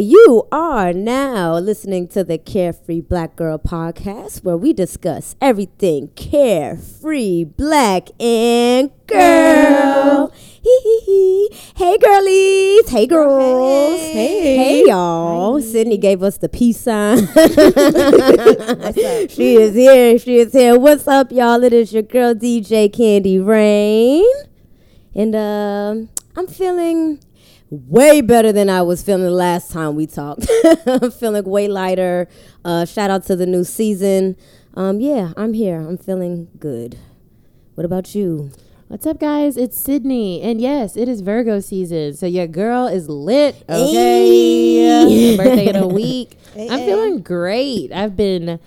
You 0.00 0.48
are 0.50 0.94
now 0.94 1.58
listening 1.58 2.08
to 2.08 2.24
the 2.24 2.38
Carefree 2.38 3.02
Black 3.02 3.36
Girl 3.36 3.58
podcast, 3.58 4.42
where 4.42 4.56
we 4.56 4.72
discuss 4.72 5.36
everything 5.42 6.08
carefree, 6.16 7.44
black, 7.44 8.08
and 8.18 8.90
girl. 9.06 10.32
Hee 10.62 10.80
hee 10.82 11.00
hee. 11.04 11.50
Hey, 11.76 11.98
girlies. 11.98 12.88
Hey, 12.88 13.06
girls. 13.06 14.00
Hey. 14.00 14.56
Hey, 14.56 14.84
y'all. 14.86 15.60
Cidnee 15.60 16.00
gave 16.00 16.22
us 16.22 16.38
the 16.38 16.48
peace 16.48 16.80
sign. 16.80 17.18
she 19.28 19.56
is 19.56 19.74
here. 19.74 20.18
She 20.18 20.38
is 20.38 20.54
here. 20.54 20.78
What's 20.78 21.06
up, 21.08 21.30
y'all? 21.30 21.62
It 21.62 21.74
is 21.74 21.92
your 21.92 22.04
girl, 22.04 22.34
DJ 22.34 22.90
CandyRaine. 22.90 24.24
And 25.14 25.36
um, 25.36 26.08
I'm 26.36 26.46
feeling 26.46 27.20
way 27.70 28.20
better 28.20 28.52
than 28.52 28.68
I 28.68 28.82
was 28.82 29.02
feeling 29.02 29.22
the 29.22 29.30
last 29.30 29.70
time 29.70 29.94
we 29.94 30.06
talked. 30.06 30.46
I'm 30.86 31.10
feeling 31.12 31.44
way 31.44 31.68
lighter. 31.68 32.28
Uh, 32.64 32.84
shout 32.84 33.10
out 33.10 33.24
to 33.26 33.36
the 33.36 33.46
new 33.46 33.64
season. 33.64 34.36
Um, 34.74 35.00
yeah, 35.00 35.32
I'm 35.36 35.52
here. 35.54 35.80
I'm 35.80 35.96
feeling 35.98 36.48
good. 36.58 36.98
What 37.74 37.84
about 37.84 38.14
you? 38.14 38.50
What's 38.88 39.06
up, 39.06 39.20
guys? 39.20 39.56
It's 39.56 39.80
Cidnee, 39.80 40.42
and 40.44 40.60
yes, 40.60 40.96
it 40.96 41.08
is 41.08 41.20
Virgo 41.20 41.60
season. 41.60 42.14
So 42.14 42.26
your 42.26 42.48
girl 42.48 42.88
is 42.88 43.08
lit. 43.08 43.54
Okay, 43.68 43.92
Hey. 45.08 45.36
birthday 45.36 45.68
in 45.68 45.76
a 45.76 45.86
week. 46.00 46.36
I'm 46.56 46.80
feeling 46.80 47.20
great. 47.22 47.92
I've 47.92 48.16
been, 48.16 48.58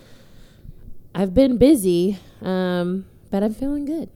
I've 1.13 1.33
been 1.33 1.57
busy, 1.57 2.19
um, 2.41 3.05
but 3.31 3.43
I'm 3.43 3.53
feeling 3.53 3.83
good. 3.83 4.09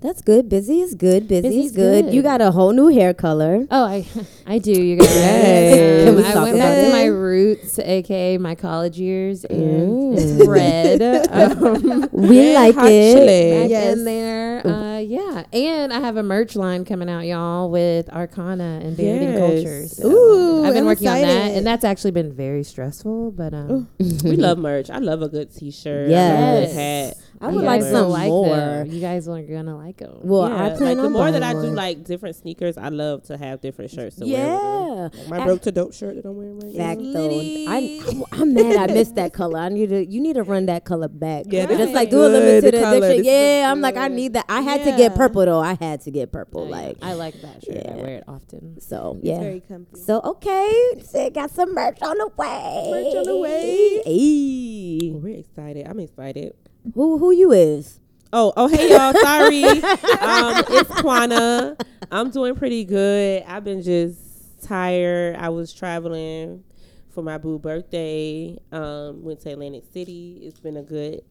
That's 0.00 0.22
good. 0.22 0.48
Busy 0.48 0.80
is 0.80 0.94
good. 0.94 1.26
Busy, 1.26 1.42
Busy 1.48 1.58
is 1.60 1.66
is 1.66 1.72
good. 1.72 2.04
good. 2.06 2.14
You 2.14 2.22
got 2.22 2.40
a 2.40 2.52
whole 2.52 2.70
new 2.72 2.86
hair 2.86 3.12
color. 3.12 3.66
Oh, 3.68 3.84
I, 3.84 4.06
I 4.46 4.58
do, 4.58 4.70
you 4.70 4.96
guys. 4.96 5.08
Yes. 5.18 6.04
Can 6.04 6.16
we 6.16 6.22
I 6.24 6.32
talk 6.32 6.42
went 6.44 6.54
about 6.56 6.68
back 6.68 6.84
to 6.86 6.92
my 6.92 7.04
roots, 7.06 7.78
aka 7.80 8.38
my 8.38 8.54
college 8.54 8.98
years, 8.98 9.44
and 9.44 9.58
Mm. 9.58 10.18
it's 10.18 10.46
red. 10.46 11.02
Um, 11.32 12.08
We 12.12 12.54
like 12.54 12.76
it. 12.78 13.60
back 13.62 13.70
Yes. 13.70 13.92
in 13.96 14.04
there. 14.04 14.66
Uh, 14.66 14.98
yeah, 15.00 15.44
and 15.52 15.92
I 15.92 15.98
have 16.00 16.16
a 16.16 16.22
merch 16.22 16.54
line 16.54 16.84
coming 16.84 17.08
out, 17.08 17.24
y'all, 17.26 17.68
with 17.70 18.08
Arcana 18.10 18.80
and 18.82 18.96
Buried 18.96 19.22
in 19.22 19.32
Yes. 19.32 19.38
Culture. 19.38 19.88
So 19.88 20.08
Ooh, 20.08 20.64
I've 20.64 20.74
been 20.74 20.82
I'm 20.82 20.86
working 20.86 21.08
on 21.08 21.20
that, 21.22 21.52
and 21.56 21.66
that's 21.66 21.84
actually 21.84 22.10
been 22.12 22.32
very 22.32 22.62
stressful. 22.62 23.32
But 23.32 23.52
um, 23.54 23.88
we 23.98 24.36
love 24.36 24.58
merch. 24.58 24.90
I 24.90 24.98
love 24.98 25.22
a 25.22 25.28
good 25.28 25.52
T-shirt. 25.54 26.08
Yes. 26.10 26.38
I 26.38 26.54
love 26.54 26.62
a 26.70 26.74
hat. 26.74 27.16
I 27.40 27.48
would 27.54 27.64
like 27.64 27.82
some 27.82 28.08
like 28.10 28.28
more. 28.28 28.48
them. 28.56 28.90
You 28.90 29.00
guys 29.00 29.28
are 29.28 29.40
gonna 29.42 29.76
like 29.76 29.87
them. 29.96 30.18
Well, 30.22 30.48
yeah, 30.48 30.66
I 30.66 30.68
plan 30.76 30.96
like 30.98 31.02
the 31.02 31.10
more 31.10 31.30
that 31.30 31.42
I 31.42 31.52
do 31.54 31.58
one. 31.58 31.74
like 31.74 32.04
different 32.04 32.36
sneakers, 32.36 32.76
I 32.76 32.90
love 32.90 33.24
to 33.24 33.36
have 33.38 33.60
different 33.60 33.90
shirts 33.90 34.16
to 34.16 34.26
wear. 34.26 34.32
yeah. 34.34 35.04
With. 35.04 35.14
Like 35.14 35.28
my 35.28 35.44
broke 35.44 35.62
to 35.62 35.72
dope 35.72 35.94
shirt 35.94 36.16
that 36.16 36.26
I'm 36.26 36.36
wearing 36.36 36.60
right 36.60 36.76
Fact 36.76 37.00
now. 37.00 37.12
though, 37.12 37.40
I, 37.68 38.00
I'm, 38.32 38.54
mad 38.54 38.90
I 38.90 38.92
missed 38.92 39.14
that 39.14 39.32
color. 39.32 39.58
I 39.58 39.68
need 39.70 39.88
to. 39.88 40.04
You 40.04 40.20
need 40.20 40.34
to 40.34 40.42
run 40.42 40.66
that 40.66 40.84
color 40.84 41.08
back. 41.08 41.46
Yeah, 41.48 41.66
just 41.66 41.92
like 41.94 42.10
do 42.10 42.20
a 42.24 42.28
limited 42.28 42.74
the 42.74 42.80
color. 42.80 42.96
edition. 42.98 43.16
This 43.18 43.26
Yeah, 43.26 43.70
I'm 43.72 43.80
like 43.80 43.96
I 43.96 44.08
need 44.08 44.34
that. 44.34 44.44
I 44.48 44.60
had 44.60 44.84
to 44.84 44.96
get 44.96 45.14
purple 45.14 45.44
though. 45.44 45.60
I 45.60 45.74
had 45.74 46.00
to 46.02 46.10
get 46.10 46.30
purple. 46.32 46.66
I, 46.74 46.86
like 46.86 46.96
I 47.02 47.12
like 47.14 47.40
that 47.42 47.64
shirt. 47.64 47.86
I 47.86 47.94
wear 47.96 48.16
it 48.18 48.24
often. 48.28 48.80
so, 48.80 49.16
It's 49.18 49.26
yeah. 49.28 49.40
very 49.40 49.60
comfy. 49.60 49.98
So 50.00 50.20
okay, 50.22 51.02
so 51.04 51.30
got 51.30 51.50
some 51.50 51.74
merch 51.74 51.98
on 52.02 52.18
the 52.18 52.28
way. 52.36 52.88
Merch 52.90 53.16
on 53.16 53.24
the 53.24 53.36
way. 53.38 54.02
Hey, 54.04 55.10
we're 55.12 55.38
excited. 55.38 55.86
I'm 55.86 56.00
excited. 56.00 56.54
who 56.94 57.18
who 57.18 57.30
you 57.30 57.52
is? 57.52 58.00
Oh, 58.32 58.52
oh, 58.56 58.68
hey 58.68 58.90
y'all. 58.90 59.14
Sorry. 59.14 59.64
um, 59.64 60.64
it's 60.68 60.90
Quanna. 61.00 61.76
I'm 62.10 62.30
doing 62.30 62.54
pretty 62.56 62.84
good. 62.84 63.42
I've 63.46 63.64
been 63.64 63.82
just 63.82 64.62
tired. 64.62 65.36
I 65.36 65.48
was 65.48 65.72
traveling 65.72 66.62
for 67.08 67.22
my 67.22 67.38
boo 67.38 67.58
birthday. 67.58 68.58
Um, 68.70 69.22
went 69.22 69.40
to 69.40 69.50
Atlantic 69.52 69.84
City. 69.92 70.40
It's 70.42 70.60
been 70.60 70.76
a 70.76 70.82
good 70.82 71.22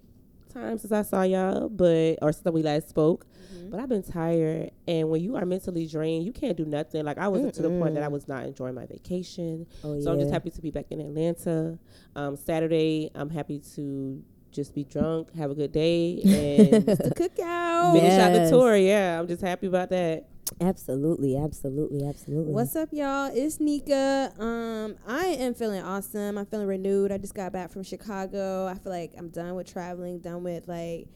time 0.52 0.80
since 0.80 0.92
I 0.92 1.04
saw 1.04 1.22
y'all, 1.22 1.70
but 1.70 2.18
or 2.22 2.32
since 2.32 2.52
we 2.52 2.64
last 2.64 2.90
spoke. 2.90 3.26
But 3.70 3.80
I've 3.80 3.90
been 3.90 4.04
tired, 4.04 4.72
and 4.88 5.10
when 5.10 5.22
you 5.22 5.36
are 5.36 5.46
mentally 5.46 5.88
drained, 5.88 6.26
you 6.26 6.32
can't 6.32 6.56
do 6.56 6.66
nothing. 6.66 7.04
Like 7.04 7.18
I 7.18 7.28
was 7.28 7.54
to 7.54 7.62
the 7.62 7.70
point 7.70 7.96
that 7.96 8.04
I 8.04 8.08
was 8.08 8.28
not 8.28 8.46
enjoying 8.46 8.76
my 8.76 8.86
vacation. 8.86 9.68
Oh 9.84 10.00
So 10.00 10.12
I'm 10.12 10.20
just 10.20 10.32
happy 10.32 10.50
to 10.52 10.62
be 10.62 10.72
back 10.72 10.86
in 10.90 11.00
Atlanta. 11.02 11.78
Um, 12.16 12.36
Saturday, 12.38 13.12
I'm 13.14 13.30
happy 13.30 13.62
to 13.76 14.24
just 14.58 14.74
be 14.74 14.84
drunk, 14.84 15.34
have 15.38 15.52
a 15.52 15.56
good 15.56 15.72
day, 15.72 16.20
and 16.26 16.86
The 16.86 17.14
cookout. 17.16 17.94
finish 17.94 18.20
out 18.20 18.34
the 18.34 18.50
tour. 18.50 18.76
Yeah, 18.76 19.20
I'm 19.20 19.28
just 19.28 19.42
happy 19.42 19.68
about 19.68 19.90
that. 19.92 20.26
Absolutely, 20.60 21.38
absolutely, 21.38 22.04
absolutely. 22.08 22.54
What's 22.54 22.76
up, 22.76 22.90
y'all? 22.92 23.30
It's 23.32 23.60
Nika. 23.60 24.34
Um, 24.40 24.96
I 25.08 25.26
am 25.28 25.54
feeling 25.54 25.84
awesome. 25.84 26.38
I'm 26.40 26.46
feeling 26.48 26.66
renewed. 26.68 27.12
I 27.12 27.18
just 27.20 27.36
got 27.36 27.54
back 27.54 27.70
from 27.72 27.84
Chicago. 27.84 28.66
I 28.66 28.74
feel 28.80 28.92
like 28.92 29.12
I'm 29.16 29.30
done 29.30 29.54
with 29.56 29.72
traveling, 29.72 30.20
done 30.20 30.42
with 30.44 30.68
like, 30.68 31.08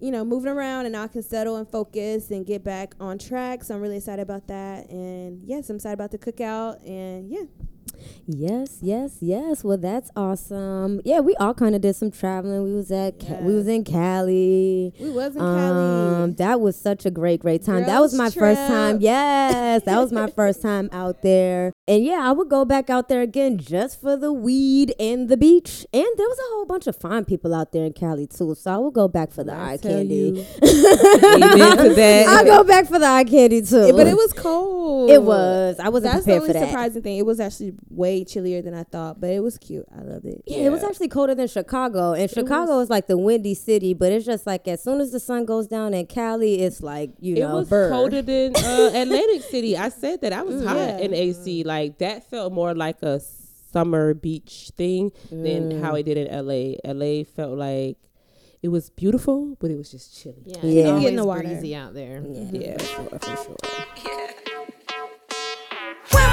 you 0.00 0.10
know, 0.10 0.22
moving 0.24 0.52
around, 0.52 0.84
and 0.84 0.92
now 0.92 1.04
I 1.04 1.08
can 1.08 1.22
settle 1.22 1.56
and 1.56 1.66
focus 1.66 2.30
and 2.30 2.44
get 2.44 2.62
back 2.62 2.94
on 3.00 3.16
track. 3.18 3.64
So 3.64 3.74
I'm 3.74 3.80
really 3.80 3.96
excited 3.96 4.20
about 4.20 4.48
that. 4.48 4.90
And 4.90 5.40
yes, 5.46 5.70
I'm 5.70 5.76
excited 5.76 5.94
about 5.94 6.10
the 6.10 6.18
cookout. 6.18 6.86
And 6.86 7.30
yeah, 7.30 7.44
Yes, 8.26 8.78
yes, 8.80 9.18
yes. 9.20 9.62
Well, 9.62 9.76
that's 9.76 10.10
awesome. 10.16 11.00
Yeah, 11.04 11.20
we 11.20 11.34
all 11.36 11.54
kind 11.54 11.74
of 11.74 11.80
did 11.82 11.94
some 11.96 12.10
traveling. 12.10 12.64
We 12.64 12.74
was 12.74 12.90
at 12.90 13.20
Ca- 13.20 13.40
we 13.42 13.54
was 13.54 13.68
in 13.68 13.84
Cali. 13.84 14.92
we 14.98 15.10
was 15.10 15.36
in 15.36 15.42
Um, 15.42 15.56
Cali. 15.58 16.30
that 16.38 16.60
was 16.60 16.76
such 16.76 17.04
a 17.06 17.10
great, 17.10 17.40
great 17.40 17.62
time. 17.64 17.84
that 17.84 18.00
was 18.00 18.12
Girls 18.16 18.18
my 18.36 18.40
first 18.40 18.60
time. 18.66 18.98
Yes, 19.00 19.82
that 19.84 19.98
was 19.98 20.10
my 20.12 20.28
first 20.30 20.62
time 20.68 20.88
out 20.92 21.22
there. 21.22 21.72
And 21.86 22.02
yeah, 22.02 22.20
I 22.22 22.32
would 22.32 22.48
go 22.48 22.64
back 22.64 22.88
out 22.88 23.08
there 23.10 23.20
again 23.20 23.58
just 23.58 24.00
for 24.00 24.16
the 24.16 24.32
weed 24.32 24.94
and 24.98 25.28
the 25.28 25.36
beach. 25.36 25.86
And 25.92 26.06
there 26.16 26.26
was 26.28 26.38
a 26.38 26.54
whole 26.54 26.64
bunch 26.64 26.86
of 26.86 26.96
fine 26.96 27.24
people 27.26 27.54
out 27.54 27.72
there 27.72 27.84
in 27.84 27.92
Cali 27.92 28.26
too. 28.26 28.54
So 28.54 28.70
I 28.72 28.78
will 28.78 28.90
go 28.90 29.06
back 29.06 29.32
for 29.32 29.44
the 29.44 29.52
eye 29.52 29.76
candy. 29.76 30.46
Amen 30.62 31.76
to 31.76 31.94
that. 31.94 32.26
I'll 32.28 32.44
go 32.44 32.64
back 32.64 32.86
for 32.86 32.98
the 32.98 33.06
eye 33.06 33.24
candy 33.24 33.60
too. 33.62 33.92
but 33.92 34.06
it 34.06 34.16
was 34.16 34.32
cold. 34.32 35.10
It 35.10 35.22
was. 35.22 35.78
I 35.78 35.88
wasn't 35.90 36.14
That's 36.14 36.24
the 36.26 36.34
only 36.36 36.46
for 36.48 36.52
that. 36.54 36.68
surprising 36.68 37.02
thing. 37.02 37.18
It 37.18 37.26
was 37.26 37.40
actually 37.40 37.74
way 37.94 38.24
chillier 38.24 38.60
than 38.62 38.74
I 38.74 38.82
thought, 38.82 39.20
but 39.20 39.30
it 39.30 39.40
was 39.42 39.56
cute. 39.58 39.86
I 39.96 40.02
loved 40.02 40.24
it. 40.26 40.42
Yeah, 40.46 40.58
it 40.66 40.70
was 40.70 40.82
actually 40.82 41.08
colder 41.08 41.34
than 41.34 41.46
Chicago. 41.48 42.12
And 42.12 42.30
Chicago 42.30 42.80
is 42.80 42.90
like 42.90 43.06
the 43.06 43.16
windy 43.18 43.54
city, 43.54 43.94
but 43.94 44.12
it's 44.12 44.26
just 44.26 44.46
like 44.46 44.66
as 44.68 44.82
soon 44.82 45.00
as 45.00 45.12
the 45.12 45.20
sun 45.20 45.44
goes 45.44 45.66
down 45.66 45.94
in 45.94 46.06
Cali, 46.06 46.60
it's 46.62 46.82
like, 46.82 47.10
you 47.20 47.34
know. 47.36 47.40
It 47.40 47.48
know, 47.48 47.56
was 47.56 47.68
burr. 47.68 47.90
colder 47.90 48.22
than 48.22 48.56
uh, 48.56 48.90
Atlantic 48.94 49.42
City. 49.42 49.76
I 49.76 49.88
said 49.88 50.20
that 50.22 50.32
I 50.32 50.42
was 50.42 50.64
hot 50.64 50.76
Yeah. 50.76 50.98
in 50.98 51.14
AC. 51.14 51.64
Like 51.64 51.98
that 51.98 52.28
felt 52.28 52.52
more 52.52 52.74
like 52.74 53.02
a 53.02 53.20
summer 53.72 54.14
beach 54.14 54.70
thing 54.76 55.10
than 55.30 55.80
how 55.82 55.94
it 55.96 56.04
did 56.04 56.16
in 56.16 56.28
LA. 56.28 56.76
LA 56.84 57.24
felt 57.24 57.58
like 57.58 57.96
it 58.62 58.68
was 58.68 58.88
beautiful, 58.90 59.56
but 59.60 59.70
it 59.70 59.76
was 59.76 59.90
just 59.90 60.16
chilly. 60.20 60.42
Yeah, 60.46 60.56
Yeah. 60.62 60.94
it's 60.94 61.00
Get 61.02 61.08
in 61.10 61.16
the 61.16 61.22
always 61.22 61.36
water. 61.42 61.48
breezy 61.48 61.74
out 61.74 61.92
there. 61.92 62.22
Yeah, 62.26 62.50
Yeah. 62.52 62.78
for 62.78 62.84
sure, 62.84 63.18
for 63.18 63.36
sure. 63.44 63.56
Where 66.10 66.28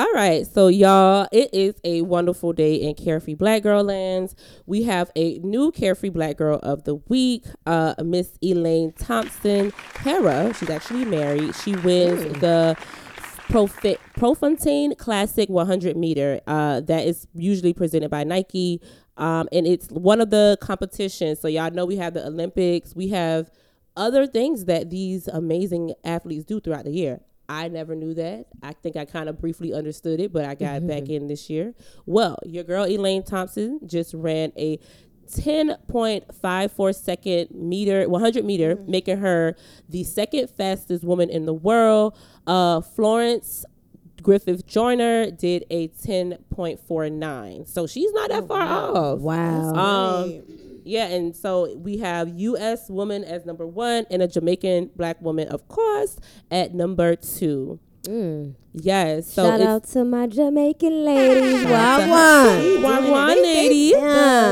All 0.00 0.10
right, 0.14 0.46
so 0.46 0.68
y'all, 0.68 1.28
it 1.30 1.50
is 1.52 1.74
a 1.84 2.00
wonderful 2.00 2.54
day 2.54 2.76
in 2.76 2.94
Carefree 2.94 3.34
Black 3.34 3.62
Girl 3.62 3.84
Lands. 3.84 4.34
We 4.64 4.84
have 4.84 5.10
a 5.14 5.36
new 5.40 5.70
Carefree 5.72 6.08
Black 6.08 6.38
Girl 6.38 6.58
of 6.62 6.84
the 6.84 6.94
Week, 6.94 7.44
uh, 7.66 7.92
Miss 8.02 8.38
Elaine 8.42 8.92
Thompson 8.92 9.74
Hera. 9.98 10.54
She's 10.54 10.70
actually 10.70 11.04
married. 11.04 11.54
She 11.54 11.76
wins 11.76 12.22
the 12.40 12.78
Profi- 13.50 13.98
Prefontaine 14.16 14.94
Classic 14.94 15.50
100 15.50 15.98
meter. 15.98 16.40
Uh, 16.46 16.80
that 16.80 17.06
is 17.06 17.26
usually 17.34 17.74
presented 17.74 18.10
by 18.10 18.24
Nike, 18.24 18.80
um, 19.18 19.50
and 19.52 19.66
it's 19.66 19.88
one 19.88 20.22
of 20.22 20.30
the 20.30 20.56
competitions. 20.62 21.40
So 21.40 21.46
y'all 21.46 21.70
know 21.72 21.84
we 21.84 21.96
have 21.96 22.14
the 22.14 22.26
Olympics. 22.26 22.96
We 22.96 23.08
have 23.08 23.50
other 23.98 24.26
things 24.26 24.64
that 24.64 24.88
these 24.88 25.28
amazing 25.28 25.92
athletes 26.04 26.46
do 26.46 26.58
throughout 26.58 26.86
the 26.86 26.92
year. 26.92 27.20
I 27.50 27.66
never 27.66 27.96
knew 27.96 28.14
that. 28.14 28.46
I 28.62 28.74
think 28.74 28.94
I 28.94 29.04
kind 29.04 29.28
of 29.28 29.40
briefly 29.40 29.74
understood 29.74 30.20
it, 30.20 30.32
but 30.32 30.44
I 30.44 30.54
got 30.54 30.86
back 30.86 31.08
in 31.08 31.26
this 31.26 31.50
year. 31.50 31.74
Well, 32.06 32.38
your 32.44 32.62
girl 32.62 32.84
Elaine 32.84 33.24
Thompson 33.24 33.80
just 33.84 34.14
ran 34.14 34.52
a 34.56 34.78
10.54 35.32 36.94
second 36.94 37.48
meter 37.52 38.08
100 38.08 38.44
meter 38.44 38.76
making 38.86 39.18
her 39.18 39.56
the 39.88 40.04
second 40.04 40.48
fastest 40.50 41.02
woman 41.04 41.28
in 41.28 41.46
the 41.46 41.54
world. 41.54 42.16
Uh 42.46 42.80
florence 42.80 43.64
griffith 44.22 44.66
joyner 44.66 45.30
did 45.30 45.64
a 45.70 45.88
10.49 45.88 47.68
so 47.68 47.86
she's 47.86 48.12
not 48.12 48.30
that 48.30 48.46
far 48.48 48.62
off. 48.62 49.18
Wow. 49.20 49.74
um 49.74 50.42
yeah 50.84 51.06
and 51.06 51.34
so 51.34 51.74
we 51.76 51.98
have 51.98 52.28
us 52.28 52.88
woman 52.88 53.24
as 53.24 53.44
number 53.46 53.66
one 53.66 54.06
and 54.10 54.22
a 54.22 54.28
jamaican 54.28 54.90
black 54.96 55.20
woman 55.20 55.48
of 55.48 55.66
course 55.68 56.18
at 56.50 56.74
number 56.74 57.16
two 57.16 57.78
yes 58.72 59.30
so 59.32 59.44
Shout 59.44 59.60
out 59.60 59.84
to 59.88 60.04
my 60.04 60.26
Jamaican 60.26 61.04
ladies. 61.04 61.62
Shout 61.62 62.00
out 62.00 62.08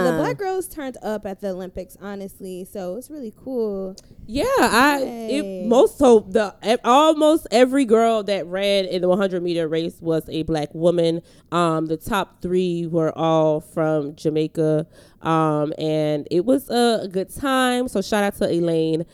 the 0.05 0.19
black 0.19 0.37
girls 0.37 0.69
turned 0.69 0.97
up 1.03 1.25
at 1.25 1.41
the 1.41 1.51
Olympics, 1.51 1.97
honestly. 2.01 2.65
So 2.65 2.97
it's 2.97 3.11
really 3.11 3.33
cool. 3.43 3.97
Yeah, 4.27 4.45
I 4.59 5.01
it, 5.03 5.67
most 5.67 5.99
so 5.99 6.21
the 6.21 6.55
almost 6.85 7.47
every 7.51 7.87
girl 7.87 8.23
that 8.25 8.47
ran 8.47 8.85
in 8.85 9.01
the 9.01 9.09
100 9.09 9.43
meter 9.43 9.67
race 9.67 9.97
was 10.01 10.29
a 10.29 10.43
black 10.43 10.75
woman. 10.75 11.23
Um, 11.51 11.87
the 11.87 11.97
top 11.97 12.43
three 12.43 12.87
were 12.87 13.17
all 13.17 13.61
from 13.61 14.15
Jamaica, 14.17 14.87
um, 15.23 15.73
and 15.79 16.27
it 16.31 16.45
was 16.45 16.69
a, 16.71 17.01
a 17.05 17.09
good 17.09 17.35
time. 17.35 17.89
So 17.89 18.01
shout 18.03 18.25
out 18.25 18.37
to 18.37 18.49
Elaine. 18.51 19.05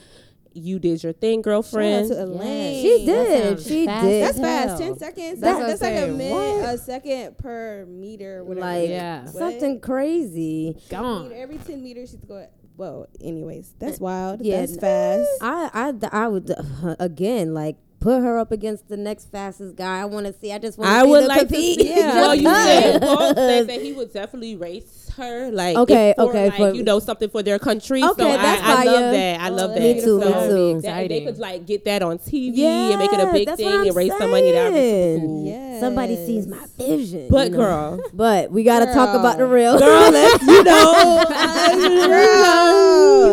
You 0.56 0.78
did 0.78 1.02
your 1.02 1.12
thing, 1.12 1.38
Shout 1.38 1.38
out 1.40 1.44
girlfriend. 1.44 2.08
to 2.10 2.22
Elaine. 2.22 2.80
She 2.82 3.06
did. 3.06 3.60
She 3.60 3.86
fast 3.86 4.04
did. 4.06 4.22
That's 4.22 4.38
as 4.38 4.40
fast. 4.44 4.82
Ten 4.82 4.98
seconds. 4.98 5.40
That's 5.40 5.58
That's, 5.58 5.80
that's 5.80 5.82
like 5.82 6.08
a 6.08 6.12
minute, 6.12 6.60
What? 6.60 6.74
a 6.74 6.78
second 6.78 7.38
per 7.38 7.84
meter. 7.88 8.44
Whatever. 8.44 8.64
Like 8.66 8.88
Yeah. 8.88 9.24
something 9.26 9.80
crazy. 9.80 10.76
Gone. 10.90 11.28
Meter, 11.30 11.40
every 11.40 11.58
ten 11.58 11.82
meters, 11.82 12.10
she's 12.12 12.20
going. 12.24 12.46
well 12.76 13.08
Anyways, 13.20 13.74
that's 13.80 13.98
wild. 13.98 14.42
Yeah, 14.44 14.60
that's 14.60 14.76
fast. 14.76 15.28
I, 15.40 15.70
I, 15.72 16.08
I 16.24 16.28
would 16.28 16.48
uh, 16.50 16.94
again 17.00 17.52
like 17.52 17.76
put 17.98 18.20
her 18.22 18.38
up 18.38 18.52
against 18.52 18.88
the 18.88 18.96
next 18.96 19.32
fastest 19.32 19.74
guy. 19.74 20.00
I 20.02 20.04
want 20.04 20.26
to 20.26 20.32
see. 20.34 20.52
I 20.52 20.58
just 20.58 20.78
want 20.78 20.88
to 20.90 20.94
I 20.94 21.02
see 21.02 21.10
would 21.10 21.24
like 21.24 21.38
compete. 21.48 21.78
to 21.80 21.84
see. 21.84 21.96
Yeah. 21.96 22.12
Well, 22.14 22.34
you 22.36 22.42
said 22.44 23.00
Just 23.00 23.02
Paul 23.02 23.34
said 23.34 23.66
that 23.66 23.82
he 23.82 23.92
would 23.92 24.12
definitely 24.12 24.54
race 24.56 25.03
her. 25.16 25.50
Like 25.50 25.76
Okay, 25.76 26.14
for, 26.16 26.28
okay, 26.28 26.49
like, 26.49 26.56
for- 26.56 26.75
you 26.75 26.82
know 26.82 26.99
something 26.99 27.28
for 27.28 27.43
their 27.43 27.58
country. 27.58 28.02
Okay, 28.02 28.22
so 28.22 28.28
that's 28.28 28.62
I, 28.62 28.82
I 28.82 28.84
love 28.84 29.12
that. 29.12 29.40
I 29.40 29.49
Oh, 29.49 29.52
love 29.52 29.75
that. 29.75 29.81
Me 29.81 30.00
too, 30.00 30.19
me 30.19 30.25
too. 30.25 30.81
that- 30.82 31.08
they 31.08 31.25
could 31.25 31.38
like 31.38 31.66
get 31.66 31.84
that 31.84 32.02
on 32.02 32.19
TV 32.19 32.50
Yeah, 32.55 32.90
and 32.90 32.99
make 32.99 33.12
it 33.12 33.20
a 33.20 33.32
big 33.32 33.49
thing 33.56 33.66
what 33.66 33.75
I'm 33.75 33.87
and 33.87 33.96
raise 33.96 34.16
some 34.19 34.31
money. 34.31 34.52
That 34.52 34.72
would 34.72 34.78
be 34.78 35.26
cool. 35.26 35.46
Yes. 35.46 35.81
Somebody 35.81 36.16
sees 36.16 36.46
my 36.46 36.64
vision. 36.78 37.28
But 37.31 37.50
you 37.50 37.50
know? 37.52 37.58
girl, 37.58 38.00
but 38.12 38.50
we 38.50 38.62
gotta 38.64 38.87
talk 38.87 39.14
about 39.19 39.38
the 39.38 39.46
real. 39.46 39.78
girl, 39.78 40.11
let's 40.12 40.43
you 40.43 40.62
know, 40.62 41.25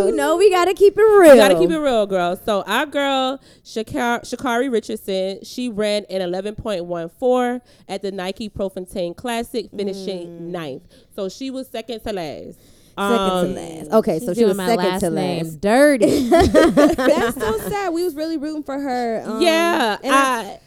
you 0.08 0.16
know 0.16 0.38
we 0.38 0.50
gotta 0.50 0.74
keep 0.74 0.98
it 0.98 1.02
real. 1.02 1.32
We 1.32 1.38
gotta 1.38 1.56
keep 1.56 1.70
it 1.72 1.80
real, 1.80 2.06
girl. 2.06 2.36
So 2.46 2.64
our 2.64 2.86
girl 2.86 3.40
Shakar- 3.64 4.22
Sha'Carri 4.22 4.72
Richardson, 4.72 5.44
she 5.44 5.70
ran 5.70 6.06
an 6.10 6.22
11.14 6.22 7.62
at 7.88 8.02
the 8.02 8.12
Nike 8.12 8.50
Prefontaine 8.50 9.14
Classic, 9.14 9.70
finishing 9.76 10.28
mm. 10.28 10.40
ninth. 10.42 10.84
So 11.16 11.30
she 11.30 11.50
was 11.52 11.68
second 11.72 12.02
to 12.04 12.14
last. 12.14 12.60
Second 12.98 12.98
Um, 12.98 13.46
to 13.48 13.54
last. 13.54 13.92
Okay, 13.92 14.20
so 14.20 14.34
she 14.34 14.44
was 14.46 14.58
my 14.58 14.68
second 14.68 14.86
last 14.86 15.00
to 15.02 15.10
name 15.10 15.46
last. 15.46 15.62
dirty. 15.62 16.28
That's 16.30 17.40
so 17.40 17.58
sad. 17.70 17.94
We 17.94 18.04
was 18.04 18.16
really 18.16 18.38
rooting 18.38 18.64
for 18.64 18.78
her. 18.80 19.24
Um, 19.26 19.42
yeah, 19.42 19.98
and 20.04 20.14
I- 20.14 20.42
I, 20.44 20.60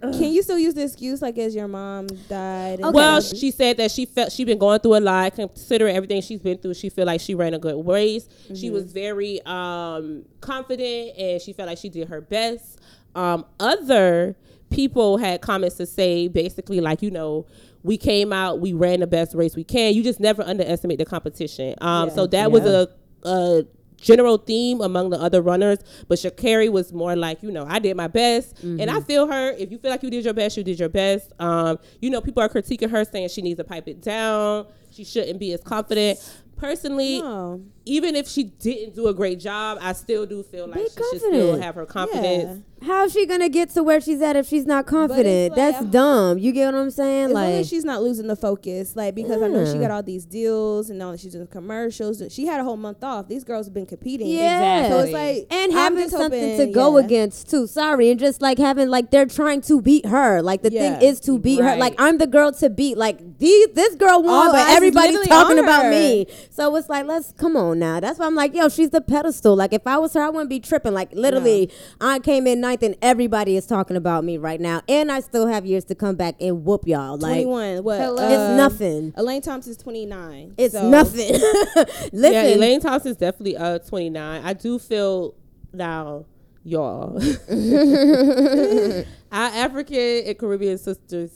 can 0.00 0.32
you 0.32 0.42
still 0.44 0.58
use 0.60 0.74
the 0.74 0.84
excuse 0.84 1.20
like 1.20 1.36
as 1.38 1.56
your 1.56 1.66
mom 1.66 2.06
died? 2.28 2.80
Okay. 2.80 2.90
Well, 2.90 3.20
she 3.20 3.50
said 3.50 3.78
that 3.78 3.90
she 3.90 4.06
felt 4.06 4.30
she'd 4.30 4.44
been 4.44 4.58
going 4.58 4.78
through 4.78 4.94
a 4.96 5.00
lot. 5.00 5.34
Considering 5.34 5.96
everything 5.96 6.22
she's 6.22 6.38
been 6.40 6.56
through, 6.56 6.74
she 6.74 6.88
feel 6.88 7.04
like 7.06 7.20
she 7.20 7.34
ran 7.34 7.52
a 7.52 7.58
good 7.58 7.84
race. 7.84 8.28
She 8.54 8.70
was 8.70 8.84
very 8.92 9.40
um, 9.44 10.24
confident, 10.40 11.18
and 11.18 11.42
she 11.42 11.52
felt 11.52 11.68
like 11.68 11.78
she 11.78 11.88
did 11.88 12.06
her 12.08 12.20
best. 12.20 12.78
Um, 13.16 13.44
other 13.58 14.36
people 14.70 15.16
had 15.16 15.40
comments 15.40 15.76
to 15.78 15.86
say, 15.86 16.28
basically, 16.28 16.80
like 16.80 17.02
you 17.02 17.10
know, 17.10 17.46
we 17.82 17.96
came 17.96 18.32
out, 18.32 18.60
we 18.60 18.72
ran 18.72 19.00
the 19.00 19.06
best 19.06 19.34
race 19.34 19.54
we 19.56 19.64
can. 19.64 19.94
You 19.94 20.02
just 20.02 20.20
never 20.20 20.42
underestimate 20.42 20.98
the 20.98 21.04
competition. 21.04 21.74
Um, 21.80 22.08
Yeah. 22.08 22.14
so 22.14 22.26
that 22.28 22.50
was 22.52 22.64
a, 22.64 22.88
a 23.24 23.64
general 24.00 24.38
theme 24.38 24.80
among 24.80 25.10
the 25.10 25.16
other 25.20 25.42
runners. 25.42 25.78
But 26.08 26.18
Sha'Carri 26.18 26.70
was 26.70 26.92
more 26.92 27.16
like, 27.16 27.42
you 27.42 27.50
know, 27.50 27.64
I 27.68 27.78
did 27.78 27.96
my 27.96 28.08
best, 28.08 28.60
and 28.62 28.90
I 28.90 29.00
feel 29.00 29.26
her. 29.26 29.50
If 29.52 29.70
you 29.70 29.78
feel 29.78 29.90
like 29.90 30.02
you 30.02 30.10
did 30.10 30.24
your 30.24 30.34
best, 30.34 30.56
you 30.56 30.64
did 30.64 30.78
your 30.78 30.88
best. 30.88 31.32
Um, 31.40 31.78
you 32.00 32.10
know, 32.10 32.20
people 32.20 32.42
are 32.42 32.48
critiquing 32.48 32.90
her, 32.90 33.04
saying 33.04 33.28
she 33.30 33.42
needs 33.42 33.58
to 33.58 33.64
pipe 33.64 33.88
it 33.88 34.00
down. 34.00 34.66
She 34.90 35.04
shouldn't 35.04 35.38
be 35.38 35.52
as 35.52 35.62
confident. 35.62 36.18
Personally, 36.56 37.20
No. 37.20 37.60
Even 37.88 38.14
if 38.14 38.28
she 38.28 38.44
didn't 38.44 38.94
do 38.94 39.08
a 39.08 39.14
great 39.14 39.40
job, 39.40 39.78
I 39.80 39.92
still 39.94 40.26
do 40.26 40.42
feel 40.42 40.66
like 40.66 40.76
Be 40.78 40.88
she 40.88 41.18
should 41.18 41.20
still 41.20 41.60
have 41.60 41.74
her 41.74 41.86
confidence. 41.86 42.58
Yeah. 42.58 42.86
How 42.86 43.04
is 43.04 43.12
she 43.12 43.26
gonna 43.26 43.48
get 43.48 43.70
to 43.70 43.82
where 43.82 44.00
she's 44.00 44.22
at 44.22 44.36
if 44.36 44.46
she's 44.46 44.64
not 44.64 44.86
confident? 44.86 45.50
like, 45.50 45.56
That's 45.56 45.84
dumb. 45.86 46.38
You 46.38 46.52
get 46.52 46.72
what 46.72 46.80
I'm 46.80 46.90
saying? 46.92 47.24
As 47.26 47.32
long 47.32 47.44
like 47.44 47.54
as 47.54 47.68
she's 47.68 47.84
not 47.84 48.02
losing 48.02 48.28
the 48.28 48.36
focus, 48.36 48.94
like 48.94 49.16
because 49.16 49.42
I 49.42 49.48
know 49.48 49.64
she 49.64 49.78
got 49.80 49.90
all 49.90 50.02
these 50.02 50.24
deals 50.24 50.88
and 50.88 50.98
now 50.98 51.16
she's 51.16 51.32
doing 51.32 51.48
commercials. 51.48 52.22
She 52.30 52.46
had 52.46 52.60
a 52.60 52.64
whole 52.64 52.76
month 52.76 53.02
off. 53.02 53.26
These 53.26 53.42
girls 53.42 53.66
have 53.66 53.74
been 53.74 53.86
competing. 53.86 54.28
Yeah. 54.28 54.90
So 54.90 54.98
it's 55.00 55.12
like 55.12 55.46
and 55.50 55.72
I'm 55.72 55.96
having 55.96 56.08
something 56.08 56.40
hoping- 56.52 56.66
to 56.68 56.72
go 56.72 56.98
yeah. 56.98 57.04
against 57.04 57.50
too. 57.50 57.66
Sorry, 57.66 58.10
and 58.10 58.20
just 58.20 58.40
like 58.40 58.58
having 58.58 58.88
like 58.88 59.10
they're 59.10 59.26
trying 59.26 59.60
to 59.62 59.82
beat 59.82 60.06
her. 60.06 60.40
Like 60.40 60.62
the 60.62 60.70
Yeah. 60.70 60.98
thing 61.00 61.08
is 61.08 61.18
to 61.20 61.36
beat 61.38 61.60
her. 61.60 61.74
Like 61.74 61.96
I'm 61.98 62.18
the 62.18 62.28
girl 62.28 62.52
to 62.52 62.70
beat. 62.70 62.96
Like 62.96 63.38
these, 63.38 63.68
this 63.74 63.96
girl 63.96 64.22
won, 64.22 64.46
All 64.46 64.52
but 64.52 64.68
everybody's 64.68 65.26
talking 65.26 65.58
about 65.58 65.86
me. 65.90 66.26
So 66.50 66.76
it's 66.76 66.88
like 66.88 67.06
let's 67.06 67.32
come 67.32 67.56
on 67.56 67.77
now. 67.78 68.00
That's 68.00 68.18
why 68.18 68.26
I'm 68.26 68.34
like, 68.34 68.54
yo, 68.54 68.68
she's 68.68 68.90
the 68.90 69.00
pedestal. 69.00 69.56
Like 69.56 69.72
if 69.72 69.86
I 69.86 69.98
was 69.98 70.14
her, 70.14 70.20
I 70.22 70.28
wouldn't 70.30 70.50
be 70.50 70.60
tripping. 70.60 70.92
Like 70.92 71.12
literally, 71.12 71.70
I 72.00 72.18
came 72.18 72.46
in 72.46 72.60
ninth, 72.60 72.82
and 72.82 72.96
everybody 73.02 73.56
is 73.56 73.66
talking 73.66 73.96
about 73.96 74.24
me 74.24 74.36
right 74.38 74.60
now, 74.60 74.82
and 74.88 75.10
I 75.10 75.20
still 75.20 75.46
have 75.46 75.64
years 75.66 75.84
to 75.86 75.94
come 75.94 76.16
back 76.16 76.36
and 76.40 76.64
whoop 76.64 76.86
y'all. 76.86 77.16
Like 77.16 77.44
21. 77.44 77.84
What? 77.84 77.98
Hello. 78.00 78.24
it's 78.24 78.32
uh, 78.38 78.56
nothing. 78.56 79.12
Elaine 79.16 79.42
Thompson's 79.42 79.76
29. 79.76 80.54
It's 80.58 80.74
so- 80.74 80.88
nothing. 80.88 81.32
Listen, 82.12 82.32
Yeah, 82.32 82.42
Elaine 82.44 82.80
Thompson's 82.80 83.16
definitely 83.16 83.56
uh 83.56 83.78
29. 83.78 84.44
I 84.44 84.52
do 84.52 84.78
feel 84.78 85.34
now, 85.72 86.24
y'all. 86.64 87.20
Our 89.30 89.50
African 89.50 90.24
and 90.26 90.38
Caribbean 90.38 90.78
sisters, 90.78 91.30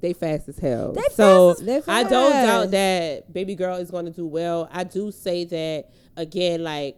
they 0.00 0.12
fast 0.12 0.48
as 0.48 0.58
hell. 0.58 0.92
They 0.92 1.02
so 1.12 1.54
fast 1.54 1.68
as- 1.68 1.88
I 1.88 2.02
don't 2.04 2.30
doubt 2.32 2.70
that 2.72 3.32
baby 3.32 3.54
girl 3.54 3.76
is 3.76 3.90
going 3.90 4.04
to 4.06 4.10
do 4.12 4.26
well. 4.26 4.68
I 4.72 4.84
do 4.84 5.10
say 5.10 5.44
that 5.44 5.86
again, 6.16 6.62
like 6.62 6.96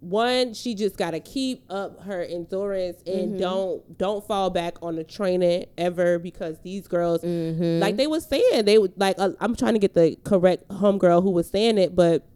one, 0.00 0.52
she 0.54 0.74
just 0.74 0.96
got 0.96 1.12
to 1.12 1.20
keep 1.20 1.64
up 1.70 2.02
her 2.04 2.22
endurance 2.22 3.02
and 3.06 3.30
Mm-hmm. 3.30 3.38
don't 3.38 3.98
don't 3.98 4.24
fall 4.26 4.50
back 4.50 4.76
on 4.82 4.94
the 4.94 5.04
training 5.04 5.66
ever 5.78 6.18
because 6.18 6.58
these 6.62 6.86
girls, 6.86 7.22
Mm-hmm. 7.22 7.80
like 7.80 7.96
they 7.96 8.06
was 8.06 8.24
saying, 8.26 8.66
they 8.66 8.78
would 8.78 8.92
like. 8.96 9.16
Uh, 9.18 9.30
I'm 9.40 9.56
trying 9.56 9.72
to 9.72 9.78
get 9.80 9.94
the 9.94 10.16
correct 10.22 10.68
homegirl 10.68 11.22
who 11.22 11.30
was 11.30 11.48
saying 11.48 11.78
it, 11.78 11.96
but 11.96 12.26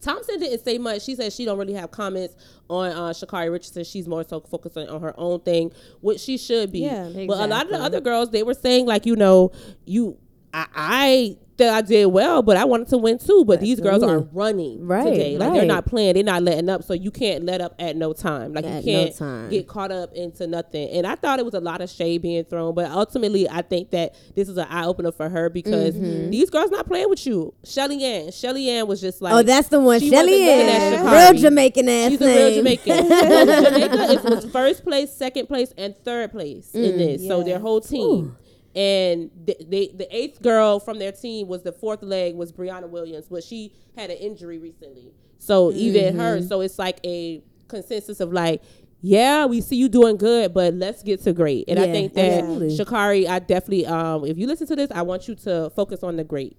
Thompson 0.00 0.38
didn't 0.38 0.64
say 0.64 0.78
much. 0.78 1.02
She 1.02 1.14
said 1.14 1.32
she 1.32 1.44
don't 1.44 1.58
really 1.58 1.74
have 1.74 1.90
comments 1.90 2.34
on 2.68 2.90
uh, 2.90 3.10
Sha'Carri 3.10 3.50
Richardson. 3.50 3.84
She's 3.84 4.06
more 4.06 4.24
so 4.24 4.40
focused 4.40 4.76
on, 4.76 5.00
her 5.00 5.14
own 5.16 5.40
thing, 5.40 5.72
which 6.00 6.20
she 6.20 6.38
should 6.38 6.72
be. 6.72 6.80
Yeah. 6.80 7.08
But 7.26 7.40
a 7.40 7.46
lot 7.46 7.66
of 7.66 7.70
the 7.70 7.80
other 7.80 8.00
girls, 8.00 8.30
they 8.30 8.42
were 8.42 8.54
saying 8.54 8.86
like, 8.86 9.06
you 9.06 9.16
know, 9.16 9.52
you, 9.84 10.18
I, 10.56 10.66
I 10.74 11.36
that 11.58 11.72
I 11.72 11.80
did 11.80 12.04
well, 12.08 12.42
but 12.42 12.58
I 12.58 12.66
wanted 12.66 12.88
to 12.88 12.98
win 12.98 13.16
too. 13.18 13.42
But 13.46 13.60
these 13.60 13.80
girls 13.80 14.02
are 14.02 14.18
running 14.18 14.86
Right, 14.86 15.04
today. 15.04 15.38
Like 15.38 15.54
they're 15.54 15.64
not 15.64 15.86
playing. 15.86 16.12
They're 16.12 16.22
not 16.22 16.42
letting 16.42 16.68
up. 16.68 16.82
So 16.84 16.92
you 16.92 17.10
can't 17.10 17.44
let 17.46 17.62
up 17.62 17.74
at 17.78 17.96
no 17.96 18.12
time. 18.12 18.52
Like 18.52 18.66
At 18.66 18.84
you 18.84 18.92
can't 18.92 19.16
time. 19.16 19.48
get 19.48 19.66
caught 19.66 19.90
up 19.90 20.12
into 20.12 20.46
nothing. 20.46 20.90
And 20.90 21.06
I 21.06 21.14
thought 21.14 21.38
it 21.38 21.46
was 21.46 21.54
a 21.54 21.60
lot 21.60 21.80
of 21.80 21.88
shade 21.88 22.20
being 22.20 22.44
thrown, 22.44 22.74
but 22.74 22.90
ultimately 22.90 23.48
I 23.48 23.62
think 23.62 23.90
that 23.92 24.14
this 24.34 24.50
is 24.50 24.58
an 24.58 24.66
eye 24.68 24.84
opener 24.84 25.12
for 25.12 25.30
her 25.30 25.48
because 25.48 25.94
Mm-hmm. 25.94 26.28
these 26.30 26.50
girls 26.50 26.70
not 26.70 26.86
playing 26.86 27.08
with 27.08 27.26
you. 27.26 27.54
Shelly 27.64 28.04
Ann, 28.04 28.32
Shelly 28.32 28.68
Ann 28.68 28.86
was 28.86 29.00
just 29.00 29.22
like, 29.22 29.32
oh, 29.32 29.42
that's 29.42 29.68
the 29.68 29.80
one. 29.80 30.00
Shelly 30.00 30.46
at 30.50 31.30
real 31.32 31.40
Jamaican 31.40 31.88
ass 31.88 32.10
She's 32.10 32.20
name. 32.20 32.28
a 32.28 32.34
real 32.34 32.54
Jamaican. 32.56 33.08
So 33.08 33.70
Jamaica 33.70 33.94
is, 34.12 34.22
was 34.24 34.44
first 34.52 34.84
place, 34.84 35.10
second 35.10 35.46
place, 35.46 35.72
and 35.78 35.96
third 36.04 36.32
place 36.32 36.74
in 36.74 36.98
this. 36.98 37.26
So 37.26 37.42
their 37.42 37.58
whole 37.60 37.80
team. 37.80 38.36
And 38.76 39.30
the, 39.46 39.56
they, 39.66 39.88
the 39.88 40.06
eighth 40.14 40.42
girl 40.42 40.78
from 40.78 40.98
their 40.98 41.10
team 41.10 41.48
was 41.48 41.62
the 41.62 41.72
fourth 41.72 42.02
leg 42.02 42.34
was 42.34 42.52
Briana 42.52 42.88
Williams, 42.88 43.26
but 43.30 43.42
she 43.42 43.72
had 43.96 44.10
an 44.10 44.18
injury 44.18 44.58
recently. 44.58 45.12
So 45.38 45.72
even 45.72 46.18
her, 46.18 46.42
so 46.42 46.60
it's 46.60 46.78
like 46.78 47.00
a 47.02 47.42
consensus 47.68 48.20
of 48.20 48.34
like, 48.34 48.62
yeah, 49.00 49.46
we 49.46 49.60
see 49.62 49.76
you 49.76 49.88
doing 49.88 50.16
good, 50.16 50.52
but 50.52 50.74
let's 50.74 51.02
get 51.02 51.22
to 51.22 51.32
great. 51.32 51.64
And 51.68 51.78
I 51.78 51.84
think 51.84 52.14
that 52.14 52.40
absolutely. 52.40 52.76
Sha'Carri, 52.76 53.28
I 53.28 53.38
definitely, 53.38 53.86
um, 53.86 54.24
if 54.26 54.36
you 54.36 54.46
listen 54.46 54.66
to 54.66 54.76
this, 54.76 54.90
I 54.90 55.02
want 55.02 55.26
you 55.26 55.34
to 55.36 55.70
focus 55.70 56.02
on 56.02 56.16
the 56.16 56.24
great. 56.24 56.56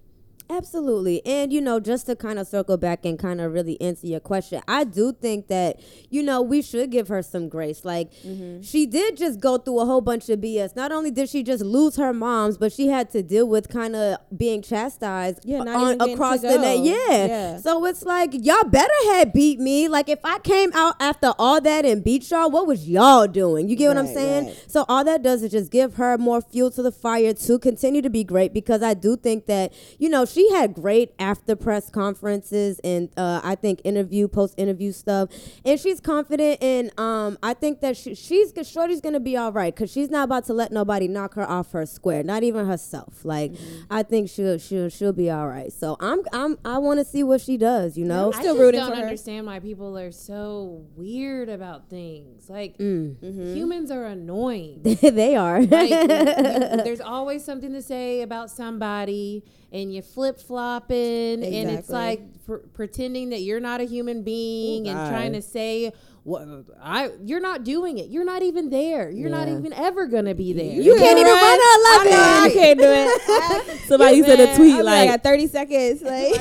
Absolutely. 0.50 1.24
And, 1.26 1.52
you 1.52 1.60
know, 1.60 1.78
just 1.78 2.06
to 2.06 2.16
kind 2.16 2.38
of 2.38 2.46
circle 2.46 2.76
back 2.76 3.04
and 3.04 3.18
kind 3.18 3.40
of 3.40 3.52
really 3.52 3.80
answer 3.80 4.06
your 4.06 4.20
question, 4.20 4.62
I 4.66 4.84
do 4.84 5.12
think 5.12 5.48
that, 5.48 5.78
you 6.10 6.22
know, 6.22 6.40
we 6.40 6.62
should 6.62 6.90
give 6.90 7.08
her 7.08 7.22
some 7.22 7.48
grace. 7.48 7.84
Like, 7.84 8.12
Mm-hmm. 8.24 8.62
she 8.62 8.86
did 8.86 9.16
just 9.16 9.40
go 9.40 9.58
through 9.58 9.80
a 9.80 9.84
whole 9.86 10.00
bunch 10.00 10.28
of 10.28 10.40
BS. 10.40 10.74
Not 10.74 10.90
only 10.92 11.10
did 11.10 11.28
she 11.28 11.42
just 11.42 11.62
lose 11.64 11.96
her 11.96 12.12
moms, 12.12 12.56
but 12.58 12.72
she 12.72 12.88
had 12.88 13.10
to 13.10 13.22
deal 13.22 13.46
with 13.48 13.68
kind 13.68 13.94
of 13.94 14.18
being 14.36 14.62
chastised 14.62 15.40
Yeah, 15.44 15.60
on, 15.60 16.00
across 16.00 16.40
the 16.40 16.56
net. 16.58 16.78
Yeah. 16.78 16.94
Yeah. 17.08 17.56
So 17.58 17.84
it's 17.84 18.02
like, 18.04 18.30
y'all 18.32 18.64
better 18.64 18.92
had 19.12 19.32
beat 19.32 19.58
me. 19.60 19.88
Like, 19.88 20.08
if 20.08 20.20
I 20.24 20.38
came 20.40 20.72
out 20.74 20.94
after 21.00 21.32
all 21.38 21.60
that 21.60 21.84
and 21.84 22.02
beat 22.02 22.30
y'all, 22.30 22.50
what 22.50 22.66
was 22.66 22.88
y'all 22.88 23.26
doing? 23.26 23.68
You 23.68 23.76
get 23.76 23.88
what 23.88 23.98
I'm 23.98 24.06
saying? 24.06 24.46
right. 24.46 24.64
So 24.66 24.84
all 24.88 25.04
that 25.04 25.22
does 25.22 25.42
is 25.42 25.50
just 25.52 25.70
give 25.70 25.94
her 25.94 26.16
more 26.18 26.40
fuel 26.40 26.70
to 26.72 26.82
the 26.82 26.92
fire 26.92 27.32
to 27.34 27.58
continue 27.58 28.02
to 28.02 28.10
be 28.10 28.24
great 28.24 28.52
because 28.54 28.82
I 28.82 28.94
do 28.94 29.16
think 29.16 29.46
that, 29.46 29.72
you 29.98 30.08
know, 30.08 30.24
she 30.24 30.37
she 30.38 30.48
had 30.52 30.72
great 30.74 31.12
after 31.18 31.56
press 31.56 31.90
conferences 31.90 32.78
and 32.84 33.08
uh, 33.16 33.40
I 33.42 33.56
think 33.56 33.80
interview 33.82 34.28
post 34.28 34.54
interview 34.56 34.92
stuff, 34.92 35.30
and 35.64 35.80
she's 35.80 36.00
confident. 36.00 36.62
And 36.62 36.92
um, 36.98 37.38
I 37.42 37.54
think 37.54 37.80
that 37.80 37.96
she, 37.96 38.14
she's 38.14 38.52
Shorty's 38.62 39.00
gonna 39.00 39.18
be 39.18 39.36
all 39.36 39.50
right 39.50 39.74
because 39.74 39.90
she's 39.90 40.10
not 40.10 40.24
about 40.24 40.44
to 40.44 40.52
let 40.52 40.70
nobody 40.70 41.08
knock 41.08 41.34
her 41.34 41.48
off 41.48 41.72
her 41.72 41.86
square, 41.86 42.22
not 42.22 42.44
even 42.44 42.66
herself. 42.66 43.24
Like 43.24 43.48
Mm-hmm. 43.48 43.80
I 43.90 44.02
think 44.04 44.28
she'll 44.30 44.58
she'll 44.58 44.88
she'll 44.90 45.12
be 45.12 45.28
all 45.30 45.48
right. 45.48 45.72
So 45.72 45.96
I'm 45.98 46.20
I'm 46.32 46.56
I 46.64 46.78
want 46.78 46.98
to 47.00 47.04
see 47.04 47.22
what 47.24 47.40
she 47.40 47.56
does. 47.56 47.96
You 47.98 48.04
know. 48.04 48.30
Still 48.30 48.42
I 48.42 48.44
just 48.52 48.58
rooting 48.60 48.80
don't 48.80 48.90
for 48.90 48.96
her. 48.96 49.02
understand 49.02 49.46
why 49.46 49.58
people 49.58 49.98
are 49.98 50.12
so 50.12 50.84
weird 50.94 51.48
about 51.48 51.88
things. 51.90 52.48
Like 52.48 52.78
Mm. 52.78 53.16
humans 53.56 53.90
are 53.90 54.04
annoying. 54.04 54.82
they 55.02 55.34
are. 55.34 55.62
like, 55.62 55.90
you- 55.90 56.06
there's 56.84 57.00
always 57.00 57.44
something 57.44 57.72
to 57.72 57.82
say 57.82 58.22
about 58.22 58.50
somebody, 58.50 59.42
and 59.72 59.92
you 59.92 60.02
flip 60.02 60.38
flopping, 60.40 60.96
and 61.44 61.70
it's 61.70 61.88
like 61.90 62.20
pr- 62.46 62.56
pretending 62.72 63.30
that 63.30 63.40
you're 63.40 63.60
not 63.60 63.80
a 63.80 63.84
human 63.84 64.22
being 64.22 64.88
and 64.88 64.98
trying 65.10 65.32
to 65.34 65.42
say. 65.42 65.92
What 66.28 66.46
I 66.82 67.10
you're 67.22 67.40
not 67.40 67.64
doing 67.64 67.96
it. 67.96 68.10
You're 68.10 68.26
not 68.26 68.42
even 68.42 68.68
there. 68.68 69.08
You're 69.08 69.30
not 69.30 69.48
even 69.48 69.72
ever 69.72 70.06
gonna 70.06 70.34
be 70.34 70.52
there. 70.52 70.66
you 70.66 70.94
can't 70.94 71.18
even 71.18 71.32
run 71.32 71.58
a 71.58 71.78
eleven. 71.78 72.12
I 72.12 72.50
can't 72.52 72.78
do 72.78 72.84
it. 72.86 73.78
Somebody 73.88 74.22
said 74.22 74.38
a 74.38 74.54
tweet 74.54 74.74
I'm 74.74 74.84
like, 74.84 75.08
like 75.08 75.08
at 75.08 75.22
30 75.22 75.46
seconds. 75.46 76.02
Like, 76.08 76.34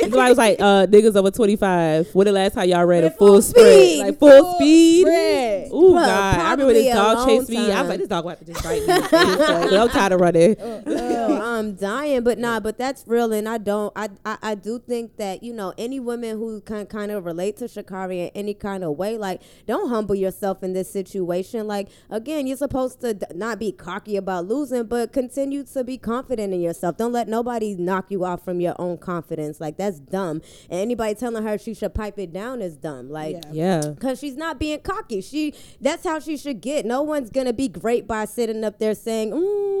somebody 0.00 0.30
was 0.30 0.38
like, 0.38 0.60
uh, 0.60 0.86
niggas 0.86 1.14
over 1.14 1.30
25. 1.30 2.14
When 2.14 2.26
the 2.26 2.32
last 2.32 2.54
time 2.54 2.68
y'all 2.68 2.84
ran 2.84 3.04
a 3.04 3.10
full, 3.10 3.28
full 3.28 3.42
sprint? 3.42 3.66
speed. 3.66 4.00
Like 4.00 4.18
full, 4.18 4.54
speed? 4.56 5.02
sprint. 5.02 5.72
Ooh, 5.72 5.92
God. 5.94 6.38
I 6.38 6.50
remember 6.52 6.72
this 6.72 6.94
dog 6.94 7.28
chased 7.28 7.50
me. 7.50 7.70
I 7.70 7.80
was 7.80 7.88
like, 7.88 7.98
this 8.00 8.08
dog 8.08 8.28
have 8.28 8.38
to 8.38 8.44
just 8.44 8.62
bite 8.62 8.80
me. 8.80 8.86
Like, 8.86 9.72
I'm 9.72 9.88
tired 9.88 10.12
of 10.12 10.20
running. 10.20 10.56
Oh, 10.58 11.40
I'm 11.42 11.74
dying, 11.74 12.22
but 12.22 12.38
nah, 12.38 12.60
but 12.60 12.78
that's 12.78 13.04
real, 13.06 13.32
and 13.32 13.48
I 13.48 13.58
don't. 13.58 13.92
I, 13.94 14.08
I 14.24 14.38
I 14.42 14.54
do 14.54 14.78
think 14.78 15.16
that 15.18 15.42
you 15.42 15.52
know 15.52 15.74
any 15.76 16.00
women 16.00 16.38
who 16.38 16.60
can 16.62 16.86
kind 16.86 17.12
of 17.12 17.24
relate 17.24 17.58
to 17.58 17.66
Sha'Carri 17.66 18.28
in 18.28 18.30
any 18.34 18.54
kind 18.54 18.82
of 18.82 18.89
way, 18.92 19.16
like 19.18 19.42
don't 19.66 19.88
humble 19.88 20.14
yourself 20.14 20.62
in 20.62 20.72
this 20.72 20.90
situation. 20.90 21.66
Like 21.66 21.88
again, 22.10 22.46
you're 22.46 22.56
supposed 22.56 23.00
to 23.02 23.14
d- 23.14 23.26
not 23.34 23.58
be 23.58 23.72
cocky 23.72 24.16
about 24.16 24.46
losing, 24.46 24.84
but 24.84 25.12
continue 25.12 25.64
to 25.64 25.84
be 25.84 25.98
confident 25.98 26.52
in 26.52 26.60
yourself. 26.60 26.96
Don't 26.96 27.12
let 27.12 27.28
nobody 27.28 27.74
knock 27.76 28.10
you 28.10 28.24
off 28.24 28.44
from 28.44 28.60
your 28.60 28.74
own 28.78 28.98
confidence. 28.98 29.60
Like 29.60 29.76
that's 29.76 30.00
dumb. 30.00 30.42
And 30.68 30.80
anybody 30.80 31.14
telling 31.14 31.42
her 31.44 31.58
she 31.58 31.74
should 31.74 31.94
pipe 31.94 32.18
it 32.18 32.32
down 32.32 32.62
is 32.62 32.76
dumb. 32.76 33.10
Like. 33.10 33.36
Yeah. 33.52 33.60
Yeah. 33.60 33.94
Cause 34.00 34.18
she's 34.18 34.36
not 34.36 34.58
being 34.58 34.80
cocky. 34.80 35.20
She 35.20 35.54
that's 35.80 36.04
how 36.04 36.18
she 36.18 36.36
should 36.36 36.60
get. 36.60 36.86
No 36.86 37.02
one's 37.02 37.30
gonna 37.30 37.52
be 37.52 37.68
great 37.68 38.06
by 38.06 38.24
sitting 38.24 38.64
up 38.64 38.78
there 38.78 38.94
saying, 38.94 39.30
mm, 39.32 39.34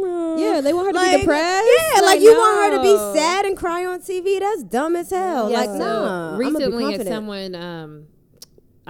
uh," 0.04 0.40
Yeah, 0.40 0.60
they 0.60 0.72
want 0.72 0.88
her 0.88 0.92
to 0.92 1.00
be 1.00 1.18
depressed. 1.18 1.66
Yeah, 1.66 2.00
like, 2.00 2.04
Like, 2.04 2.20
you 2.20 2.32
want 2.32 2.72
her 2.72 2.76
to 2.76 2.82
be 2.82 3.18
sad 3.18 3.46
and 3.46 3.56
cry 3.56 3.84
on 3.86 4.00
TV. 4.00 4.38
That's 4.38 4.62
dumb 4.64 4.96
as 4.96 5.10
hell. 5.10 5.50
Yeah, 5.50 5.60
like 5.60 5.70
so 5.70 5.78
nah. 5.78 6.28
I'ma 6.28 6.36
recently, 6.36 7.04
someone, 7.04 7.54
um, 7.54 8.06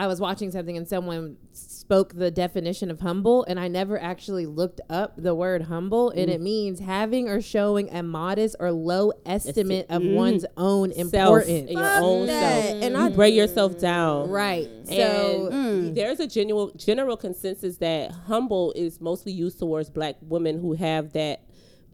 I 0.00 0.06
was 0.06 0.18
watching 0.18 0.50
something 0.50 0.76
and 0.78 0.88
someone 0.88 1.36
spoke 1.52 2.14
the 2.14 2.30
definition 2.30 2.90
of 2.90 3.00
humble, 3.00 3.44
and 3.44 3.60
I 3.60 3.68
never 3.68 4.00
actually 4.00 4.46
looked 4.46 4.80
up 4.88 5.12
the 5.18 5.34
word 5.34 5.62
humble, 5.62 6.08
and 6.10 6.30
Mm. 6.30 6.34
it 6.34 6.40
means 6.40 6.80
having 6.80 7.28
or 7.28 7.40
showing 7.42 7.90
a 7.94 8.02
modest 8.02 8.56
or 8.60 8.72
low 8.72 9.12
estimate 9.26 9.86
of 9.90 10.00
Mm-hmm. 10.00 10.14
one's 10.14 10.46
own 10.56 10.92
importance. 10.92 11.68
and 11.68 11.70
your 11.70 11.98
own 12.00 12.26
that. 12.28 12.64
self. 12.64 12.82
And 12.82 12.94
you 12.94 13.00
I- 13.02 13.08
bring 13.10 13.34
yourself 13.34 13.78
down. 13.78 14.30
Right. 14.30 14.68
So 14.84 15.48
and 15.52 15.94
there's 15.94 16.18
a 16.20 16.26
general 16.26 16.70
general 16.76 17.16
consensus 17.18 17.76
that 17.78 18.10
humble 18.12 18.72
is 18.74 19.00
mostly 19.02 19.32
used 19.32 19.58
towards 19.58 19.90
black 19.90 20.16
women 20.22 20.58
who 20.60 20.72
have 20.72 21.12
that 21.12 21.42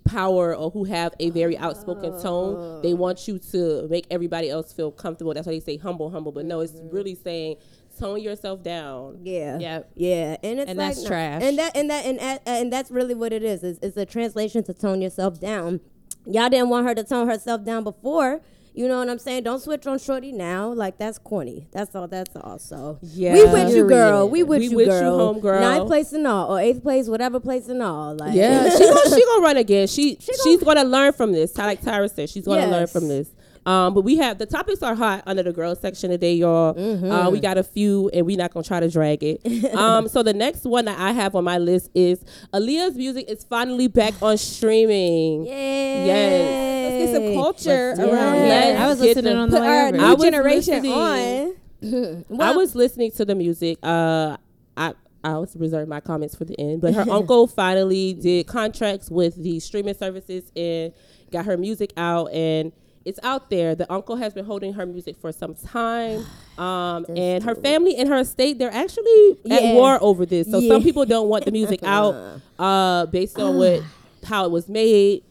power 0.04 0.54
or 0.54 0.70
who 0.70 0.84
have 0.84 1.12
a 1.18 1.30
very 1.30 1.58
outspoken 1.58 2.12
tone. 2.22 2.80
They 2.82 2.94
want 2.94 3.26
you 3.26 3.38
to 3.52 3.88
make 3.88 4.06
everybody 4.10 4.48
else 4.48 4.72
feel 4.72 4.92
comfortable. 4.92 5.34
That's 5.34 5.46
why 5.48 5.54
they 5.54 5.60
say 5.60 5.76
humble, 5.78 6.10
humble. 6.10 6.30
But 6.30 6.44
no, 6.44 6.60
it's 6.60 6.80
really 6.92 7.16
saying 7.16 7.56
tone 7.98 8.20
yourself 8.20 8.62
down. 8.62 9.20
Yeah. 9.24 9.58
Yep. 9.58 9.90
Yeah. 9.96 10.36
And 10.42 10.60
it's 10.60 10.70
And 10.70 10.78
like, 10.78 10.94
that's 10.94 11.06
trash. 11.06 11.42
And 11.42 11.58
that 11.58 11.76
and 11.76 11.90
that 11.90 12.04
and 12.04 12.20
and, 12.20 12.40
and 12.46 12.72
that's 12.72 12.90
really 12.90 13.14
what 13.14 13.32
it 13.32 13.42
is. 13.42 13.62
It's, 13.64 13.78
it's 13.82 13.96
a 13.96 14.06
translation 14.06 14.62
to 14.64 14.74
tone 14.74 15.00
yourself 15.02 15.40
down. 15.40 15.80
Y'all 16.26 16.48
didn't 16.48 16.68
want 16.68 16.86
her 16.86 16.94
to 16.94 17.04
tone 17.04 17.28
herself 17.28 17.64
down 17.64 17.84
before. 17.84 18.40
You 18.74 18.88
know 18.88 18.98
what 18.98 19.08
I'm 19.08 19.18
saying? 19.18 19.44
Don't 19.44 19.60
switch 19.62 19.86
on 19.86 19.98
Shorty 19.98 20.32
now. 20.32 20.68
Like 20.70 20.98
that's 20.98 21.16
corny. 21.16 21.66
That's 21.72 21.94
all. 21.96 22.08
That's 22.08 22.36
all. 22.36 22.58
So 22.58 22.98
Yeah. 23.00 23.32
we 23.32 23.44
with 23.46 23.74
you, 23.74 23.88
girl. 23.88 24.28
We 24.28 24.42
with 24.42 24.58
We 24.60 24.66
you, 24.68 24.76
with 24.76 24.86
you, 24.88 25.40
girl. 25.40 25.60
Ninth 25.60 25.86
place 25.86 26.12
and 26.12 26.26
all, 26.26 26.52
or 26.52 26.60
eighth 26.60 26.82
place, 26.82 27.08
whatever 27.08 27.40
place 27.40 27.68
and 27.68 27.82
all. 27.82 28.14
Like 28.16 28.34
Yeah, 28.34 28.68
she 28.76 28.84
gonna 28.86 29.10
she 29.16 29.24
gonna 29.24 29.42
run 29.42 29.56
again. 29.56 29.86
She, 29.86 30.18
she's 30.20 30.62
gonna 30.62 30.84
learn 30.84 31.14
from 31.14 31.32
this. 31.32 31.56
Like 31.56 31.80
Tyra 31.80 32.14
said, 32.14 32.28
she's 32.28 32.44
gonna 32.44 32.66
learn 32.66 32.86
from 32.86 33.08
this. 33.08 33.30
Um, 33.66 33.94
but 33.94 34.02
we 34.02 34.16
have 34.16 34.38
the 34.38 34.46
topics 34.46 34.80
are 34.82 34.94
hot 34.94 35.24
under 35.26 35.42
the 35.42 35.52
girls 35.52 35.80
section 35.80 36.10
today, 36.10 36.34
y'all. 36.36 36.72
Mm-hmm. 36.74 37.10
Uh, 37.10 37.30
we 37.30 37.40
got 37.40 37.58
a 37.58 37.64
few, 37.64 38.08
and 38.14 38.24
we're 38.24 38.36
not 38.38 38.52
gonna 38.54 38.62
try 38.64 38.78
to 38.80 38.88
drag 38.88 39.22
it. 39.24 39.44
um, 39.74 40.08
so 40.08 40.22
the 40.22 40.32
next 40.32 40.64
one 40.64 40.84
that 40.84 40.98
I 40.98 41.10
have 41.12 41.34
on 41.34 41.42
my 41.44 41.58
list 41.58 41.90
is 41.94 42.24
Aaliyah's 42.54 42.94
music 42.96 43.28
is 43.28 43.42
finally 43.44 43.88
back 43.88 44.14
on 44.22 44.38
streaming. 44.38 45.46
Yeah. 45.46 46.04
Yes. 46.06 46.92
Let's 46.92 47.12
get 47.12 47.14
some 47.24 47.34
culture 47.42 47.94
Let's- 47.96 48.00
around 48.00 48.34
yeah. 48.36 48.48
Let's 48.48 48.80
I 48.80 48.88
was 48.88 49.00
get 49.00 49.06
listening 49.16 49.36
on 49.36 49.50
the 49.50 49.56
Put 49.58 49.62
way 49.66 49.68
our 49.78 49.88
over. 49.88 49.96
new 49.96 50.04
I 50.04 50.12
was 50.14 50.22
generation 50.22 50.82
listening. 50.82 52.24
on. 52.32 52.40
I 52.40 52.56
was 52.56 52.74
listening 52.74 53.10
to 53.12 53.24
the 53.24 53.34
music. 53.34 53.78
Uh, 53.82 54.36
I 54.76 54.94
I 55.24 55.38
was 55.38 55.56
reserve 55.56 55.88
my 55.88 55.98
comments 56.00 56.36
for 56.36 56.44
the 56.44 56.58
end, 56.60 56.80
but 56.80 56.94
her 56.94 57.04
uncle 57.10 57.48
finally 57.48 58.14
did 58.14 58.46
contracts 58.46 59.10
with 59.10 59.34
the 59.42 59.58
streaming 59.58 59.94
services 59.94 60.52
and 60.54 60.92
got 61.32 61.44
her 61.46 61.56
music 61.56 61.92
out, 61.96 62.32
and 62.32 62.70
it's 63.06 63.18
out 63.22 63.48
there. 63.48 63.74
The 63.74 63.90
uncle 63.90 64.16
has 64.16 64.34
been 64.34 64.44
holding 64.44 64.74
her 64.74 64.84
music 64.84 65.16
for 65.16 65.32
some 65.32 65.54
time, 65.54 66.26
um, 66.58 67.06
and 67.08 67.42
her 67.44 67.54
family 67.54 67.96
and 67.96 68.08
her 68.08 68.18
estate 68.18 68.58
they're 68.58 68.72
actually 68.72 69.38
at 69.50 69.62
war 69.74 69.98
over 70.02 70.26
this. 70.26 70.50
So 70.50 70.58
Yeah. 70.58 70.74
some 70.74 70.82
people 70.82 71.06
don't 71.06 71.28
want 71.28 71.44
the 71.46 71.52
music 71.52 71.80
out, 71.84 72.14
uh, 72.58 73.06
based 73.06 73.38
on 73.38 73.56
what 73.56 73.82
how 74.24 74.44
it 74.44 74.50
was 74.50 74.68
made, 74.68 75.22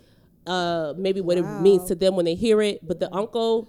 uh, 0.48 0.94
maybe 0.98 1.22
what 1.22 1.38
it 1.38 1.46
means 1.62 1.86
to 1.90 1.96
them 1.96 2.16
when 2.16 2.26
they 2.26 2.36
hear 2.36 2.62
it. 2.62 2.80
But 2.88 3.00
the 3.00 3.14
uncle. 3.14 3.68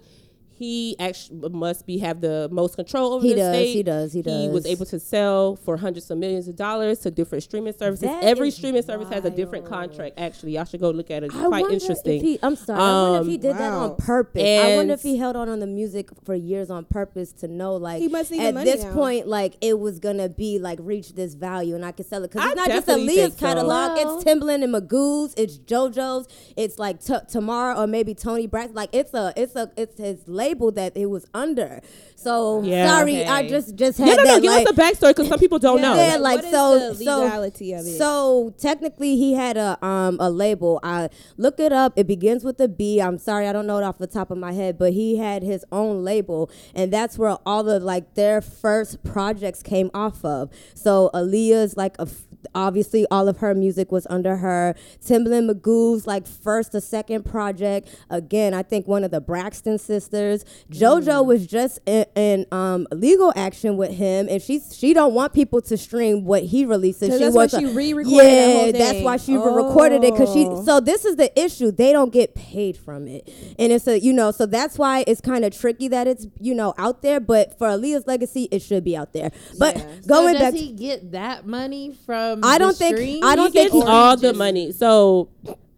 He 0.57 0.95
actually 0.99 1.49
must 1.49 1.85
be 1.85 1.97
have 1.99 2.21
the 2.21 2.49
most 2.51 2.75
control 2.75 3.13
over 3.13 3.23
He 3.23 3.33
the 3.33 3.39
does, 3.41 3.55
state. 3.55 3.73
he 3.73 3.83
does, 3.83 4.13
he 4.13 4.21
does. 4.21 4.41
He 4.41 4.49
was 4.49 4.65
able 4.65 4.85
to 4.87 4.99
sell 4.99 5.55
for 5.55 5.77
hundreds 5.77 6.09
of 6.09 6.17
millions 6.17 6.47
of 6.47 6.55
dollars 6.55 6.99
to 6.99 7.11
different 7.11 7.43
streaming 7.43 7.73
services. 7.73 8.07
That 8.07 8.23
Every 8.23 8.47
is 8.47 8.55
streaming 8.55 8.81
service 8.83 9.09
has 9.09 9.23
a 9.25 9.29
different 9.29 9.65
contract. 9.65 10.17
Actually, 10.17 10.53
y'all 10.53 10.65
should 10.65 10.79
go 10.81 10.89
look 10.89 11.11
at 11.11 11.23
it. 11.23 11.27
It's 11.27 11.35
I 11.35 11.45
quite 11.45 11.61
wonder 11.61 11.73
interesting. 11.75 12.17
If 12.17 12.21
he, 12.23 12.39
I'm 12.41 12.55
sorry. 12.55 12.79
I 12.81 13.09
wonder 13.11 13.19
if 13.21 13.27
he 13.27 13.35
Um, 13.35 13.41
did 13.41 13.57
that 13.57 13.73
on 13.73 13.95
purpose. 13.97 14.41
I 14.41 14.75
wonder 14.77 14.93
if 14.93 15.01
he 15.03 15.17
held 15.17 15.35
on 15.35 15.47
on 15.49 15.59
the 15.59 15.67
music 15.67 16.09
for 16.23 16.33
years 16.33 16.69
on 16.71 16.85
purpose 16.85 17.31
to 17.33 17.47
know, 17.47 17.75
like, 17.75 17.99
He 18.01 18.07
must 18.07 18.31
at 18.31 18.55
this 18.65 18.83
now. 18.83 18.93
point, 18.93 19.27
like, 19.27 19.55
it 19.61 19.79
was 19.79 19.99
gonna 19.99 20.27
be 20.29 20.57
like 20.59 20.79
reach 20.81 21.13
this 21.13 21.35
value, 21.35 21.75
and 21.75 21.85
I 21.85 21.91
could 21.91 22.05
sell 22.07 22.23
it 22.23 22.31
because 22.31 22.47
it's 22.47 22.55
not 22.55 22.67
just 22.69 22.87
definitely 22.87 23.17
Aaliyah's 23.17 23.33
so. 23.33 23.39
catalog. 23.45 23.95
Well- 23.97 24.15
it's 24.19 24.23
Timbaland 24.25 24.63
and 24.63 24.73
Magoo's. 24.73 25.33
It's 25.37 25.57
JoJo's. 25.59 26.27
It's 26.55 26.79
like 26.79 27.03
t- 27.03 27.13
Tamara 27.29 27.75
or 27.79 27.85
maybe 27.87 28.13
Toni 28.15 28.47
Braxton. 28.47 28.75
Like, 28.75 28.89
it's 28.93 29.13
a, 29.13 29.33
it's 29.35 29.55
a, 29.55 29.71
it's 29.77 29.97
his 29.99 30.27
label 30.27 30.46
that 30.55 30.95
it 30.95 31.07
was 31.07 31.25
under. 31.33 31.81
So 32.15 32.61
Yeah. 32.63 32.87
sorry, 32.87 33.25
I 33.25 33.47
just 33.47 33.75
just 33.75 33.97
had 33.99 34.07
no, 34.07 34.15
no, 34.15 34.23
no. 34.23 34.41
Give 34.41 34.51
like, 34.51 34.67
us 34.67 34.73
the 34.75 34.81
backstory 34.81 35.09
because 35.11 35.27
some 35.27 35.39
people 35.39 35.59
don't 35.59 35.81
know. 35.81 35.95
Yeah, 35.95 36.17
Like, 36.17 36.19
like 36.21 36.35
what 36.37 36.45
is 36.45 36.51
so, 36.51 36.93
the 36.93 37.05
so 37.05 37.25
of 37.25 37.85
it? 37.85 37.97
So 37.97 38.53
technically, 38.57 39.15
he 39.17 39.33
had 39.33 39.55
a 39.57 39.83
um 39.85 40.17
a 40.19 40.29
label. 40.29 40.79
I 40.83 41.09
look 41.37 41.59
it 41.59 41.71
up. 41.71 41.93
It 41.95 42.07
begins 42.07 42.43
with 42.43 42.59
a 42.59 42.67
B. 42.67 42.99
I'm 43.01 43.17
sorry, 43.17 43.47
I 43.47 43.53
don't 43.53 43.67
know 43.67 43.77
it 43.77 43.83
off 43.83 43.97
the 43.97 44.07
top 44.07 44.31
of 44.31 44.37
my 44.37 44.51
head, 44.53 44.77
but 44.77 44.93
he 44.93 45.17
had 45.17 45.43
his 45.43 45.63
own 45.71 46.03
label, 46.03 46.49
and 46.73 46.91
that's 46.91 47.17
where 47.17 47.37
all 47.45 47.63
the 47.63 47.79
like 47.79 48.15
their 48.15 48.41
first 48.41 49.03
projects 49.03 49.61
came 49.63 49.89
off 49.93 50.25
of. 50.25 50.49
So 50.73 51.09
Aaliyah's 51.13 51.77
like 51.77 51.97
a 51.99 52.03
f- 52.03 52.26
obviously 52.55 53.05
all 53.11 53.27
of 53.27 53.37
her 53.37 53.53
music 53.53 53.91
was 53.91 54.07
under 54.09 54.37
her. 54.37 54.75
Timbaland 55.05 55.49
Magoo's 55.49 56.07
like 56.07 56.27
first 56.27 56.73
or 56.75 56.79
second 56.81 57.25
project. 57.25 57.89
Again, 58.09 58.53
I 58.53 58.63
think 58.63 58.87
one 58.87 59.03
of 59.03 59.11
the 59.11 59.21
Braxton 59.21 59.77
sisters. 59.77 60.45
JoJo 60.71 61.25
was 61.25 61.47
just 61.47 61.79
in, 61.85 62.05
in 62.15 62.45
um 62.51 62.87
legal 62.91 63.33
action 63.35 63.77
with 63.77 63.91
him, 63.91 64.27
and 64.29 64.41
she's 64.41 64.77
she 64.77 64.93
don't 64.93 65.13
want 65.13 65.33
people 65.33 65.61
to 65.61 65.77
stream 65.77 66.25
what 66.25 66.43
he 66.43 66.65
releases. 66.65 67.09
So 67.09 67.17
she 67.17 67.23
that's 67.23 67.35
why 67.35 67.41
wants 67.41 67.57
she 67.57 67.65
re-recorded 67.65 68.15
Yeah, 68.15 68.71
that's 68.71 69.01
why 69.03 69.17
she 69.17 69.35
re-recorded 69.37 70.03
it 70.03 70.13
because 70.13 70.31
she. 70.33 70.45
Oh. 70.45 70.63
So 70.63 70.79
this 70.79 71.05
is 71.05 71.15
the 71.15 71.37
issue. 71.39 71.71
They 71.71 71.91
don't 71.91 72.13
get 72.13 72.35
paid 72.35 72.77
from 72.77 73.07
it, 73.07 73.29
and 73.57 73.71
it's 73.71 73.87
a 73.87 73.99
you 73.99 74.13
know. 74.13 74.31
So 74.31 74.45
that's 74.45 74.77
why 74.77 75.03
it's 75.07 75.21
kind 75.21 75.45
of 75.45 75.57
tricky 75.57 75.87
that 75.89 76.07
it's 76.07 76.27
you 76.39 76.53
know 76.53 76.73
out 76.77 77.01
there. 77.01 77.19
But 77.19 77.57
for 77.57 77.67
Aaliyah's 77.67 78.07
legacy, 78.07 78.47
it 78.51 78.61
should 78.61 78.83
be 78.83 78.95
out 78.95 79.13
there. 79.13 79.31
But 79.57 79.77
Yeah. 79.77 79.83
going 80.07 80.35
so 80.35 80.39
does 80.39 80.53
back, 80.53 80.53
he 80.53 80.71
get 80.71 81.11
that 81.11 81.45
money 81.45 81.97
from? 82.05 82.26
I 82.43 82.57
don't 82.57 82.75
think- 82.75 82.97
stream? 82.97 83.23
I 83.23 83.35
don't 83.35 83.47
he 83.47 83.59
think 83.59 83.71
gets 83.71 83.83
he- 83.85 83.89
all 83.89 84.13
Or 84.13 84.15
the 84.17 84.33
money. 84.33 84.71
So 84.71 85.29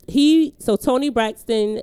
he, 0.08 0.53
so 0.60 0.75
Toni 0.75 1.10
Braxton, 1.10 1.82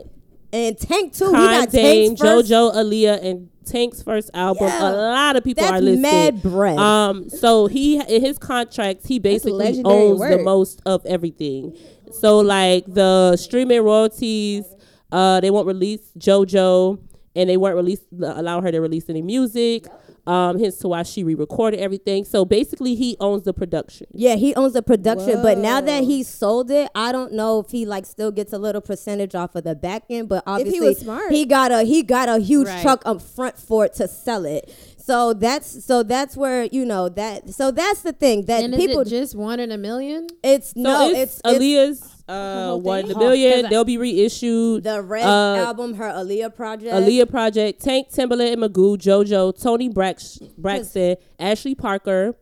and 0.52 0.78
Tank 0.78 1.12
too. 1.12 1.26
He 1.26 1.32
Kind 1.32 1.64
got 1.66 1.70
Dame, 1.70 2.16
Tank's 2.16 2.20
first. 2.20 2.50
JoJo, 2.50 2.74
Aaliyah, 2.74 3.24
and 3.24 3.48
Tank's 3.64 4.02
first 4.02 4.30
album. 4.32 4.68
Yeah. 4.68 4.90
A 4.90 4.92
lot 4.92 5.36
of 5.36 5.44
people 5.44 5.62
That's 5.64 5.78
are 5.78 5.80
listed. 5.80 6.02
mad 6.02 6.42
bread. 6.42 6.78
Um, 6.78 7.28
so 7.28 7.66
he 7.66 7.96
in 8.00 8.22
his 8.22 8.38
contracts, 8.38 9.06
he 9.06 9.18
basically 9.18 9.52
legendary 9.52 9.94
owns 10.08 10.20
the 10.20 10.38
most 10.42 10.80
of 10.86 11.04
everything. 11.04 11.76
So 12.12 12.38
like 12.38 12.84
the 12.86 13.36
streaming 13.36 13.82
royalties, 13.82 14.64
Uh, 15.12 15.40
they 15.40 15.50
won't 15.50 15.66
release 15.68 16.00
JoJo, 16.18 16.98
and 17.36 17.48
they 17.50 17.56
weren't 17.56 17.76
release 17.76 18.00
allow 18.20 18.60
her 18.60 18.72
to 18.72 18.80
release 18.80 19.08
any 19.08 19.22
music. 19.22 19.86
Um, 20.26 20.58
hence 20.58 20.78
to 20.78 20.88
why 20.88 21.04
she 21.04 21.22
re-recorded 21.22 21.78
everything. 21.78 22.24
So 22.24 22.44
basically, 22.44 22.94
he 22.96 23.16
owns 23.20 23.44
the 23.44 23.52
production. 23.54 24.08
Yeah, 24.12 24.34
he 24.34 24.54
owns 24.56 24.72
the 24.72 24.82
production, 24.82 25.40
but 25.42 25.58
now 25.58 25.80
that 25.80 26.02
he 26.02 26.22
sold 26.24 26.70
it, 26.70 26.90
I 26.94 27.12
don't 27.12 27.32
know 27.32 27.60
if 27.60 27.70
he 27.70 27.86
like 27.86 28.06
still 28.06 28.32
gets 28.32 28.52
a 28.52 28.58
little 28.58 28.80
percentage 28.80 29.34
off 29.36 29.54
of 29.54 29.64
the 29.64 29.74
back 29.76 30.04
end. 30.10 30.28
But 30.28 30.42
he 30.46 30.50
obviously, 30.50 30.80
was 30.80 30.98
smart. 30.98 31.30
he 31.30 31.44
got 31.44 31.70
a 31.70 31.82
he 31.84 32.02
got 32.02 32.28
a 32.28 32.38
huge 32.38 32.66
Right. 32.66 32.82
truck 32.82 33.02
up 33.06 33.22
front 33.22 33.56
for 33.58 33.84
it 33.84 33.94
to 33.94 34.08
sell 34.08 34.44
it. 34.44 34.68
So 34.98 35.32
that's 35.32 35.84
so 35.84 36.02
that's 36.02 36.36
where 36.36 36.64
you 36.64 36.84
know 36.84 37.08
that. 37.10 37.50
So 37.50 37.70
that's 37.70 38.00
the 38.02 38.12
thing 38.12 38.46
that 38.46 38.64
and 38.64 38.74
people. 38.74 39.02
it 39.02 39.08
just 39.08 39.36
one 39.36 39.60
in 39.60 39.70
a 39.70 39.78
million? 39.78 40.26
it's 40.42 40.70
So 40.70 40.80
no, 40.80 41.10
it's, 41.10 41.18
it's, 41.20 41.40
it's 41.44 41.58
Aaliyah's 41.58 42.15
uh, 42.28 42.76
one 42.76 43.00
thing? 43.02 43.08
the 43.08 43.14
Huh. 43.14 43.20
million. 43.20 43.52
'Cause 43.52 43.64
I- 43.64 43.68
They'll 43.68 43.84
be 43.84 43.98
reissued. 43.98 44.84
the 44.84 45.02
Red 45.02 45.24
uh, 45.24 45.56
album, 45.66 45.94
her 45.94 46.04
Aaliyah 46.10 46.54
project. 46.54 46.92
Aaliyah 46.94 47.28
Project, 47.30 47.80
Tank, 47.82 48.08
Timbaland, 48.10 48.52
and 48.54 48.62
Magoo, 48.62 48.96
JoJo, 48.96 49.60
Toni 49.60 49.88
Brax- 49.90 50.40
Braxton, 50.58 51.16
Ashley 51.38 51.74
Parker, 51.74 52.34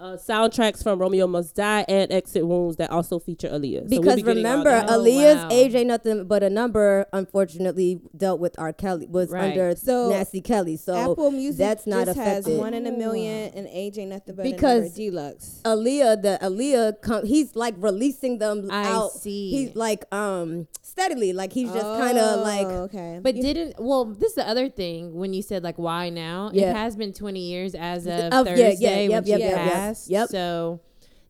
uh, 0.00 0.16
soundtracks 0.16 0.82
from 0.82 0.98
Romeo 0.98 1.26
Must 1.26 1.54
Die 1.54 1.84
and 1.88 2.10
Exit 2.12 2.46
Wounds 2.46 2.76
that 2.78 2.90
also 2.90 3.18
feature 3.18 3.48
Aaliyah. 3.48 3.82
So 3.82 3.86
we'll 3.90 4.00
Because 4.00 4.16
be 4.16 4.22
remember, 4.22 4.70
that. 4.70 4.88
Oh, 4.88 5.00
Aaliyah's 5.00 5.42
wow. 5.42 5.48
age 5.52 5.74
ain't 5.74 5.88
nothing 5.88 6.24
but 6.26 6.42
a 6.42 6.50
number. 6.50 7.06
Unfortunately, 7.12 8.00
dealt 8.16 8.40
with 8.40 8.58
R. 8.58 8.72
Kelly 8.72 9.06
was 9.06 9.30
Right. 9.30 9.50
under 9.50 9.76
So, 9.76 10.10
Nasty 10.10 10.40
Kelly. 10.40 10.76
So 10.76 10.94
Apple 11.12 11.30
Music 11.30 11.58
that's 11.58 11.86
not 11.86 12.06
just 12.06 12.18
affected. 12.18 12.50
has 12.52 12.58
one 12.58 12.74
in 12.74 12.86
a 12.86 12.92
million, 12.92 13.52
and 13.54 13.66
age 13.68 13.98
ain't 13.98 14.10
nothing 14.10 14.34
but 14.34 14.44
Because- 14.44 14.78
a 14.78 14.84
number 14.84 14.96
deluxe. 14.96 15.60
Aaliyah, 15.64 16.22
the 16.22 16.38
Aaliyah, 16.42 17.00
com- 17.02 17.26
he's 17.26 17.54
like 17.54 17.74
releasing 17.78 18.38
them 18.38 18.66
I 18.70 18.84
out. 18.86 19.12
see. 19.12 19.50
He's 19.50 19.76
like 19.76 20.04
um 20.14 20.66
steadily, 20.82 21.32
like 21.32 21.52
he's 21.52 21.70
just 21.70 21.84
kind 21.84 22.18
of 22.18 22.40
like. 22.40 22.66
Oh, 22.66 22.82
okay. 22.84 23.20
But 23.22 23.34
didn't 23.34 23.74
well? 23.78 24.04
This 24.06 24.30
is 24.30 24.34
the 24.36 24.48
other 24.48 24.68
thing 24.68 25.14
when 25.14 25.32
you 25.32 25.42
said 25.42 25.62
like 25.62 25.76
why 25.78 26.08
now? 26.10 26.50
Yeah. 26.52 26.70
It 26.70 26.76
has 26.76 26.96
been 26.96 27.12
twenty 27.12 27.40
years 27.40 27.74
as 27.74 28.06
of 28.06 28.32
Of- 28.32 28.46
yeah, 28.48 28.54
yeah, 28.56 28.74
yeah, 28.78 28.96
when 28.96 29.10
yep, 29.10 29.24
she 29.24 29.30
yep, 29.30 29.40
yep, 29.40 29.50
yep. 29.50 29.66
Passed. 29.90 30.10
Yep. 30.10 30.28
So 30.30 30.80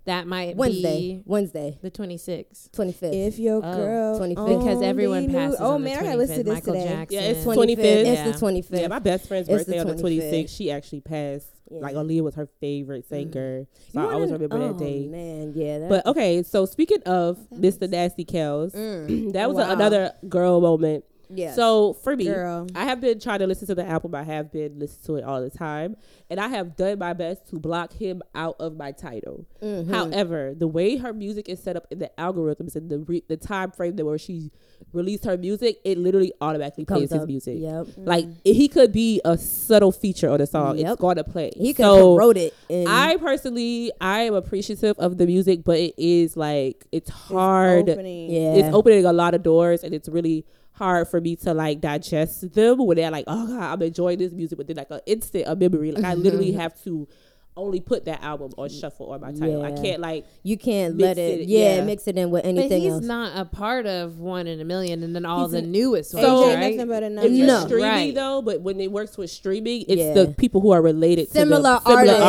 that 0.06 0.26
might 0.26 0.56
Wednesday, 0.56 0.98
be 1.18 1.22
Wednesday, 1.26 1.78
the 1.82 1.90
twenty 1.90 2.16
sixth. 2.16 2.72
twenty 2.72 2.92
fifth. 2.92 3.12
if 3.14 3.38
your 3.38 3.56
Oh, 3.56 3.60
girl 3.76 4.18
25th. 4.18 4.58
Because 4.58 4.82
everyone 4.82 5.18
only 5.18 5.26
knew- 5.28 5.34
passes 5.38 5.60
Oh 5.60 5.72
on 5.74 5.84
man, 5.84 5.94
the 5.96 6.00
I 6.00 6.04
gotta 6.04 6.18
listen 6.18 6.36
to 6.38 6.42
this 6.44 6.54
Michael 6.54 6.72
today. 6.74 6.88
Jackson. 6.88 7.14
Yeah, 7.18 7.24
it's 7.28 7.44
25th. 7.44 7.54
25th. 7.56 7.78
It's 7.84 8.08
Yeah. 8.08 8.30
the 8.32 8.38
twenty 8.38 8.62
fifth. 8.62 8.80
Yeah, 8.80 8.88
my 8.88 8.98
best 8.98 9.28
friend's 9.28 9.48
It's 9.48 9.64
the 9.66 9.72
birthday 9.72 9.78
on 9.90 9.96
the 9.96 10.02
26th. 10.02 10.56
She 10.56 10.70
actually 10.70 11.00
passed. 11.02 11.48
Like 11.72 11.94
Yeah. 11.94 12.00
Aaliyah 12.00 12.22
was 12.22 12.34
her 12.34 12.48
favorite 12.60 13.06
singer. 13.08 13.66
So 13.92 14.00
I 14.00 14.12
always 14.14 14.32
remember 14.32 14.56
oh, 14.56 14.68
that 14.72 14.78
day. 14.78 15.06
man, 15.06 15.52
yeah. 15.54 15.86
But 15.88 16.04
okay, 16.06 16.42
so 16.42 16.64
speaking 16.66 17.02
of 17.04 17.38
Mr. 17.54 17.88
Nasty 17.88 18.24
Kells, 18.24 18.72
Mm. 18.72 19.32
that 19.34 19.48
was 19.48 19.58
Wow. 19.58 19.70
a, 19.70 19.72
another 19.74 20.12
girl 20.28 20.60
moment. 20.60 21.04
Yeah. 21.32 21.54
So 21.54 21.94
for 21.94 22.16
me, 22.16 22.24
Girl. 22.24 22.66
I 22.74 22.84
have 22.84 23.00
been 23.00 23.20
trying 23.20 23.40
to 23.40 23.46
listen 23.46 23.66
to 23.68 23.74
the 23.74 23.86
album. 23.86 24.14
I 24.14 24.22
have 24.22 24.52
been 24.52 24.78
listening 24.78 25.06
to 25.06 25.16
it 25.16 25.24
all 25.24 25.40
the 25.40 25.50
time, 25.50 25.96
and 26.28 26.40
I 26.40 26.48
have 26.48 26.76
done 26.76 26.98
my 26.98 27.12
best 27.12 27.48
to 27.50 27.58
block 27.58 27.92
him 27.92 28.22
out 28.34 28.56
of 28.60 28.76
my 28.76 28.92
title. 28.92 29.46
Mm-hmm. 29.62 29.92
However, 29.92 30.54
the 30.56 30.68
way 30.68 30.96
her 30.96 31.12
music 31.12 31.48
is 31.48 31.62
set 31.62 31.76
up 31.76 31.86
in 31.90 31.98
the 31.98 32.10
algorithms 32.18 32.76
and 32.76 32.90
the 32.90 33.00
re- 33.00 33.24
the 33.28 33.36
time 33.36 33.70
frame 33.70 33.96
that 33.96 34.04
where 34.04 34.18
she 34.18 34.50
released 34.92 35.24
her 35.24 35.36
music, 35.36 35.78
it 35.84 35.98
literally 35.98 36.32
automatically 36.40 36.84
Comes 36.84 37.08
plays 37.08 37.20
his 37.20 37.26
music. 37.26 37.58
Yep. 37.58 37.86
Like 37.98 38.26
he 38.44 38.68
could 38.68 38.92
be 38.92 39.20
a 39.24 39.36
subtle 39.38 39.92
feature 39.92 40.30
on 40.30 40.38
the 40.38 40.46
song. 40.46 40.78
Yep. 40.78 40.92
It's 40.92 41.00
gonna 41.00 41.24
play. 41.24 41.52
he 41.56 41.72
could 41.72 41.84
so, 41.84 42.16
wrote 42.16 42.36
it. 42.36 42.54
And 42.68 42.88
I 42.88 43.16
personally, 43.16 43.92
I 44.00 44.20
am 44.22 44.34
appreciative 44.34 44.98
of 44.98 45.18
the 45.18 45.26
music, 45.26 45.64
but 45.64 45.78
it 45.78 45.94
is 45.96 46.36
like 46.36 46.86
it's 46.92 47.10
hard. 47.10 47.88
Opening. 47.88 48.30
yeah. 48.30 48.54
It's 48.54 48.74
opening 48.74 49.04
a 49.04 49.12
lot 49.12 49.34
of 49.34 49.42
doors, 49.42 49.84
and 49.84 49.94
it's 49.94 50.08
really 50.08 50.44
hard 50.80 51.06
for 51.08 51.20
me 51.20 51.36
to 51.36 51.52
like 51.52 51.80
digest 51.80 52.54
them 52.54 52.84
when 52.86 52.96
they're 52.96 53.10
like, 53.10 53.26
oh 53.26 53.46
god, 53.46 53.74
I'm 53.74 53.82
enjoying 53.82 54.18
this 54.18 54.32
music, 54.32 54.56
but 54.56 54.66
then 54.66 54.76
like 54.76 54.90
an 54.90 55.00
instant 55.06 55.44
a 55.46 55.54
memory. 55.54 55.92
Like 55.92 56.04
I 56.04 56.14
literally 56.14 56.52
have 56.62 56.82
to 56.84 57.06
only 57.56 57.80
put 57.80 58.04
that 58.06 58.22
album 58.22 58.52
on 58.56 58.68
shuffle 58.70 59.06
or 59.06 59.18
my 59.18 59.32
title. 59.32 59.62
I 59.62 59.72
can't 59.72 60.00
like 60.00 60.24
you 60.42 60.56
can't 60.56 60.94
mix 60.96 61.04
let 61.06 61.18
it, 61.18 61.40
it, 61.40 61.48
yeah, 61.48 61.76
yeah. 61.76 61.84
mix 61.84 62.06
it 62.08 62.16
in 62.16 62.30
with 62.30 62.44
But 62.44 62.48
anything 62.48 62.82
he's 62.82 62.92
else. 62.92 63.04
not 63.04 63.36
a 63.36 63.44
part 63.44 63.86
of 63.86 64.18
one 64.18 64.46
in 64.46 64.60
a 64.60 64.64
million, 64.64 65.02
and 65.02 65.14
then 65.14 65.26
all 65.26 65.42
He's 65.42 65.52
the 65.52 65.58
an- 65.58 65.72
newest 65.72 66.14
ones, 66.14 66.26
So- 66.26 66.46
right? 66.54 66.74
nothing 66.76 66.88
but 66.88 67.02
a 67.02 67.06
if 67.06 67.12
number. 67.12 67.28
you're 67.28 67.46
No. 67.46 67.60
streaming 67.66 67.84
Right. 67.90 68.14
though, 68.14 68.40
but 68.40 68.60
when 68.62 68.80
it 68.80 68.90
works 68.90 69.18
with 69.18 69.30
streaming, 69.30 69.84
it's 69.88 70.00
Yeah. 70.00 70.12
the 70.14 70.28
people 70.28 70.60
who 70.60 70.70
are 70.70 70.80
related 70.80 71.30
Similar 71.30 71.56
to 71.56 71.84
the 71.84 71.90
similar 71.90 72.00
artists. 72.14 72.22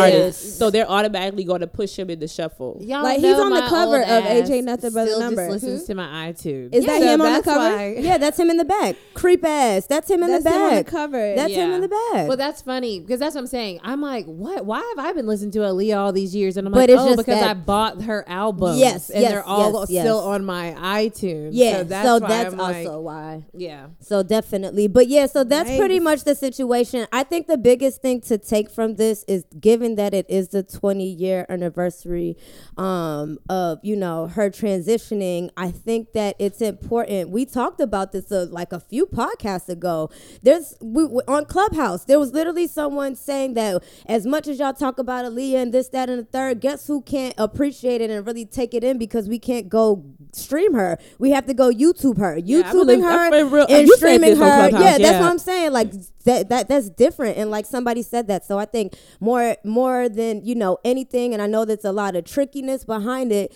artists. 0.43 0.57
So 0.57 0.69
they're 0.69 0.89
automatically 0.89 1.43
going 1.45 1.61
to 1.61 1.67
push 1.67 1.97
him 1.97 2.09
in 2.09 2.19
the 2.19 2.27
shuffle. 2.27 2.77
Y'all 2.81 3.03
Like, 3.03 3.19
he's 3.19 3.37
on 3.37 3.51
the 3.53 3.61
cover 3.61 4.01
of 4.01 4.23
AJ 4.25 4.61
Nothing 4.61 4.91
But 4.93 5.07
a 5.07 5.19
Number. 5.19 5.47
Just 5.49 5.63
listens 5.63 5.81
Hmm? 5.81 5.87
to 5.87 5.95
my 5.95 6.31
iTunes. 6.31 6.73
Is 6.75 6.85
that 6.85 6.99
So 6.99 7.07
him 7.07 7.21
on 7.21 7.33
the 7.35 7.41
cover? 7.43 7.59
why- 7.75 7.95
yeah, 7.99 8.17
that's 8.17 8.37
him 8.39 8.49
in 8.49 8.57
the 8.57 8.65
back. 8.65 8.95
Creep 9.13 9.45
ass. 9.45 9.85
That's 9.87 10.09
him 10.09 10.23
in 10.23 10.31
That's 10.31 10.43
the 10.43 10.49
him 10.49 10.61
on 10.61 10.69
the 10.69 10.75
back. 10.83 10.87
cover. 10.87 11.35
That's 11.35 11.53
him 11.53 11.71
in 11.71 11.81
the 11.81 11.87
back. 11.87 12.27
Well, 12.27 12.37
that's 12.37 12.61
funny 12.61 12.99
because 12.99 13.19
that's 13.19 13.35
what 13.35 13.41
I'm 13.41 13.47
saying. 13.47 13.79
I'm 13.83 14.01
like, 14.01 14.25
what? 14.25 14.65
Why 14.65 14.79
have 14.95 15.05
I 15.05 15.10
been 15.15 15.27
listening 15.27 15.51
to 15.51 15.59
Aaliyah 15.59 15.97
all 15.97 16.11
these 16.13 16.35
years? 16.35 16.57
And 16.57 16.67
I'm 16.67 16.73
But 16.73 16.81
like, 16.81 16.89
it's 16.89 17.01
oh, 17.01 17.05
just 17.07 17.17
because 17.19 17.39
that- 17.39 17.49
I 17.49 17.53
bought 17.53 18.01
her 18.03 18.23
albums. 18.27 18.79
Yes, 18.79 19.09
and 19.09 19.21
yes, 19.21 19.31
they're 19.31 19.43
all 19.43 19.81
yes, 19.81 19.89
yes. 19.89 20.03
still 20.03 20.19
on 20.19 20.45
my 20.45 20.75
iTunes. 20.77 21.49
yeah, 21.53 21.77
so 21.77 21.83
that's, 21.85 22.07
so 22.07 22.19
why 22.19 22.27
that's 22.27 22.53
also 22.55 22.99
like, 22.99 23.05
why. 23.05 23.45
yeah. 23.53 23.87
So 23.99 24.23
definitely. 24.23 24.87
But 24.87 25.07
yeah, 25.07 25.25
so 25.27 25.43
that's 25.43 25.69
pretty 25.77 25.99
much 25.99 26.23
the 26.23 26.35
situation. 26.35 27.07
I 27.11 27.23
think 27.23 27.47
the 27.47 27.57
biggest 27.57 28.01
thing 28.01 28.21
to 28.21 28.37
take 28.37 28.69
from 28.69 28.95
this 28.95 29.23
is 29.27 29.45
given 29.59 29.95
that 29.95 30.13
it 30.13 30.25
is 30.29 30.49
the 30.49 30.63
20 30.63 31.03
year 31.05 31.45
anniversary 31.49 32.37
um, 32.77 33.37
of, 33.49 33.79
you 33.83 33.95
know, 33.95 34.27
her 34.27 34.49
transitioning, 34.49 35.49
I 35.57 35.71
think 35.71 36.13
that 36.13 36.35
it's 36.39 36.61
important. 36.61 37.29
We 37.29 37.45
talked 37.45 37.79
about 37.79 38.11
this 38.11 38.31
uh, 38.31 38.47
like 38.49 38.71
a 38.73 38.79
few 38.79 39.05
podcasts 39.05 39.69
ago. 39.69 40.09
There's 40.41 40.75
we, 40.81 41.05
we- 41.05 41.21
on 41.27 41.45
Clubhouse, 41.45 42.05
there 42.05 42.19
was 42.19 42.31
literally 42.33 42.67
someone 42.67 43.15
saying 43.15 43.53
that 43.55 43.83
as 44.05 44.25
much 44.25 44.47
as 44.47 44.59
y'all 44.59 44.73
talk 44.73 44.99
about 45.01 45.25
Aaliyah 45.25 45.61
and 45.63 45.73
this, 45.73 45.89
that, 45.89 46.09
and 46.09 46.19
the 46.19 46.23
third, 46.23 46.61
guess 46.61 46.87
who 46.87 47.01
can't 47.01 47.35
appreciate 47.37 47.99
it 47.99 48.09
and 48.09 48.25
really 48.25 48.45
take 48.45 48.73
it 48.73 48.83
in 48.83 48.97
because 48.97 49.27
we 49.27 49.37
can't 49.37 49.67
go 49.67 50.05
stream 50.31 50.73
her. 50.73 50.97
We 51.19 51.31
have 51.31 51.45
to 51.47 51.53
go 51.53 51.69
YouTube 51.69 52.17
her. 52.17 52.37
YouTubing 52.37 52.71
believe- 52.71 53.03
her 53.03 53.45
real- 53.45 53.65
and 53.69 53.89
streaming 53.89 54.37
her. 54.37 54.69
Yeah, 54.69 54.69
that's 54.69 54.99
yeah. 54.99 55.19
what 55.19 55.29
I'm 55.29 55.37
saying. 55.39 55.73
Like 55.73 55.91
that, 56.23 56.49
that 56.49 56.67
that's 56.69 56.89
different. 56.89 57.37
And 57.37 57.51
like 57.51 57.65
somebody 57.65 58.01
said 58.01 58.27
that. 58.27 58.45
So 58.45 58.57
I 58.57 58.65
think 58.65 58.93
more 59.19 59.57
more 59.65 60.07
than, 60.07 60.45
you 60.45 60.55
know, 60.55 60.77
anything, 60.85 61.33
and 61.33 61.41
I 61.41 61.47
know 61.47 61.65
there's 61.65 61.83
a 61.85 61.91
lot 61.91 62.15
of 62.15 62.23
trickiness 62.23 62.85
behind 62.85 63.31
it, 63.31 63.53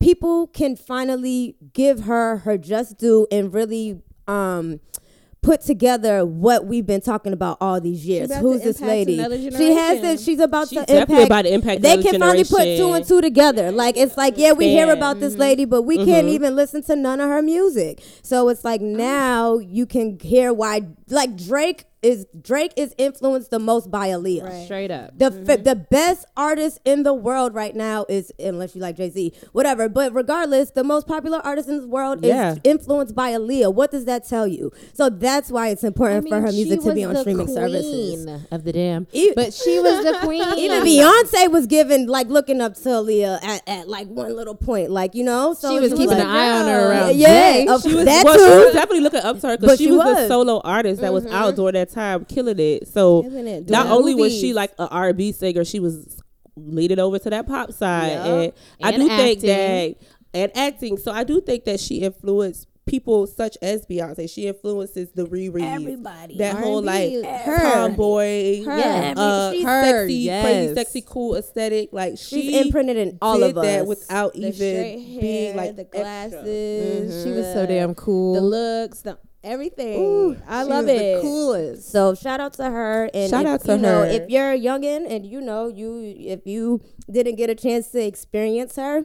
people 0.00 0.46
can 0.46 0.76
finally 0.76 1.56
give 1.72 2.04
her 2.04 2.38
her 2.38 2.56
just 2.58 2.98
due 2.98 3.26
and 3.30 3.52
really 3.52 4.00
um 4.26 4.80
put 5.44 5.60
together 5.60 6.24
what 6.24 6.66
we've 6.66 6.86
been 6.86 7.02
talking 7.02 7.32
about 7.32 7.58
all 7.60 7.80
these 7.80 8.04
years. 8.06 8.34
Who's 8.34 8.62
this 8.62 8.80
lady? 8.80 9.16
She 9.50 9.72
has 9.74 10.00
this. 10.00 10.24
She's 10.24 10.40
about 10.40 10.68
She's 10.68 10.80
to 10.80 10.86
definitely 10.86 11.24
impact. 11.24 11.26
about 11.26 11.42
to 11.42 11.52
impact 11.52 11.82
They 11.82 12.02
can 12.02 12.18
finally 12.18 12.44
put 12.44 12.64
two 12.76 12.92
and 12.92 13.06
two 13.06 13.20
together. 13.20 13.70
Like 13.70 13.96
it's 13.96 14.16
like 14.16 14.34
yeah, 14.38 14.52
we 14.52 14.68
hear 14.68 14.90
about 14.90 15.20
this 15.20 15.34
mm-hmm. 15.34 15.42
lady, 15.42 15.64
but 15.66 15.82
we 15.82 15.96
can't 15.98 16.26
mm-hmm. 16.26 16.28
even 16.28 16.56
listen 16.56 16.82
to 16.84 16.96
none 16.96 17.20
of 17.20 17.28
her 17.28 17.42
music. 17.42 18.02
So 18.22 18.48
it's 18.48 18.64
like 18.64 18.80
mm-hmm. 18.80 18.96
now 18.96 19.58
you 19.58 19.86
can 19.86 20.18
hear 20.18 20.52
why. 20.52 20.82
Like 21.08 21.36
Drake 21.36 21.84
is 22.04 22.26
Drake 22.40 22.72
is 22.76 22.94
influenced 22.98 23.50
the 23.50 23.58
most 23.58 23.90
by 23.90 24.08
Aaliyah. 24.08 24.44
Right. 24.44 24.64
Straight 24.64 24.90
up. 24.90 25.18
The 25.18 25.26
f- 25.26 25.32
mm-hmm. 25.32 25.62
the 25.62 25.74
best 25.74 26.26
artist 26.36 26.78
in 26.84 27.02
the 27.02 27.14
world 27.14 27.54
right 27.54 27.74
now 27.74 28.04
is 28.08 28.30
unless 28.38 28.74
you 28.76 28.82
like 28.82 28.96
Jay 28.96 29.08
Z, 29.08 29.32
whatever. 29.52 29.88
But 29.88 30.14
regardless, 30.14 30.70
the 30.70 30.84
most 30.84 31.08
popular 31.08 31.38
artist 31.38 31.68
in 31.68 31.80
the 31.80 31.88
world 31.88 32.22
Yeah. 32.22 32.52
is 32.52 32.58
influenced 32.62 33.14
by 33.14 33.32
Aaliyah. 33.32 33.72
What 33.72 33.90
does 33.90 34.04
that 34.04 34.28
tell 34.28 34.46
you? 34.46 34.70
So 34.92 35.08
that's 35.08 35.50
why 35.50 35.68
it's 35.68 35.82
important 35.82 36.28
for 36.28 36.40
her 36.40 36.52
music 36.52 36.82
to 36.82 36.92
be 36.92 37.04
on 37.04 37.16
streaming 37.16 37.48
services. 37.48 38.26
of 38.50 38.64
the 38.64 38.72
damn. 38.72 39.06
E- 39.12 39.32
but 39.34 39.54
she 39.54 39.80
was 39.80 40.04
the 40.04 40.18
queen. 40.20 40.42
Even 40.58 40.82
Beyonce 40.82 41.50
was 41.50 41.66
given 41.66 42.06
like 42.06 42.28
looking 42.28 42.60
up 42.60 42.74
to 42.74 42.80
Aaliyah 42.80 43.42
at, 43.42 43.62
at 43.66 43.88
like 43.88 44.08
one 44.08 44.36
little 44.36 44.54
point, 44.54 44.90
like 44.90 45.14
you 45.14 45.24
know. 45.24 45.54
So 45.54 45.74
she 45.74 45.80
was 45.80 45.92
keeping 45.92 46.08
like, 46.08 46.18
an 46.18 46.26
eye 46.26 46.50
on 46.50 46.66
her 46.66 46.90
around. 46.90 47.16
Yeah, 47.16 47.28
Jay. 47.28 47.66
of- 47.66 47.82
She 47.82 47.94
was, 47.94 48.04
that 48.04 48.24
well, 48.26 48.34
she 48.34 48.64
was 48.66 48.74
definitely 48.74 49.00
looking 49.00 49.20
up 49.20 49.40
to 49.40 49.48
her 49.48 49.56
because 49.56 49.78
she, 49.78 49.86
she 49.86 49.90
was, 49.90 50.04
was. 50.04 50.16
the 50.16 50.28
solo 50.28 50.60
artist 50.60 51.00
that 51.00 51.12
was 51.12 51.24
mm-hmm. 51.24 51.34
out 51.34 51.56
during 51.56 51.74
that 51.74 51.93
time, 51.94 52.24
killing 52.26 52.58
it. 52.58 52.88
So 52.88 53.24
it, 53.24 53.68
not 53.70 53.86
only 53.86 54.14
was 54.14 54.32
she 54.38 54.52
like 54.52 54.72
an 54.78 54.88
R&B 54.90 55.32
singer, 55.32 55.64
she 55.64 55.80
was 55.80 56.20
leading 56.56 56.98
over 56.98 57.18
to 57.18 57.30
that 57.30 57.46
pop 57.46 57.72
side, 57.72 58.08
Yeah. 58.12 58.26
and, 58.26 58.52
I 58.82 58.90
And 58.92 59.02
do 59.02 59.08
think 59.08 59.40
that 59.40 59.94
and 60.34 60.56
acting. 60.56 60.96
So 60.98 61.12
I 61.12 61.24
do 61.24 61.40
think 61.40 61.64
that 61.64 61.78
she 61.80 61.96
influenced 62.02 62.66
people 62.86 63.26
such 63.26 63.56
as 63.62 63.86
Beyonce. 63.86 64.28
She 64.28 64.46
influences 64.46 65.10
the 65.12 65.24
Riri, 65.24 65.62
Everybody. 65.62 66.36
that 66.38 66.56
whole 66.56 66.86
R&B, 66.88 67.22
like 67.22 67.40
her. 67.42 67.58
tomboy, 67.58 68.62
Her. 68.64 68.78
Yeah, 68.78 69.14
uh, 69.16 69.52
she's 69.52 69.64
her, 69.64 69.84
sexy, 69.84 70.26
crazy, 70.28 70.74
sexy, 70.74 71.02
cool 71.06 71.34
aesthetic. 71.36 71.88
Like 71.92 72.12
She's 72.18 72.28
she 72.44 72.60
imprinted 72.60 72.96
in 72.98 73.16
all 73.22 73.42
of 73.42 73.56
us. 73.56 73.64
that 73.64 73.86
without 73.86 74.34
The 74.34 74.48
even 74.48 75.00
hair, 75.02 75.20
being 75.20 75.56
like 75.56 75.76
the 75.76 75.84
glasses. 75.84 77.24
She 77.24 77.30
was 77.30 77.46
so 77.52 77.64
damn 77.66 77.94
cool. 77.94 78.34
The 78.34 78.40
looks, 78.42 79.00
the 79.00 79.18
everything. 79.44 80.00
Ooh, 80.00 80.36
I 80.48 80.62
love 80.64 80.88
it. 80.88 81.16
The 81.16 81.22
coolest. 81.22 81.90
So 81.92 82.14
shout 82.14 82.40
out 82.40 82.54
to 82.54 82.64
her 82.64 83.10
and 83.14 83.30
Shout 83.30 83.42
if, 83.44 83.48
out 83.48 83.60
to 83.64 83.72
you 83.76 83.78
know, 83.82 84.00
her. 84.00 84.06
if 84.06 84.28
you're 84.28 84.52
a 84.52 84.58
youngin 84.58 85.06
and 85.08 85.24
you 85.26 85.40
know 85.40 85.68
you 85.68 86.14
if 86.18 86.46
you 86.46 86.80
didn't 87.10 87.36
get 87.36 87.50
a 87.50 87.54
chance 87.54 87.88
to 87.88 88.04
experience 88.04 88.76
her, 88.76 89.04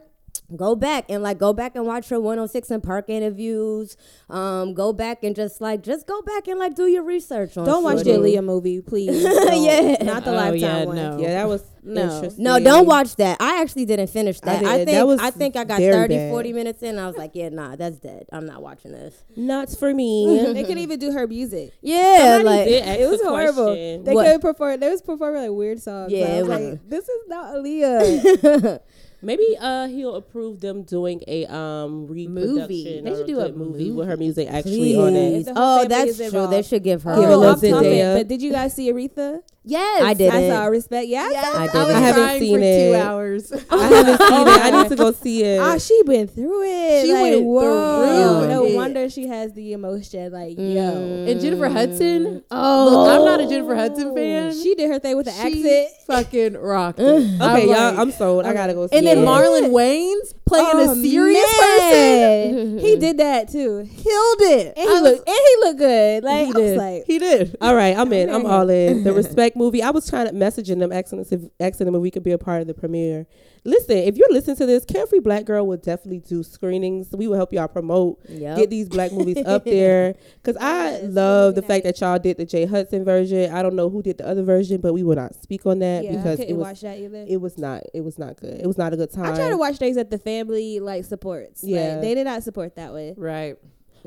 go 0.56 0.74
back 0.74 1.04
and 1.08 1.22
like 1.22 1.38
go 1.38 1.52
back 1.52 1.76
and 1.76 1.86
watch 1.86 2.08
her 2.08 2.20
106 2.20 2.70
and 2.70 2.82
Park 2.82 3.08
interviews. 3.08 3.96
Um, 4.28 4.74
go 4.74 4.92
back 4.92 5.22
and 5.24 5.34
just 5.36 5.60
like 5.60 5.82
just 5.82 6.06
go 6.06 6.22
back 6.22 6.48
and 6.48 6.58
like 6.58 6.74
do 6.74 6.86
your 6.86 7.02
research 7.02 7.56
on. 7.56 7.66
Don't 7.66 7.82
watch 7.84 7.98
the 7.98 8.14
Shorty. 8.14 8.34
Aaliyah 8.36 8.44
movie, 8.44 8.80
please. 8.80 9.22
Don't. 9.24 9.62
Yeah. 9.62 10.02
not 10.02 10.24
the 10.24 10.30
Oh, 10.32 10.34
Lifetime 10.34 10.60
yeah, 10.60 10.84
one. 10.84 10.96
no. 10.96 11.18
Yeah, 11.18 11.28
that 11.34 11.48
was 11.48 11.64
No. 11.82 12.02
interesting. 12.02 12.44
No, 12.44 12.58
don't 12.60 12.84
watch 12.86 13.16
that. 13.16 13.38
I 13.40 13.62
actually 13.62 13.86
didn't 13.86 14.08
finish 14.08 14.38
that. 14.40 14.62
I, 14.62 14.76
did. 14.78 14.84
think 14.86 14.98
That 14.98 15.06
was 15.06 15.18
I 15.18 15.30
think 15.30 15.56
I 15.56 15.64
got 15.64 15.78
very 15.78 15.92
30, 15.94 16.14
bad. 16.14 16.30
40 16.30 16.52
minutes 16.52 16.82
in. 16.82 16.98
I 16.98 17.06
was 17.06 17.16
like, 17.16 17.30
yeah, 17.32 17.48
nah, 17.48 17.74
that's 17.74 17.96
dead. 17.96 18.26
I'm 18.30 18.44
not 18.44 18.60
watching 18.62 18.92
this. 18.92 19.14
Not 19.34 19.70
for 19.70 19.94
me. 19.94 20.26
They 20.52 20.62
couldn't 20.62 20.78
even 20.78 20.98
do 20.98 21.10
her 21.12 21.26
music. 21.26 21.72
Yeah, 21.80 22.36
Somebody 22.36 22.80
like 22.80 22.98
It 23.00 23.08
was 23.08 23.22
horrible. 23.22 23.64
question. 23.68 24.04
They 24.04 24.12
What? 24.14 24.24
couldn't 24.26 24.40
perform. 24.42 24.78
They 24.80 24.90
was 24.90 25.00
performing 25.00 25.40
like 25.42 25.50
weird 25.52 25.80
songs. 25.80 26.12
Yeah, 26.12 26.18
Yeah, 26.18 26.26
it 26.26 26.40
was 26.42 26.48
was- 26.50 26.60
like, 26.72 26.88
this 26.90 27.08
is 27.08 27.28
not 27.28 27.54
Aaliyah. 27.54 28.80
Maybe 29.22 29.56
uh 29.60 29.86
he'll 29.88 30.14
approve 30.16 30.60
them 30.60 30.82
doing 30.82 31.22
a 31.26 31.46
um 31.46 32.06
reproduction 32.06 32.54
Movie. 32.54 33.00
They 33.04 33.10
should 33.14 33.26
do 33.26 33.40
a 33.40 33.52
movie 33.52 33.54
movie. 33.54 33.90
with 33.90 34.08
her 34.08 34.16
music 34.16 34.48
actually 34.48 34.96
on 34.96 35.14
it. 35.14 35.48
Oh, 35.54 35.86
that's 35.86 36.16
true. 36.16 36.46
They 36.46 36.62
should 36.62 36.82
give 36.82 37.02
her. 37.02 37.14
Give 37.14 37.24
a 37.24 37.32
oh, 37.32 37.38
little 37.38 37.52
off 37.52 37.60
topic, 37.60 37.72
Zendaya. 37.72 38.16
but 38.16 38.28
did 38.28 38.40
you 38.40 38.50
guys 38.50 38.74
see 38.74 38.90
Aretha? 38.90 39.42
Yes, 39.62 40.02
I 40.02 40.14
did. 40.14 40.30
I 40.32 40.40
didn't. 40.40 40.56
saw 40.56 40.64
respect. 40.66 41.06
Yeah, 41.08 41.20
I 41.22 41.32
saw 41.32 41.38
I 41.58 41.62
I, 41.62 41.66
didn't. 41.66 41.86
was 41.86 41.94
I 41.94 42.00
haven't 42.00 42.38
seen 42.40 42.58
for 42.58 42.64
it. 42.64 42.88
two 42.90 42.96
hours. 42.96 43.52
I 43.70 43.86
haven't 43.88 44.18
seen 44.18 44.48
it. 44.48 44.60
I 44.62 44.70
need 44.82 44.88
to 44.88 44.96
go 44.96 45.12
see 45.12 45.44
it. 45.44 45.60
Ah, 45.60 45.76
she 45.76 46.02
been 46.04 46.28
through 46.28 46.62
it. 46.64 47.04
She 47.04 47.12
like, 47.12 47.22
went 47.22 47.44
whoa. 47.44 48.40
through 48.40 48.48
No 48.48 48.64
it. 48.64 48.74
wonder 48.74 49.10
she 49.10 49.26
has 49.26 49.52
the 49.52 49.74
emotion. 49.74 50.32
Like, 50.32 50.56
Mm. 50.56 50.74
yo, 50.74 51.30
and 51.30 51.40
Jennifer 51.42 51.68
Hudson. 51.68 52.42
Oh. 52.50 52.90
Look, 52.90 53.18
I'm 53.20 53.24
not 53.26 53.40
a 53.40 53.46
Jennifer 53.46 53.74
Hudson 53.74 54.14
fan. 54.14 54.52
she 54.54 54.74
did 54.76 54.88
her 54.90 54.98
thing 54.98 55.16
with 55.18 55.26
the 55.26 55.32
She 55.32 55.60
accent. 55.62 55.88
fucking 56.06 56.54
rocked 56.54 56.98
it. 57.00 57.04
okay, 57.04 57.36
I'm 57.40 57.58
y'all, 57.68 57.68
like- 57.68 57.98
I'm 57.98 58.10
sold. 58.12 58.46
I 58.46 58.54
gotta 58.54 58.72
go 58.72 58.86
see 58.86 58.96
and 58.96 59.06
then 59.06 59.18
it. 59.18 59.24
Marlon 59.26 59.70
Wayans 59.72 60.32
playing 60.50 60.66
Oh, 60.72 60.92
a 60.92 60.96
serious 60.96 61.58
man. 61.60 62.54
person. 62.54 62.78
He 62.78 62.96
did 62.96 63.18
that 63.18 63.48
too, 63.50 63.86
Killed 63.96 64.40
it. 64.40 64.74
and 64.76 64.88
he 64.90 65.00
looked 65.00 65.28
and 65.28 65.36
he 65.38 65.56
looked 65.60 65.78
good. 65.78 66.24
Like 66.24 66.46
he 66.46 66.52
did. 66.52 66.76
like, 66.78 67.04
he 67.06 67.18
did. 67.18 67.56
All 67.60 67.74
right, 67.74 67.96
I'm 67.96 68.12
in. 68.12 68.28
I'm 68.28 68.46
all 68.46 68.68
in. 68.68 69.04
The 69.04 69.12
respect 69.12 69.56
movie. 69.56 69.82
I 69.82 69.90
was 69.90 70.08
trying 70.08 70.26
to 70.26 70.32
messaging 70.32 70.78
them, 70.78 70.92
asking 70.92 71.20
us 71.20 71.32
if 71.32 71.42
asking 71.60 71.86
them 71.86 71.94
if 71.94 72.00
we 72.02 72.10
could 72.10 72.22
be 72.24 72.32
a 72.32 72.38
part 72.38 72.60
of 72.60 72.66
the 72.66 72.74
premiere. 72.74 73.26
Listen, 73.62 73.98
if 73.98 74.16
you're 74.16 74.32
listening 74.32 74.56
to 74.56 74.64
this, 74.64 74.86
Carefree 74.86 75.18
Black 75.20 75.44
Girl 75.44 75.66
will 75.66 75.76
definitely 75.76 76.20
do 76.20 76.42
screenings. 76.42 77.08
We 77.12 77.28
will 77.28 77.36
help 77.36 77.52
y'all 77.52 77.68
promote, 77.68 78.18
Yep. 78.26 78.56
get 78.56 78.70
these 78.70 78.88
black 78.88 79.12
movies 79.12 79.36
up 79.46 79.66
there. 79.66 80.14
Cause 80.42 80.56
I 80.58 80.92
Yes, 80.92 81.02
love 81.04 81.54
the 81.54 81.60
really 81.60 81.68
fact 81.74 81.84
that 81.84 82.00
y'all 82.00 82.18
did 82.18 82.38
the 82.38 82.46
Jay 82.46 82.64
Hudson 82.64 83.04
version. 83.04 83.52
I 83.52 83.62
don't 83.62 83.74
know 83.74 83.90
who 83.90 84.02
did 84.02 84.16
the 84.16 84.26
other 84.26 84.42
version, 84.42 84.80
but 84.80 84.94
we 84.94 85.02
will 85.02 85.14
not 85.16 85.34
speak 85.42 85.66
on 85.66 85.80
that 85.80 86.04
yeah, 86.04 86.12
because 86.16 86.40
it 86.40 86.54
was 86.54 86.68
watch 86.68 86.80
that 86.80 86.98
either. 86.98 87.26
it 87.28 87.38
was 87.38 87.58
not 87.58 87.82
it 87.92 88.00
was 88.00 88.18
not 88.18 88.36
good. 88.38 88.58
It 88.62 88.66
was 88.66 88.78
not 88.78 88.94
a 88.94 88.96
good 88.96 89.12
time. 89.12 89.26
I 89.26 89.36
try 89.36 89.50
to 89.50 89.58
watch 89.58 89.76
things 89.76 89.98
at 89.98 90.10
the 90.10 90.16
family 90.40 90.80
like 90.80 91.04
supports. 91.04 91.62
Like, 91.62 91.72
Yeah. 91.72 92.00
they 92.00 92.14
did 92.14 92.24
not 92.24 92.42
support 92.42 92.76
that 92.76 92.92
way. 92.92 93.14
Right. 93.16 93.56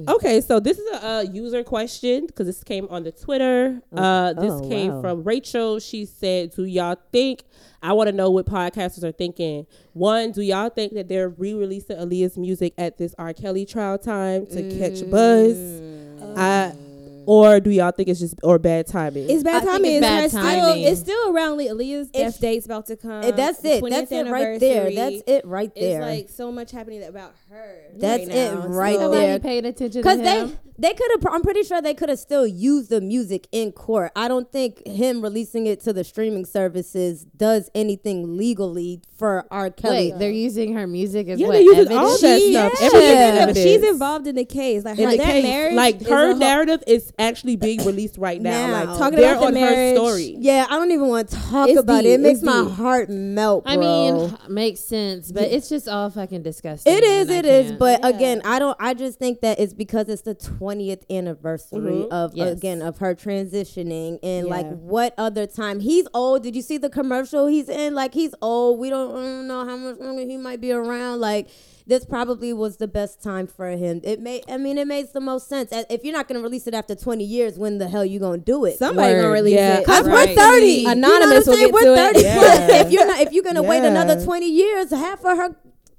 Okay, 0.07 0.41
so 0.41 0.59
this 0.59 0.79
is 0.79 0.91
a, 0.91 1.05
uh 1.05 1.21
user 1.21 1.63
question 1.63 2.25
because 2.25 2.47
this 2.47 2.63
came 2.63 2.87
on 2.89 3.03
the 3.03 3.11
Twitter. 3.11 3.79
Uh, 3.95 4.33
this 4.33 4.51
oh, 4.51 4.67
came 4.67 4.91
wow. 4.91 5.01
from 5.01 5.23
Rachel. 5.23 5.79
She 5.79 6.05
said, 6.05 6.49
"Do 6.55 6.63
y'all 6.63 6.97
think? 7.11 7.43
I 7.81 7.93
want 7.93 8.07
to 8.07 8.11
know 8.11 8.31
what 8.31 8.47
podcasters 8.47 9.03
are 9.03 9.11
thinking. 9.11 9.67
One, 9.93 10.31
do 10.31 10.41
y'all 10.41 10.69
think 10.69 10.93
that 10.93 11.09
they're 11.09 11.29
re-releasing 11.29 11.97
Aaliyah's 11.97 12.37
music 12.39 12.73
at 12.77 12.97
this 12.97 13.13
R. 13.19 13.33
Kelly 13.33 13.65
trial 13.65 13.99
time 13.99 14.47
to 14.47 14.77
catch 14.79 15.07
buzz? 15.11 15.57
I, 16.35 16.73
Mm-hmm. 17.23 17.31
or 17.31 17.59
do 17.59 17.69
y'all 17.71 17.91
think 17.91 18.09
it's 18.09 18.19
just 18.19 18.35
or 18.43 18.59
bad 18.59 18.87
timing? 18.87 19.29
It's 19.29 19.43
bad 19.43 19.63
I 19.63 19.65
timing. 19.65 19.91
it's 19.95 20.05
It's, 20.05 20.33
bad 20.33 20.43
not 20.43 20.51
still, 20.73 20.85
it's 20.91 20.99
still 20.99 21.35
around 21.35 21.57
Le- 21.57 21.63
Aaliyah's 21.65 22.09
It's- 22.13 22.33
death 22.33 22.39
date's 22.41 22.65
about 22.65 22.85
to 22.87 22.95
come. 22.95 23.21
That's 23.21 23.63
it. 23.63 23.83
That's 23.89 24.11
it 24.11 24.27
right 24.27 24.59
there. 24.59 24.91
That's 24.93 25.21
it 25.27 25.45
right 25.45 25.73
there. 25.75 26.01
It's 26.01 26.19
like 26.19 26.29
so 26.29 26.51
much 26.51 26.71
happening 26.71 27.03
about 27.03 27.33
her. 27.53 27.75
That's 27.95 28.27
right 28.27 28.35
it 28.35 28.55
right 28.55 28.95
So- 28.97 29.11
there. 29.11 29.27
Nobody 29.27 29.43
paying 29.43 29.65
attention 29.65 30.01
Because 30.01 30.19
they 30.19 30.51
they 30.79 30.91
could 30.95 31.11
have. 31.11 31.31
I'm 31.31 31.43
pretty 31.43 31.61
sure 31.61 31.81
they 31.83 31.93
could 31.93 32.09
have 32.09 32.17
still 32.17 32.47
used 32.47 32.89
the 32.89 32.99
music 32.99 33.47
in 33.51 33.71
court. 33.71 34.11
I 34.15 34.27
don't 34.27 34.51
think 34.51 34.85
him 34.87 35.21
releasing 35.21 35.67
it 35.67 35.79
to 35.81 35.93
the 35.93 36.03
streaming 36.03 36.45
services 36.45 37.25
does 37.37 37.69
anything 37.75 38.37
legally 38.37 39.01
for 39.15 39.45
R. 39.51 39.69
Kelly. 39.69 40.11
Wait, 40.11 40.19
they're 40.19 40.31
using 40.31 40.73
her 40.73 40.87
music 40.87 41.27
as 41.27 41.39
Yeah, 41.39 41.45
what 41.47 41.53
they're 41.53 41.61
using 41.61 41.95
all 41.95 42.17
that 42.17 42.39
She- 42.39 42.53
stuff. 42.53 42.73
yeah. 42.81 42.87
Everything 42.87 43.49
is 43.49 43.55
She's, 43.57 43.63
she's 43.81 43.83
involved 43.91 44.25
in 44.25 44.35
the 44.35 44.45
case. 44.45 44.83
Like, 44.83 44.97
In 44.97 45.05
her, 45.05 45.11
the 45.11 45.17
that 45.17 45.25
case, 45.27 45.43
marriage 45.43 45.75
like 45.75 46.01
is 46.01 46.07
her 46.07 46.23
a 46.23 46.27
whole- 46.31 46.37
narrative 46.37 46.83
is 46.87 47.13
actually 47.19 47.55
being 47.55 47.85
released 47.85 48.17
right 48.17 48.41
now. 48.41 48.67
Now. 48.67 48.85
Like 48.85 48.97
Talking 48.97 49.19
about 49.19 49.39
the 49.41 49.45
on 49.45 49.53
marriage. 49.53 49.89
her 49.91 49.95
story. 49.95 50.35
yeah, 50.39 50.65
I 50.67 50.77
don't 50.77 50.91
even 50.91 51.07
want 51.07 51.29
to 51.29 51.35
talk 51.35 51.69
It's 51.69 51.79
about 51.79 52.01
deep. 52.01 52.09
it. 52.09 52.13
It 52.15 52.19
makes 52.21 52.39
It's 52.39 52.45
my 52.45 52.63
heart 52.67 53.09
melt. 53.09 53.63
I 53.67 53.75
bro. 53.77 54.17
mean, 54.27 54.37
makes 54.49 54.79
sense, 54.81 55.31
but 55.31 55.43
it's 55.43 55.69
just 55.69 55.87
all 55.87 56.09
fucking 56.09 56.41
disgusting. 56.41 56.91
It 56.91 57.03
is, 57.03 57.29
and 57.29 57.42
I 57.42 57.42
it 57.45 57.53
is, 57.53 57.67
can't. 57.67 57.79
but 57.79 57.99
Yeah. 58.01 58.07
again, 58.09 58.41
I 58.45 58.59
don't. 58.59 58.77
I 58.79 58.93
just 58.93 59.19
think 59.19 59.41
that 59.41 59.59
it's 59.59 59.73
because 59.73 60.09
it's 60.09 60.21
the 60.23 60.33
twentieth 60.35 61.05
anniversary 61.09 61.79
Mhm. 62.05 62.09
of 62.09 62.33
Yes. 62.35 62.51
again 62.57 62.81
of 62.81 62.97
her 62.99 63.15
transitioning, 63.15 64.19
and 64.23 64.47
like 64.47 64.67
what 64.79 65.13
other 65.17 65.45
time 65.47 65.79
he's 65.79 66.07
old. 66.13 66.43
Did 66.43 66.55
you 66.55 66.61
see 66.61 66.77
the 66.77 66.89
commercial 66.89 67.47
he's 67.47 67.69
in? 67.69 67.93
Like 67.95 68.13
he's 68.13 68.33
old. 68.41 68.79
We 68.79 68.89
don't, 68.89 69.11
I 69.11 69.15
don't 69.21 69.47
know 69.47 69.65
how 69.65 69.77
much 69.77 69.99
longer 69.99 70.23
he 70.23 70.37
might 70.37 70.61
be 70.61 70.71
around. 70.71 71.19
Like 71.21 71.47
this 71.85 72.05
probably 72.05 72.53
was 72.53 72.77
the 72.77 72.87
best 72.87 73.21
time 73.21 73.45
for 73.45 73.67
him. 73.71 73.99
It 74.05 74.21
made. 74.21 74.43
I 74.47 74.55
mean, 74.57 74.77
it 74.77 74.87
makes 74.87 75.09
the 75.11 75.19
most 75.19 75.49
sense. 75.49 75.69
If 75.89 76.05
you're 76.05 76.13
not 76.13 76.27
gonna 76.29 76.39
release 76.41 76.65
it 76.67 76.73
after 76.73 76.95
twenty 76.95 77.25
years, 77.25 77.59
when 77.59 77.77
the 77.77 77.87
hell 77.89 78.05
you 78.05 78.19
gonna 78.19 78.37
do 78.37 78.63
it? 78.65 78.77
Somebody 78.79 79.13
Word. 79.13 79.21
gonna 79.21 79.33
release 79.33 79.55
Yeah. 79.55 79.79
it. 79.79 79.85
Cause 79.85 80.07
Right. 80.07 80.29
we're 80.29 80.35
thirty. 80.35 80.85
Anonymous 80.85 81.45
will 81.45 81.57
you 81.57 81.67
know 81.67 81.73
what 81.73 81.83
get 81.83 81.85
to 81.85 81.91
We're 81.91 81.95
it. 81.95 82.13
thirty 82.13 82.21
Yeah. 82.25 82.39
plus. 82.67 82.81
If 82.85 82.91
you're 82.91 83.05
not, 83.07 83.19
if 83.19 83.33
you're 83.33 83.43
gonna 83.43 83.63
wait 83.63 83.83
another 83.83 84.23
twenty 84.23 84.49
years, 84.49 84.91
half 84.91 85.25
of 85.25 85.37
her 85.37 85.55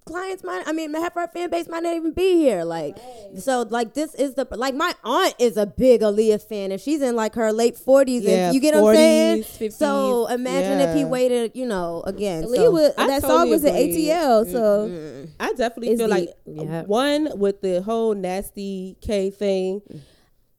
clients 0.07 0.45
might. 0.45 0.63
I 0.67 0.73
mean, 0.73 0.93
half 0.95 1.15
her 1.15 1.27
fan 1.29 1.51
base 1.51 1.69
might 1.69 1.83
not 1.83 1.95
even 1.95 2.13
be 2.13 2.35
here. 2.35 2.65
Like, 2.65 2.97
so 3.39 3.63
like 3.69 3.95
this 3.95 4.15
is 4.15 4.35
the 4.35 4.47
like 4.51 4.75
my 4.75 4.93
aunt 5.03 5.35
is 5.39 5.57
a 5.57 5.67
big 5.67 6.03
Aaliyah 6.03 6.43
fan, 6.43 6.73
and 6.73 6.81
she's 6.81 7.03
in 7.03 7.17
like 7.17 7.35
her 7.35 7.53
late 7.53 7.77
forties. 7.77 8.23
Yeah, 8.23 8.47
and 8.47 8.55
you 8.55 8.61
get 8.61 8.75
what 8.75 8.91
I'm 8.91 8.97
saying? 8.97 9.43
40s, 9.43 9.73
so 9.73 10.27
50s, 10.29 10.35
imagine 10.35 10.81
if 10.81 10.95
he 10.97 11.05
waited, 11.05 11.53
you 11.55 11.67
know, 11.67 12.03
again. 12.07 12.45
Aaliyah 12.45 12.57
so. 12.57 12.71
was, 12.71 12.93
I 12.99 13.07
that 13.07 13.23
song 13.23 13.31
totally 13.31 13.51
was 13.51 13.65
at 13.65 13.75
agree. 13.75 14.07
ATL, 14.07 14.51
so 14.53 15.27
I 15.41 15.53
definitely 15.53 15.91
It's 15.91 16.01
feel 16.01 16.11
like 16.11 16.29
deep. 16.47 16.69
Yep. 16.69 16.87
one 16.87 17.39
with 17.39 17.61
the 17.61 17.83
whole 17.83 18.15
nasty 18.15 18.97
K 19.01 19.31
thing. 19.31 19.83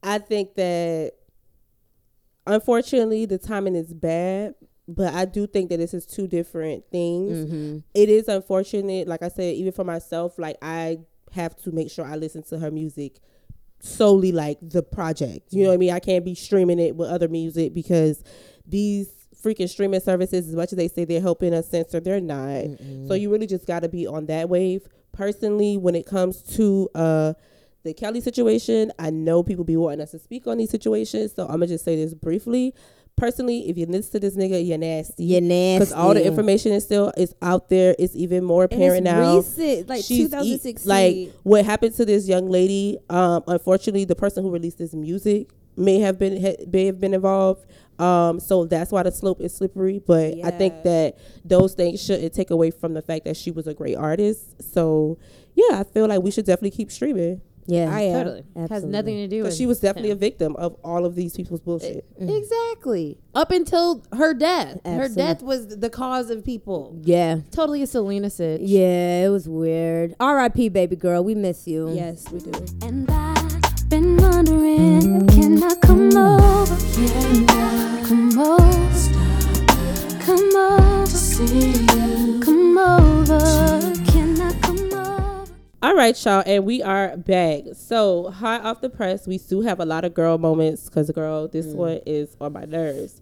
I 0.04 0.20
think 0.20 0.56
that 0.56 1.14
unfortunately 2.46 3.26
the 3.26 3.38
timing 3.38 3.76
is 3.76 3.94
bad, 3.94 4.56
but 4.88 5.14
I 5.14 5.26
do 5.26 5.48
think 5.48 5.70
that 5.70 5.78
this 5.78 5.94
is 5.94 6.06
two 6.06 6.28
different 6.28 6.84
things. 6.92 7.38
Mm-hmm. 7.38 7.78
It 7.94 8.10
is 8.10 8.28
unfortunate, 8.28 9.08
like 9.08 9.24
I 9.24 9.30
said, 9.30 9.56
even 9.56 9.72
for 9.72 9.84
myself, 9.84 10.38
like 10.38 10.58
I 10.62 11.00
have 11.32 11.56
to 11.64 11.72
make 11.72 11.92
sure 11.92 12.06
I 12.06 12.16
listen 12.16 12.44
to 12.44 12.60
her 12.60 12.72
music 12.72 13.20
solely 13.80 14.32
like 14.32 14.58
the 14.62 14.84
project. 14.84 15.52
You 15.52 15.64
know 15.64 15.70
what 15.70 15.76
I 15.76 15.78
mean? 15.78 15.92
I 15.94 16.00
can't 16.00 16.24
be 16.24 16.36
streaming 16.36 16.80
it 16.80 16.96
with 16.96 17.10
other 17.10 17.28
music 17.28 17.74
because 17.74 18.24
these 18.66 19.10
freaking 19.44 19.70
streaming 19.70 20.00
services, 20.00 20.50
as 20.50 20.56
much 20.56 20.72
as 20.72 20.78
they 20.78 20.88
say 20.88 21.06
they're 21.06 21.22
helping 21.22 21.54
us 21.54 21.70
censor, 21.70 22.00
they're 22.00 22.22
not. 22.22 22.64
So 23.08 23.14
you 23.14 23.32
really 23.32 23.48
just 23.48 23.68
got 23.68 23.82
to 23.82 23.90
be 23.90 24.08
on 24.08 24.26
that 24.28 24.50
wave. 24.50 24.88
Personally, 25.12 25.78
when 25.78 25.96
it 25.96 26.06
comes 26.06 26.42
to 26.56 26.90
uh 26.96 27.34
the 27.84 27.94
Kelly 27.94 28.20
situation, 28.20 28.92
I 28.98 29.12
know 29.12 29.44
people 29.44 29.64
be 29.64 29.78
wanting 29.78 30.02
us 30.02 30.12
to 30.12 30.20
speak 30.20 30.48
on 30.48 30.58
these 30.58 30.72
situations, 30.72 31.34
so 31.36 31.44
I'm 31.44 31.52
gonna 31.52 31.68
just 31.68 31.86
say 31.86 31.96
this 31.96 32.16
briefly. 32.16 32.74
Personally, 33.18 33.70
if 33.70 33.78
you 33.78 33.86
listen 33.86 34.12
to 34.14 34.20
this 34.20 34.36
nigga, 34.36 34.66
you're 34.66 34.78
nasty. 34.78 35.24
You're 35.24 35.40
nasty. 35.42 35.86
Because 35.86 35.94
all 35.94 36.14
the 36.14 36.26
information 36.26 36.74
is 36.74 36.84
still 36.84 37.14
is 37.16 37.34
out 37.42 37.70
there. 37.70 37.96
It's 37.98 38.14
even 38.16 38.44
more 38.44 38.66
apparent 38.66 39.06
now. 39.06 39.38
recent, 39.38 39.88
like 39.88 40.04
She's 40.04 40.28
e- 40.28 40.30
2016. 40.30 40.90
like 40.90 41.34
what 41.44 41.64
happened 41.64 41.96
to 41.96 42.06
this 42.06 42.28
young 42.28 42.50
lady. 42.50 42.98
Um, 43.10 43.44
unfortunately, 43.48 44.04
the 44.04 44.16
person 44.16 44.44
who 44.44 44.52
released 44.52 44.80
this 44.80 44.94
music 44.94 45.50
may 45.78 46.00
have 46.00 46.20
been 46.20 46.42
ha- 46.42 46.66
may 46.72 46.88
have 46.88 47.00
been 47.00 47.14
involved. 47.14 47.66
Um, 48.00 48.42
so 48.42 48.66
that's 48.66 48.92
why 48.92 49.04
the 49.04 49.12
slope 49.14 49.40
is 49.40 49.56
slippery. 49.56 50.02
But 50.06 50.36
I 50.44 50.52
think 50.52 50.84
that 50.84 51.18
those 51.46 51.74
things 51.74 52.04
shouldn't 52.04 52.34
take 52.34 52.50
away 52.52 52.70
from 52.70 52.94
the 52.94 53.02
fact 53.02 53.24
that 53.26 53.38
she 53.38 53.50
was 53.50 53.66
a 53.66 53.74
great 53.74 53.96
artist. 53.96 54.62
So 54.74 55.18
yeah, 55.54 55.80
I 55.80 55.84
feel 55.86 56.08
like 56.08 56.22
we 56.22 56.32
should 56.32 56.46
definitely 56.46 56.72
keep 56.72 56.92
streaming 56.92 57.40
yeah, 57.68 57.94
I 57.94 58.02
am. 58.02 58.14
Totally. 58.24 58.44
Has 58.56 58.72
Absolutely. 58.72 58.90
nothing 58.92 59.16
to 59.18 59.28
do 59.28 59.36
with 59.38 59.40
it. 59.40 59.44
because 59.44 59.58
she 59.58 59.66
was 59.66 59.80
definitely 59.80 60.12
a 60.12 60.14
him. 60.14 60.20
victim 60.20 60.56
of 60.58 60.76
all 60.84 61.06
of 61.06 61.16
these 61.16 61.36
people's 61.36 61.62
bullshit. 61.62 62.06
Eh, 62.20 62.24
mm. 62.26 62.38
Exactly. 62.38 63.18
Up 63.34 63.52
until 63.52 64.04
her 64.14 64.34
death. 64.34 64.80
Her 64.86 65.04
Absolutely. 65.04 65.16
death 65.16 65.42
was 65.42 65.68
the 65.78 65.90
cause 65.90 66.30
of 66.30 66.44
people. 66.46 66.98
yeah, 67.04 67.40
Totally 67.52 67.82
a 67.82 67.88
Selena 67.88 68.30
sitch. 68.30 68.62
yeah. 68.62 69.26
It 69.26 69.30
was 69.30 69.48
weird. 69.50 70.16
R.I.P. 70.20 70.70
Baby 70.70 70.96
girl, 70.96 71.24
we 71.24 71.34
miss 71.36 71.68
you. 71.68 71.92
yes, 71.94 72.30
we 72.32 72.40
do. 72.40 72.52
And 72.84 73.10
I've 73.10 73.90
been 73.90 74.18
wondering, 74.18 75.28
can 75.28 75.64
I 75.64 75.76
come 75.82 76.16
over? 76.16 76.76
Can 76.94 77.50
I 77.50 78.04
come 78.08 78.40
over? 78.40 78.66
Come 80.22 80.56
over 80.56 81.06
to 81.06 81.12
see 81.12 81.72
you. 81.72 82.40
Come 82.42 82.78
over. 82.78 83.65
All 85.86 85.94
right, 85.94 86.26
y'all, 86.26 86.42
and 86.48 86.66
we 86.66 86.82
are 86.82 87.16
back. 87.16 87.62
So 87.76 88.32
hot 88.32 88.66
off 88.66 88.82
the 88.82 88.90
press, 88.90 89.28
we 89.28 89.38
still 89.38 89.62
have 89.62 89.80
a 89.80 89.86
lot 89.86 90.04
of 90.04 90.16
girl 90.16 90.40
moments 90.40 90.86
because, 90.86 91.12
girl, 91.12 91.48
this 91.48 91.68
one 91.68 92.00
is 92.08 92.36
on 92.42 92.54
my 92.54 92.66
nerves. 92.66 93.22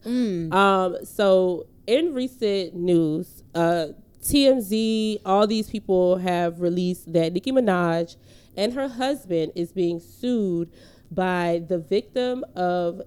Um, 0.54 0.95
so 1.04 1.67
in 1.88 2.13
recent 2.13 2.73
news, 2.73 3.43
uh, 3.54 3.88
TMZ, 4.21 5.19
all 5.26 5.45
these 5.45 5.69
people 5.69 6.15
have 6.19 6.62
released 6.62 7.12
that 7.12 7.34
Nicki 7.34 7.52
Minaj 7.52 8.15
and 8.56 8.71
her 8.71 8.88
husband 8.88 9.52
is 9.56 9.73
being 9.73 9.99
sued 9.99 10.71
by 11.12 11.63
the 11.67 11.80
victim 11.80 12.45
of 12.56 13.02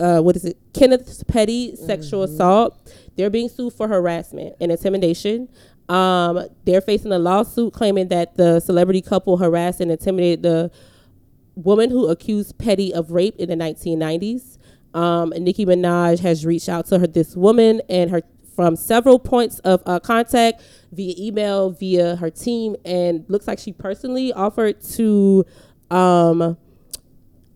uh, 0.00 0.20
what 0.20 0.36
is 0.36 0.44
it? 0.46 0.56
Kenneth 0.72 1.26
Petty 1.26 1.76
sexual 1.76 2.22
assault. 2.22 2.94
They're 3.16 3.30
being 3.30 3.48
sued 3.48 3.72
for 3.72 3.88
harassment 3.88 4.56
and 4.60 4.70
intimidation. 4.72 5.48
Um, 5.88 6.48
they're 6.64 6.80
facing 6.80 7.12
a 7.12 7.18
lawsuit 7.18 7.72
claiming 7.72 8.08
that 8.08 8.36
the 8.36 8.60
celebrity 8.60 9.02
couple 9.02 9.36
harassed 9.36 9.80
and 9.80 9.90
intimidated 9.90 10.42
the 10.42 10.70
woman 11.54 11.90
who 11.90 12.08
accused 12.08 12.58
Petty 12.58 12.92
of 12.92 13.10
rape 13.10 13.36
in 13.36 13.48
the 13.48 13.56
1990s. 13.56 14.58
Um, 14.94 15.32
Nicki 15.36 15.66
Minaj 15.66 16.20
has 16.20 16.44
reached 16.46 16.68
out 16.68 16.86
to 16.86 16.98
her, 16.98 17.06
this 17.06 17.36
woman, 17.36 17.82
and 17.88 18.10
her 18.10 18.22
from 18.54 18.74
several 18.74 19.18
points 19.18 19.58
of 19.60 19.82
uh, 19.84 20.00
contact 20.00 20.62
via 20.90 21.14
email, 21.18 21.70
via 21.70 22.16
her 22.16 22.30
team, 22.30 22.74
and 22.86 23.24
looks 23.28 23.46
like 23.46 23.58
she 23.58 23.72
personally 23.72 24.32
offered 24.32 24.80
to 24.80 25.44
um, 25.90 26.56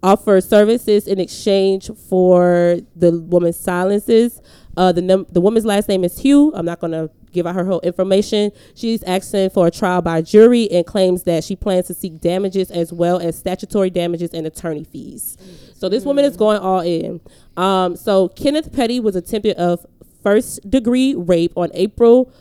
offer 0.03 0.41
services 0.41 1.07
in 1.07 1.21
exchange 1.21 1.91
for 2.09 2.79
the 2.97 3.21
woman's 3.21 3.59
silences. 3.59 4.41
Uh, 4.77 4.93
the 4.93 5.03
num- 5.03 5.27
the 5.31 5.41
woman's 5.41 5.67
last 5.67 5.89
name 5.89 6.05
is 6.05 6.19
Hugh. 6.19 6.53
I'm 6.55 6.65
not 6.65 6.81
going 6.81 6.93
to 6.93 7.11
give 7.33 7.47
out 7.47 7.55
her 7.55 7.65
whole 7.65 7.81
information. 7.81 8.51
She's 8.75 9.03
asking 9.05 9.51
for 9.51 9.67
a 9.67 9.71
trial 9.71 10.03
by 10.03 10.23
jury 10.23 10.71
and 10.71 10.87
claims 10.87 11.25
that 11.25 11.45
she 11.45 11.57
plans 11.57 11.87
to 11.89 11.95
seek 11.95 12.21
damages 12.21 12.71
as 12.71 12.93
well 12.93 13.19
as 13.19 13.39
statutory 13.39 13.91
damages 13.91 14.31
and 14.33 14.47
attorney 14.47 14.85
fees. 14.85 15.37
So 15.75 15.89
this 15.89 16.05
woman 16.05 16.25
is 16.25 16.37
going 16.37 16.59
all 16.59 16.81
in. 16.81 17.21
Um, 17.57 17.97
so 17.97 18.29
Kenneth 18.29 18.73
Petty 18.73 19.01
was 19.01 19.17
attempted 19.17 19.57
of 19.57 19.87
first 20.23 20.69
degree 20.69 21.15
rape 21.15 21.53
on 21.57 21.71
April 21.73 22.33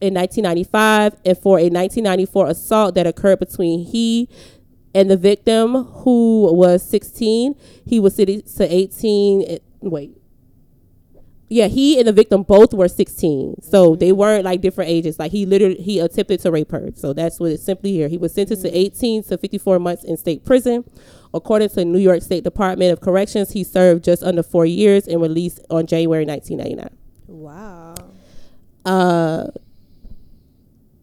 in 0.00 0.14
1995 0.14 1.14
and 1.24 1.38
for 1.38 1.58
a 1.58 1.64
1994 1.64 2.48
assault 2.48 2.94
that 2.94 3.06
occurred 3.06 3.38
between 3.38 3.84
he 3.84 4.28
and 4.94 5.10
the 5.10 5.16
victim 5.16 5.84
who 5.84 6.52
was 6.54 6.88
16 6.88 7.54
he 7.86 8.00
was 8.00 8.16
sentenced 8.16 8.56
to 8.56 8.72
18 8.72 9.42
eh, 9.48 9.58
wait. 9.80 10.16
Yeah 11.48 11.66
he 11.66 11.98
and 11.98 12.06
the 12.08 12.12
victim 12.12 12.42
both 12.42 12.72
were 12.72 12.88
16 12.88 13.62
so 13.62 13.96
they 13.96 14.12
weren't 14.12 14.44
like 14.44 14.60
different 14.60 14.90
ages. 14.90 15.18
Like 15.18 15.32
he 15.32 15.46
literally 15.46 15.76
he 15.76 15.98
attempted 15.98 16.40
to 16.40 16.50
rape 16.50 16.70
her. 16.72 16.90
So 16.94 17.12
that's 17.12 17.38
what 17.40 17.50
it's 17.52 17.62
simply 17.64 17.92
here. 17.92 18.08
He 18.08 18.18
was 18.18 18.32
sentenced 18.34 18.62
to 18.62 18.76
18 18.76 19.24
to 19.24 19.38
54 19.38 19.78
months 19.78 20.04
in 20.04 20.16
state 20.16 20.44
prison. 20.44 20.84
According 21.32 21.68
to 21.70 21.84
new 21.84 21.98
york 22.00 22.22
state 22.22 22.42
department 22.42 22.92
of 22.92 23.00
corrections 23.00 23.52
he 23.52 23.62
served 23.62 24.02
just 24.02 24.22
under 24.24 24.42
four 24.42 24.66
years 24.66 25.06
and 25.06 25.22
released 25.22 25.60
on 25.70 25.86
january 25.86 26.24
1999 26.24 26.90
Wow. 27.28 27.94
uh 28.84 29.46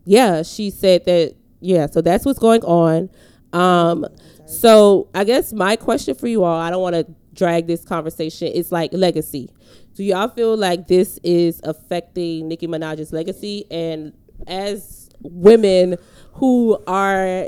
yeah 0.03 0.43
she 0.43 0.69
said 0.69 1.05
that 1.05 1.35
yeah 1.61 1.85
so 1.87 2.01
that's 2.01 2.25
what's 2.25 2.39
going 2.39 2.61
on 2.63 3.09
um 3.57 4.05
so 4.45 5.09
i 5.13 5.23
guess 5.23 5.51
my 5.51 5.75
question 5.75 6.13
for 6.15 6.27
you 6.27 6.43
all 6.43 6.59
i 6.59 6.69
don't 6.69 6.81
want 6.81 6.95
to 6.95 7.05
drag 7.33 7.67
this 7.67 7.83
conversation 7.83 8.49
it's 8.53 8.71
like 8.71 8.91
legacy 8.93 9.49
do 9.95 10.03
y'all 10.03 10.27
feel 10.27 10.55
like 10.55 10.87
this 10.87 11.19
is 11.23 11.59
affecting 11.63 12.47
nicki 12.47 12.67
minaj's 12.67 13.11
legacy 13.11 13.65
and 13.71 14.13
as 14.47 15.09
women 15.21 15.95
who 16.33 16.77
are 16.87 17.47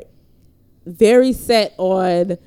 very 0.86 1.32
set 1.34 1.74
on 1.78 2.38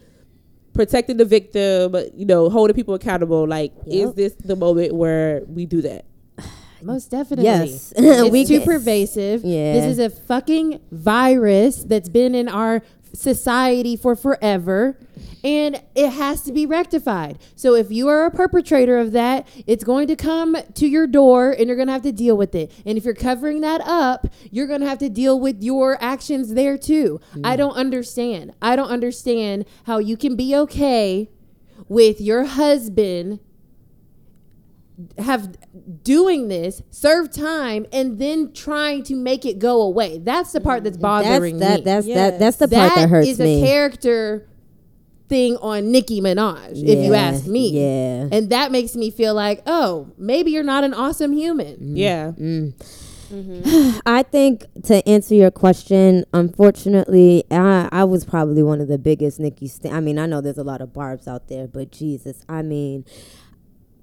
protecting 0.75 1.17
the 1.17 1.25
victim 1.25 1.93
but 1.93 2.15
you 2.15 2.27
know 2.27 2.49
holding 2.51 2.75
people 2.75 2.95
accountable 2.95 3.47
like 3.47 3.73
is 3.87 4.13
this 4.15 4.35
the 4.35 4.57
moment 4.57 4.93
where 4.95 5.43
we 5.47 5.67
do 5.67 5.83
that 5.83 6.05
Most 6.83 7.13
definitely. 7.13 7.45
Yes. 7.45 7.93
it's 7.97 8.31
We 8.33 8.45
too 8.45 8.59
can- 8.59 8.67
pervasive. 8.67 9.45
Yeah. 9.45 9.75
This 9.75 9.85
is 9.85 9.99
a 10.01 10.11
fucking 10.11 10.81
virus 10.91 11.85
that's 11.85 12.09
been 12.09 12.35
in 12.35 12.49
our 12.49 12.83
society 13.15 13.97
for 13.97 14.17
forever 14.17 14.99
and 15.45 15.83
it 15.95 16.11
has 16.11 16.43
to 16.43 16.53
be 16.53 16.67
rectified. 16.67 17.39
So 17.57 17.75
if 17.75 17.91
you 17.91 18.09
are 18.09 18.27
a 18.27 18.31
perpetrator 18.31 18.99
of 18.99 19.13
that, 19.13 19.47
it's 19.67 19.85
going 19.85 20.09
to 20.09 20.17
come 20.17 20.57
to 20.75 20.87
your 20.87 21.07
door 21.07 21.51
and 21.51 21.67
you're 21.67 21.77
going 21.77 21.89
to 21.89 21.93
have 21.93 22.03
to 22.03 22.13
deal 22.13 22.37
with 22.37 22.55
it. 22.55 22.73
And 22.87 22.97
if 22.97 23.05
you're 23.05 23.15
covering 23.15 23.61
that 23.63 23.81
up, 23.83 24.27
you're 24.51 24.67
going 24.67 24.81
to 24.81 24.89
have 24.89 24.99
to 24.99 25.09
deal 25.09 25.39
with 25.39 25.63
your 25.63 26.03
actions 26.03 26.55
there 26.55 26.79
too. 26.79 27.21
Mm. 27.35 27.41
I 27.45 27.57
don't 27.57 27.75
understand. 27.75 28.55
I 28.63 28.77
don't 28.77 28.91
understand 28.91 29.67
how 29.85 29.99
you 29.99 30.17
can 30.17 30.37
be 30.37 30.55
okay 30.57 31.29
with 31.89 32.21
your 32.21 32.45
husband 32.45 33.41
have 35.19 35.57
doing 36.03 36.49
this, 36.49 36.83
serve 36.91 37.33
time, 37.33 37.87
and 37.93 38.19
then 38.19 38.53
trying 38.53 39.03
to 39.05 39.15
make 39.15 39.45
it 39.45 39.59
go 39.59 39.83
away. 39.83 40.19
That's 40.19 40.53
the 40.53 40.61
part 40.61 40.85
that's 40.85 40.97
mm-hmm. 40.97 41.03
bothering 41.03 41.59
that's 41.59 41.71
that, 41.71 41.79
me. 41.79 41.85
That's 41.85 42.07
Yes. 42.07 42.17
that. 42.17 42.39
That's 42.39 42.57
the 42.59 42.69
part 42.69 42.95
that 42.95 43.09
hurts 43.09 43.29
is 43.29 43.39
me. 43.39 43.63
a 43.63 43.67
character 43.67 44.49
thing 45.29 45.57
on 45.59 45.91
Nicki 45.91 46.21
Minaj, 46.21 46.73
if 46.73 46.99
you 47.05 47.15
ask 47.15 47.47
me. 47.47 47.71
yeah. 47.71 48.29
And 48.31 48.51
that 48.51 48.71
makes 48.71 48.95
me 48.95 49.11
feel 49.11 49.35
like, 49.35 49.63
oh, 49.67 50.09
maybe 50.19 50.51
you're 50.51 50.63
not 50.63 50.85
an 50.85 50.93
awesome 50.93 51.33
human. 51.33 51.77
Mm-hmm. 51.77 51.97
yeah 51.97 52.33
mm-hmm. 52.33 53.99
I 54.05 54.23
think 54.25 54.67
to 54.85 55.09
answer 55.09 55.35
your 55.35 55.51
question, 55.51 56.27
unfortunately, 56.35 57.45
I, 57.51 57.89
I 57.91 58.05
was 58.05 58.27
probably 58.27 58.63
one 58.63 58.83
of 58.83 58.89
the 58.89 58.99
biggest 58.99 59.41
Nicki. 59.41 59.69
St- 59.69 59.95
I 59.95 60.01
mean, 60.01 60.19
I 60.19 60.27
know 60.27 60.43
there's 60.43 60.59
a 60.59 60.65
lot 60.65 60.83
of 60.83 60.93
barbs 60.93 61.27
out 61.27 61.49
there, 61.49 61.67
but 61.67 61.91
Jesus, 61.91 62.45
I 62.47 62.61
mean, 62.61 63.07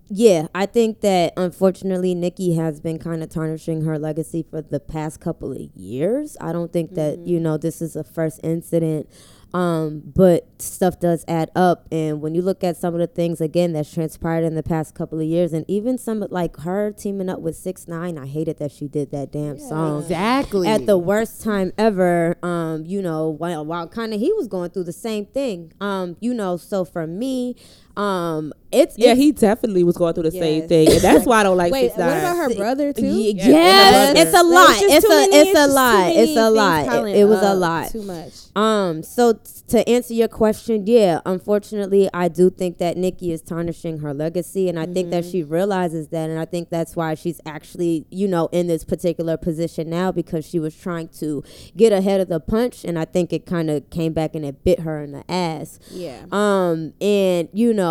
yeah, 0.09 0.47
I 0.55 0.65
think 0.65 1.01
that 1.01 1.33
unfortunately 1.37 2.15
Nicki 2.15 2.55
has 2.55 2.79
been 2.79 2.97
kind 2.97 3.21
of 3.21 3.29
tarnishing 3.29 3.81
her 3.85 3.99
legacy 3.99 4.43
for 4.49 4.61
the 4.61 4.79
past 4.79 5.19
couple 5.19 5.51
of 5.51 5.59
years. 5.75 6.35
I 6.41 6.51
don't 6.51 6.73
think 6.73 6.95
that 6.95 7.19
you 7.27 7.39
know 7.39 7.57
this 7.57 7.79
is 7.81 7.95
a 7.95 8.03
first 8.03 8.39
incident, 8.43 9.07
um, 9.53 10.01
but 10.15 10.47
stuff 10.59 10.99
does 10.99 11.23
add 11.27 11.51
up. 11.55 11.87
And 11.91 12.21
when 12.21 12.33
you 12.33 12.41
look 12.41 12.63
at 12.63 12.75
some 12.77 12.95
of 12.95 12.99
the 12.99 13.07
things 13.07 13.39
again 13.39 13.73
that's 13.73 13.93
transpired 13.93 14.43
in 14.43 14.55
the 14.55 14.63
past 14.63 14.95
couple 14.95 15.19
of 15.19 15.25
years, 15.27 15.53
and 15.53 15.63
even 15.67 15.99
some 15.99 16.25
like 16.31 16.57
her 16.61 16.91
teaming 16.91 17.29
up 17.29 17.41
with 17.41 17.55
Six 17.55 17.87
Nine, 17.87 18.17
I 18.17 18.25
hated 18.25 18.57
that 18.57 18.71
she 18.71 18.87
did 18.87 19.11
that 19.11 19.31
damn 19.31 19.59
song 19.59 20.01
Exactly. 20.01 20.67
at 20.67 20.87
the 20.87 20.97
worst 20.97 21.43
time 21.43 21.71
ever. 21.77 22.35
Um, 22.41 22.83
you 22.85 23.01
know, 23.03 23.29
while 23.29 23.63
while 23.63 23.87
kind 23.87 24.13
of 24.13 24.19
he 24.19 24.33
was 24.33 24.47
going 24.47 24.71
through 24.71 24.85
the 24.85 24.91
same 24.93 25.27
thing. 25.27 25.71
Um, 25.79 26.17
you 26.19 26.33
know, 26.33 26.57
so 26.57 26.83
for 26.83 27.05
me, 27.05 27.55
um, 27.99 28.53
it's 28.71 28.97
Yeah, 28.97 29.07
it's- 29.13 29.17
he 29.17 29.31
definitely 29.31 29.83
was 29.83 29.97
going 29.97 30.13
through 30.13 30.23
the 30.23 30.31
same 30.31 30.67
thing, 30.67 30.87
and 30.91 31.01
that's 31.01 31.25
why 31.25 31.39
I 31.39 31.43
don't 31.43 31.57
like. 31.57 31.71
Wait, 31.73 31.89
what 31.91 32.17
about 32.17 32.37
her 32.37 32.53
brother 32.55 32.93
too? 32.93 33.01
Y- 33.03 33.33
Yeah, 33.35 33.47
yes, 33.47 34.09
and 34.09 34.17
it's 34.19 34.33
a 34.39 34.43
lot. 34.43 34.79
Just 34.79 34.93
It's 34.95 35.05
a 35.05 35.09
many- 35.09 35.35
it's 35.37 35.59
a 35.59 35.67
lot. 35.67 36.11
It's 36.15 36.37
a 36.37 36.49
lot. 36.51 37.07
It, 37.09 37.15
it 37.17 37.25
was 37.25 37.41
a 37.41 37.55
lot. 37.55 37.91
Too 37.91 38.03
much. 38.03 38.33
Um, 38.55 39.01
so 39.03 39.33
t- 39.33 39.39
to 39.69 39.89
answer 39.89 40.13
your 40.13 40.27
question, 40.27 40.85
yeah, 40.85 41.19
unfortunately, 41.25 42.09
I 42.13 42.27
do 42.27 42.49
think 42.51 42.77
that 42.77 42.95
Nicki 42.95 43.31
is 43.31 43.41
tarnishing 43.41 43.99
her 43.99 44.13
legacy, 44.13 44.69
and 44.69 44.79
I 44.79 44.85
think 44.85 45.09
that 45.11 45.25
she 45.25 45.43
realizes 45.43 46.07
that, 46.09 46.29
and 46.29 46.37
I 46.39 46.45
think 46.45 46.69
that's 46.69 46.95
why 46.95 47.15
she's 47.15 47.41
actually, 47.47 48.05
you 48.11 48.27
know, 48.27 48.49
in 48.51 48.67
this 48.67 48.83
particular 48.83 49.35
position 49.37 49.89
now 49.89 50.11
because 50.11 50.45
she 50.45 50.59
was 50.59 50.75
trying 50.75 51.07
to 51.19 51.43
get 51.75 51.91
ahead 51.91 52.21
of 52.21 52.29
the 52.29 52.39
punch, 52.39 52.85
and 52.85 52.99
I 52.99 53.05
think 53.05 53.33
it 53.33 53.45
kind 53.47 53.69
of 53.71 53.89
came 53.89 54.13
back 54.13 54.35
and 54.35 54.45
it 54.45 54.63
bit 54.63 54.81
her 54.81 55.01
in 55.03 55.11
the 55.11 55.23
ass. 55.31 55.79
Yeah. 55.91 56.19
Um, 56.31 56.93
and 57.01 57.49
you 57.53 57.73
know, 57.73 57.88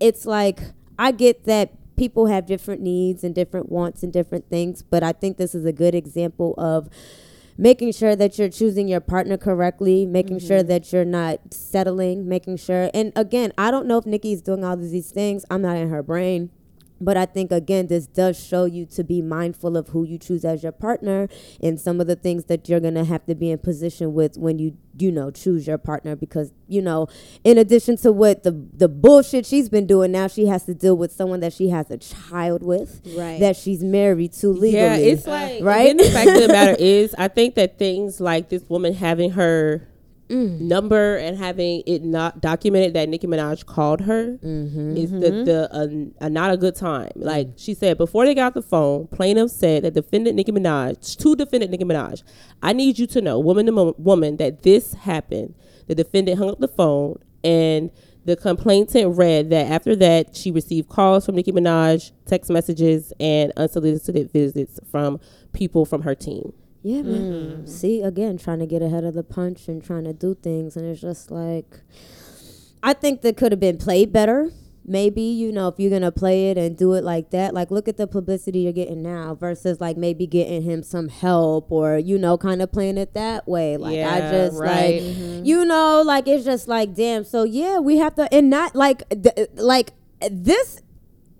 it's 0.00 0.26
like 0.26 0.60
I 0.98 1.12
get 1.12 1.44
that 1.44 1.72
people 1.96 2.26
have 2.26 2.46
different 2.46 2.80
needs 2.80 3.24
and 3.24 3.34
different 3.34 3.70
wants 3.70 4.02
and 4.02 4.12
different 4.12 4.48
things, 4.48 4.82
but 4.82 5.02
I 5.02 5.12
think 5.12 5.36
this 5.36 5.54
is 5.54 5.64
a 5.64 5.72
good 5.72 5.94
example 5.94 6.54
of 6.58 6.88
making 7.56 7.92
sure 7.92 8.16
that 8.16 8.38
you're 8.38 8.48
choosing 8.48 8.88
your 8.88 9.00
partner 9.00 9.36
correctly, 9.36 10.06
making 10.06 10.40
sure 10.40 10.58
mm-hmm. 10.58 10.68
that 10.68 10.92
you're 10.92 11.04
not 11.04 11.54
settling, 11.54 12.28
making 12.28 12.56
sure. 12.56 12.90
And 12.92 13.12
again, 13.14 13.52
I 13.56 13.70
don't 13.70 13.86
know 13.86 13.98
if 13.98 14.06
Nicki's 14.06 14.42
doing 14.42 14.64
all 14.64 14.74
of 14.74 14.90
these 14.90 15.10
things. 15.10 15.44
I'm 15.50 15.62
not 15.62 15.76
in 15.76 15.88
her 15.90 16.02
brain. 16.02 16.50
But 17.04 17.16
I 17.16 17.26
think 17.26 17.52
again, 17.52 17.86
this 17.88 18.06
does 18.06 18.38
show 18.42 18.64
you 18.64 18.86
to 18.86 19.04
be 19.04 19.20
mindful 19.22 19.76
of 19.76 19.88
who 19.88 20.04
you 20.04 20.18
choose 20.18 20.44
as 20.44 20.62
your 20.62 20.72
partner 20.72 21.28
and 21.62 21.78
some 21.80 22.00
of 22.00 22.06
the 22.06 22.16
things 22.16 22.44
that 22.44 22.68
you're 22.68 22.80
gonna 22.80 23.04
have 23.04 23.24
to 23.26 23.34
be 23.34 23.50
in 23.50 23.58
position 23.58 24.14
with 24.14 24.36
when 24.38 24.58
you 24.58 24.76
you 24.96 25.10
know 25.10 25.28
choose 25.28 25.66
your 25.66 25.76
partner 25.76 26.14
because 26.14 26.52
you 26.68 26.80
know 26.80 27.08
in 27.42 27.58
addition 27.58 27.96
to 27.96 28.12
what 28.12 28.44
the 28.44 28.52
the 28.74 28.88
bullshit 28.88 29.44
she's 29.44 29.68
been 29.68 29.88
doing 29.88 30.12
now 30.12 30.28
she 30.28 30.46
has 30.46 30.62
to 30.66 30.72
deal 30.72 30.96
with 30.96 31.10
someone 31.10 31.40
that 31.40 31.52
she 31.52 31.68
has 31.68 31.90
a 31.90 31.96
child 31.98 32.62
with 32.62 33.02
Right. 33.16 33.40
that 33.40 33.56
she's 33.56 33.82
married 33.82 34.32
to 34.34 34.48
legally 34.50 34.72
Yeah, 34.72 34.94
it's 34.94 35.26
like 35.26 35.64
right? 35.64 35.96
right. 35.96 35.98
the 35.98 36.04
fact 36.10 36.28
of 36.30 36.42
the 36.42 36.46
matter 36.48 36.76
is, 36.78 37.12
I 37.18 37.26
think 37.26 37.56
that 37.56 37.76
things 37.76 38.20
like 38.20 38.50
this 38.50 38.62
woman 38.68 38.94
having 38.94 39.32
her 39.32 39.82
Mm. 40.30 40.60
number 40.62 41.16
and 41.16 41.36
having 41.36 41.82
it 41.86 42.02
not 42.02 42.40
documented 42.40 42.94
that 42.94 43.10
Nicki 43.10 43.26
Minaj 43.26 43.66
called 43.66 44.00
her 44.02 44.38
Mm-hmm. 44.42 44.96
is 44.96 45.10
the 45.10 45.18
the 45.44 45.68
uh, 45.70 46.24
uh, 46.24 46.28
not 46.30 46.50
a 46.50 46.56
good 46.56 46.74
time. 46.74 47.10
Like 47.14 47.48
she 47.56 47.74
said 47.74 47.98
before 47.98 48.24
they 48.24 48.34
got 48.34 48.54
the 48.54 48.62
phone, 48.62 49.06
plaintiff 49.08 49.50
said 49.50 49.84
that 49.84 49.92
defendant 49.92 50.36
Nicki 50.36 50.50
Minaj 50.52 51.16
to 51.18 51.36
defendant 51.36 51.70
Nicki 51.72 51.84
Minaj, 51.84 52.22
I 52.62 52.72
need 52.72 52.98
you 52.98 53.06
to 53.08 53.20
know, 53.20 53.38
woman 53.38 53.66
to 53.66 53.72
mo- 53.72 53.94
woman, 53.98 54.38
that 54.38 54.62
this 54.62 54.94
happened. 54.94 55.54
The 55.88 55.94
defendant 55.94 56.38
hung 56.38 56.48
up 56.48 56.58
the 56.58 56.68
phone 56.68 57.18
and 57.42 57.90
The 58.24 58.36
complainant 58.36 59.18
read 59.18 59.50
that 59.50 59.70
after 59.70 59.94
that, 59.96 60.34
she 60.34 60.50
received 60.50 60.88
calls 60.88 61.26
from 61.26 61.34
Nicki 61.34 61.52
Minaj, 61.52 62.12
text 62.24 62.50
messages, 62.50 63.12
and 63.20 63.52
unsolicited 63.58 64.32
visits 64.32 64.80
from 64.90 65.20
people 65.52 65.84
from 65.84 66.00
her 66.02 66.14
team. 66.14 66.54
Yeah, 66.84 67.00
man. 67.00 67.62
Mm. 67.64 67.68
See, 67.68 68.02
again, 68.02 68.36
trying 68.36 68.58
to 68.58 68.66
get 68.66 68.82
ahead 68.82 69.04
of 69.04 69.14
the 69.14 69.22
punch 69.22 69.68
and 69.68 69.82
trying 69.82 70.04
to 70.04 70.12
do 70.12 70.34
things, 70.34 70.76
and 70.76 70.86
it's 70.86 71.00
just 71.00 71.30
like, 71.30 71.80
I 72.82 72.92
think 72.92 73.22
that 73.22 73.38
could 73.38 73.52
have 73.52 73.60
been 73.60 73.78
played 73.78 74.12
better. 74.12 74.50
Maybe 74.86 75.22
you 75.22 75.50
know 75.50 75.68
if 75.68 75.76
you're 75.78 75.88
gonna 75.90 76.12
play 76.12 76.50
it 76.50 76.58
and 76.58 76.76
do 76.76 76.92
it 76.92 77.02
like 77.02 77.30
that, 77.30 77.54
like 77.54 77.70
look 77.70 77.88
at 77.88 77.96
the 77.96 78.06
publicity 78.06 78.58
you're 78.58 78.72
getting 78.74 79.02
now 79.02 79.34
versus 79.34 79.80
like 79.80 79.96
maybe 79.96 80.26
getting 80.26 80.60
him 80.60 80.82
some 80.82 81.08
help 81.08 81.72
or 81.72 81.96
you 81.96 82.18
know 82.18 82.36
kind 82.36 82.60
of 82.60 82.70
playing 82.70 82.98
it 82.98 83.14
that 83.14 83.48
way. 83.48 83.78
Like 83.78 83.92
I 83.92 84.18
Yeah, 84.18 84.30
just 84.30 84.58
right. 84.60 85.00
like 85.02 85.46
you 85.46 85.64
know 85.64 86.02
like 86.04 86.28
it's 86.28 86.44
just 86.44 86.68
like 86.68 86.92
damn. 86.92 87.24
So 87.24 87.44
yeah, 87.44 87.78
we 87.78 87.96
have 87.96 88.14
to 88.16 88.28
and 88.32 88.50
not 88.50 88.76
like 88.76 89.08
th- 89.08 89.48
like 89.54 89.92
this. 90.30 90.82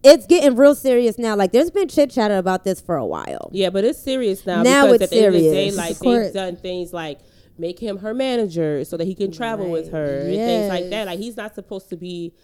It's 0.05 0.27
getting 0.27 0.55
real 0.57 0.75
serious 0.75 1.19
now. 1.19 1.35
Like 1.35 1.53
there's 1.53 1.71
been 1.71 1.89
chit 1.89 2.11
chatter 2.11 2.37
about 2.37 2.65
this 2.65 2.81
for 2.81 2.97
a 2.97 3.07
while. 3.07 3.51
Yeah, 3.53 3.71
but 3.71 3.85
it's 3.85 3.99
serious 4.03 4.47
now. 4.47 4.63
Now 4.63 4.87
because 4.87 5.03
it's 5.03 5.05
at 5.05 5.11
the 5.11 5.17
end 5.25 5.35
of 5.35 5.43
the 5.43 5.51
day, 5.51 5.71
like 5.71 5.99
they've 5.99 6.33
done 6.33 6.57
things 6.57 6.93
like 6.93 7.21
make 7.57 7.79
him 7.79 7.99
her 7.99 8.13
manager 8.13 8.85
so 8.85 8.97
that 8.97 9.05
he 9.05 9.15
can 9.15 9.33
travel 9.33 9.71
with 9.71 9.93
her 9.93 10.21
and 10.21 10.35
things 10.35 10.69
like 10.69 10.91
that. 10.91 11.07
Like 11.07 11.19
he's 11.19 11.37
not 11.37 11.55
supposed 11.55 11.89
to 11.91 11.97
be. 11.97 12.35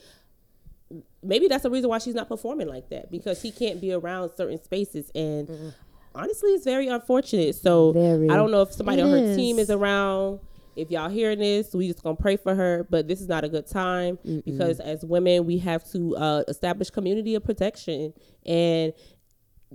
Maybe 1.22 1.48
that's 1.48 1.62
the 1.62 1.70
reason 1.70 1.90
why 1.90 1.98
she's 1.98 2.14
not 2.14 2.28
performing 2.28 2.66
like 2.66 2.88
that 2.88 3.10
because 3.10 3.42
he 3.42 3.52
can't 3.52 3.80
be 3.80 3.92
around 3.92 4.30
certain 4.36 4.62
spaces 4.62 5.10
and. 5.14 5.74
Honestly, 6.12 6.50
it's 6.50 6.64
very 6.64 6.88
unfortunate. 6.88 7.54
So 7.54 7.92
Very. 7.92 8.28
I 8.30 8.34
don't 8.34 8.50
know 8.50 8.62
if 8.62 8.72
somebody 8.72 9.00
It 9.00 9.04
on 9.04 9.10
her 9.10 9.16
is. 9.16 9.36
team 9.36 9.60
is 9.60 9.70
around. 9.70 10.40
If 10.80 10.90
y'all 10.90 11.08
hearing 11.08 11.38
this, 11.38 11.74
we 11.74 11.88
just 11.88 12.02
gonna 12.02 12.16
pray 12.16 12.36
for 12.36 12.54
her. 12.54 12.86
But 12.88 13.08
this 13.08 13.20
is 13.20 13.28
not 13.28 13.44
a 13.44 13.48
good 13.48 13.66
time 13.66 14.18
because 14.44 14.80
as 14.80 15.04
women, 15.04 15.44
we 15.46 15.58
have 15.58 15.88
to 15.92 16.16
uh, 16.16 16.42
establish 16.48 16.90
community 16.90 17.34
of 17.34 17.44
protection. 17.44 18.12
And 18.46 18.92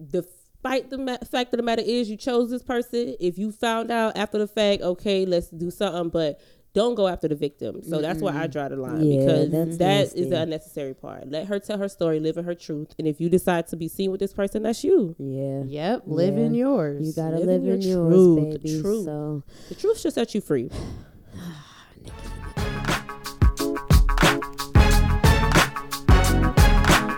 despite 0.09 0.89
the 0.89 0.97
ma- 0.97 1.17
fact 1.29 1.53
of 1.53 1.57
the 1.57 1.63
matter 1.63 1.83
is, 1.85 2.09
you 2.09 2.17
chose 2.17 2.49
this 2.49 2.63
person. 2.63 3.15
If 3.19 3.37
you 3.37 3.51
found 3.51 3.91
out 3.91 4.17
after 4.17 4.37
the 4.37 4.47
fact, 4.47 4.81
okay, 4.81 5.25
let's 5.25 5.49
do 5.49 5.69
something. 5.71 6.09
But 6.09 6.39
don't 6.75 6.93
go 6.95 7.07
after 7.07 7.27
the 7.27 7.35
victim. 7.35 7.81
So 7.83 8.01
that's 8.01 8.21
where 8.21 8.35
I 8.35 8.45
draw 8.47 8.67
the 8.67 8.75
line 8.75 9.01
Yeah, 9.01 9.19
because 9.19 9.49
that's 9.49 9.77
that 9.77 10.01
is 10.01 10.13
nasty. 10.15 10.29
the 10.29 10.41
unnecessary 10.41 10.93
part. 10.93 11.27
Let 11.31 11.47
her 11.47 11.57
tell 11.57 11.77
her 11.79 11.87
story, 11.89 12.19
live 12.19 12.37
in 12.37 12.43
her 12.45 12.53
truth. 12.53 12.93
And 12.99 13.07
if 13.07 13.19
you 13.21 13.29
decide 13.29 13.65
to 13.67 13.77
be 13.77 13.87
seen 13.87 14.11
with 14.11 14.19
this 14.19 14.33
person, 14.33 14.61
that's 14.63 14.83
you. 14.83 15.15
Yeah. 15.17 15.63
Yep, 15.65 16.03
live 16.05 16.37
in 16.37 16.53
yours. 16.53 17.07
You 17.07 17.13
gotta 17.13 17.37
Live 17.37 17.47
live, 17.47 17.63
in 17.63 17.71
in 17.71 17.81
your 17.81 18.11
yours, 18.11 18.13
truth, 18.13 18.53
the 18.53 18.59
baby. 18.59 18.81
truth. 18.81 19.05
So 19.05 19.43
The 19.69 19.75
truth 19.75 19.99
should 19.99 20.13
set 20.13 20.35
you 20.35 20.41
free. 20.41 20.69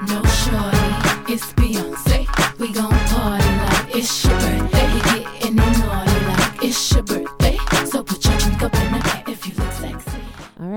No 0.07 0.23
shorty, 0.23 1.33
it's 1.33 1.51
Beyonce. 1.53 2.59
We 2.59 2.71
gon' 2.71 2.89
party 3.09 3.43
like 3.45 3.95
it's 3.95 4.23
your 4.25 4.33
birthday. 4.39 4.93
You 4.93 5.01
getting 5.03 5.47
it 5.47 5.53
naughty 5.55 6.25
like 6.25 6.63
it's 6.63 6.93
your 6.93 7.03
birthday. 7.03 7.26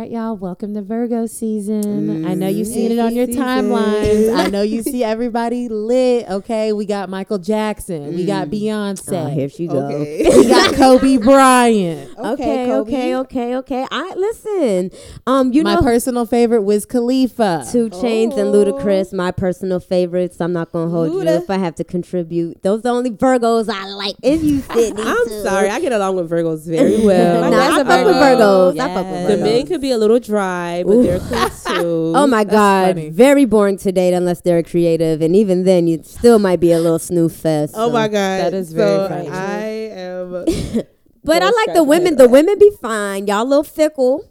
Right, 0.00 0.12
y'all. 0.12 0.34
Welcome 0.34 0.72
to 0.76 0.80
Virgo 0.80 1.26
season. 1.26 2.24
I 2.24 2.32
know 2.32 2.46
Mm. 2.46 2.54
you've 2.54 2.68
seen 2.68 2.90
it 2.90 2.98
on 2.98 3.14
your 3.14 3.26
timelines. 3.26 4.34
I 4.34 4.46
know 4.48 4.62
you 4.62 4.82
see 4.82 5.04
everybody 5.04 5.68
lit. 5.68 6.26
Okay, 6.30 6.72
we 6.72 6.86
got 6.86 7.10
Michael 7.10 7.36
Jackson. 7.36 8.14
We 8.14 8.24
got 8.24 8.48
Beyonce. 8.48 9.26
oh, 9.26 9.28
here 9.28 9.50
she 9.50 9.66
goes. 9.66 9.92
we 10.36 10.48
got 10.48 10.72
Kobe 10.74 11.18
Bryant. 11.18 12.08
Okay, 12.30 12.66
Kobe. 12.66 12.90
okay, 12.92 13.16
okay, 13.16 13.56
okay. 13.56 13.86
I 13.90 14.14
listen. 14.14 14.90
Um, 15.26 15.52
you 15.52 15.62
My 15.64 15.74
know, 15.74 15.80
my 15.80 15.86
personal 15.86 16.24
favorite 16.26 16.62
was 16.62 16.86
Khalifa. 16.86 17.66
2 17.70 17.90
Chainz 17.90 18.38
and 18.38 18.54
Ludacris, 18.54 19.12
my 19.12 19.30
personal 19.32 19.80
favorites. 19.80 20.40
I'm 20.40 20.52
not 20.54 20.70
gonna 20.72 20.90
hold 20.90 21.12
you 21.12 21.20
if 21.22 21.50
I 21.50 21.58
have 21.58 21.74
to 21.76 21.84
contribute. 21.84 22.62
Those 22.62 22.78
are 22.80 22.82
the 22.82 22.88
only 22.90 23.10
Virgos 23.10 23.68
I 23.68 23.86
like. 23.88 24.16
If 24.22 24.42
you 24.42 24.60
Cidnee, 24.60 24.94
I'm 25.04 25.28
too. 25.28 25.42
sorry, 25.42 25.68
I 25.68 25.80
get 25.80 25.92
along 25.92 26.16
with 26.16 26.30
Virgos 26.30 26.66
very 26.66 27.04
well. 27.04 27.40
Nah, 27.42 27.50
My 27.50 27.56
dad's 27.56 27.76
I 27.76 27.80
a 27.80 27.84
fuck 27.84 28.06
with 28.06 28.16
Virgo. 28.16 28.72
Virgos. 28.72 28.78
I 28.80 28.94
fuck 28.94 29.06
with 29.06 29.20
Yes. 29.20 29.28
The 29.38 29.44
men 29.44 29.66
could 29.66 29.80
be 29.80 29.89
a 29.90 29.98
little 29.98 30.18
dry, 30.20 30.82
but 30.86 31.02
they're 31.02 31.18
cool 31.20 31.48
too. 31.74 32.12
Oh 32.16 32.26
my 32.26 32.44
God, 32.44 32.96
funny. 32.96 33.10
very 33.10 33.44
boring 33.44 33.76
to 33.78 33.92
date 33.92 34.14
unless 34.14 34.40
they're 34.40 34.62
creative, 34.62 35.20
and 35.22 35.34
even 35.36 35.64
then, 35.64 35.86
you 35.86 36.02
still 36.02 36.38
might 36.38 36.60
be 36.60 36.72
a 36.72 36.78
little 36.80 36.98
snoof 36.98 37.32
fest. 37.32 37.74
Oh 37.76 37.88
so. 37.88 37.92
my 37.92 38.08
god, 38.08 38.44
That 38.44 38.54
is 38.54 38.72
very 38.72 38.88
so 38.88 39.08
funny. 39.08 39.28
I 39.28 39.60
am. 39.64 40.44
But 41.22 41.42
I 41.42 41.50
like 41.50 41.74
the 41.74 41.84
women. 41.84 42.16
The 42.16 42.28
women 42.28 42.58
be 42.58 42.70
fine. 42.80 43.26
Y'all 43.26 43.42
a 43.42 43.44
little 43.44 43.62
fickle, 43.62 44.24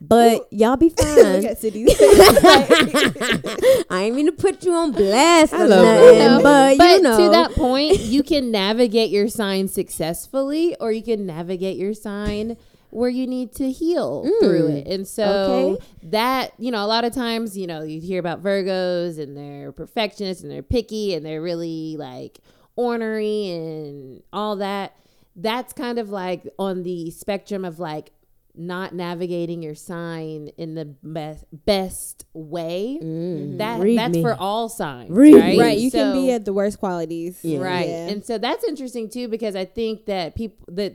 but 0.00 0.48
y'all 0.50 0.76
be 0.76 0.88
fine. 0.98 1.44
I 3.90 4.02
ain't 4.04 4.16
mean 4.16 4.26
to 4.26 4.32
put 4.32 4.64
you 4.64 4.72
on 4.72 4.92
blast 4.92 5.52
or 5.52 5.66
love 5.66 5.84
nothing, 5.84 6.18
that. 6.18 6.42
but, 6.42 6.78
but 6.78 6.90
you 6.96 7.02
know. 7.02 7.18
to 7.18 7.30
that 7.30 7.50
point, 7.52 8.00
you 8.00 8.22
can 8.22 8.50
navigate 8.50 9.10
your 9.10 9.28
sign 9.28 9.68
successfully, 9.68 10.76
or 10.80 10.92
you 10.92 11.02
can 11.02 11.26
navigate 11.26 11.76
your 11.76 11.94
sign 11.94 12.56
where 12.90 13.10
you 13.10 13.26
need 13.26 13.52
to 13.52 13.70
heal 13.70 14.22
through 14.40 14.68
mm, 14.68 14.76
it. 14.78 14.86
And 14.86 15.06
so 15.06 15.24
Okay. 15.78 15.86
that, 16.04 16.52
you 16.58 16.70
know, 16.70 16.84
a 16.84 16.86
lot 16.86 17.04
of 17.04 17.12
times, 17.12 17.56
you 17.56 17.66
know, 17.66 17.82
you 17.82 18.00
hear 18.00 18.18
about 18.18 18.42
Virgos 18.42 19.18
and 19.18 19.36
they're 19.36 19.72
perfectionists 19.72 20.42
and 20.42 20.50
they're 20.50 20.62
picky 20.62 21.14
and 21.14 21.24
they're 21.24 21.42
really 21.42 21.96
like 21.98 22.38
ornery 22.76 23.50
and 23.50 24.22
all 24.32 24.56
that. 24.56 24.94
That's 25.36 25.72
kind 25.72 25.98
of 25.98 26.08
like 26.10 26.48
on 26.58 26.82
the 26.82 27.10
spectrum 27.10 27.64
of 27.64 27.78
like 27.78 28.10
not 28.60 28.92
navigating 28.92 29.62
your 29.62 29.76
sign 29.76 30.48
in 30.56 30.74
the 30.74 30.84
best 30.84 31.44
best 31.52 32.24
way. 32.32 32.98
Mm-hmm. 33.00 33.58
That 33.58 33.80
Read 33.80 33.98
that's 33.98 34.14
me. 34.14 34.22
for 34.22 34.34
all 34.34 34.68
signs. 34.68 35.10
Read 35.10 35.34
right? 35.34 35.58
right. 35.58 35.78
You 35.78 35.92
can 35.92 36.12
be 36.12 36.32
at 36.32 36.44
the 36.44 36.52
worst 36.52 36.80
qualities. 36.80 37.38
right 37.44 37.86
Yeah. 37.88 38.08
and 38.08 38.24
so 38.24 38.36
that's 38.36 38.64
interesting 38.64 39.08
too 39.08 39.28
because 39.28 39.54
i 39.54 39.64
think 39.64 40.06
that 40.06 40.34
people 40.34 40.66
that 40.74 40.92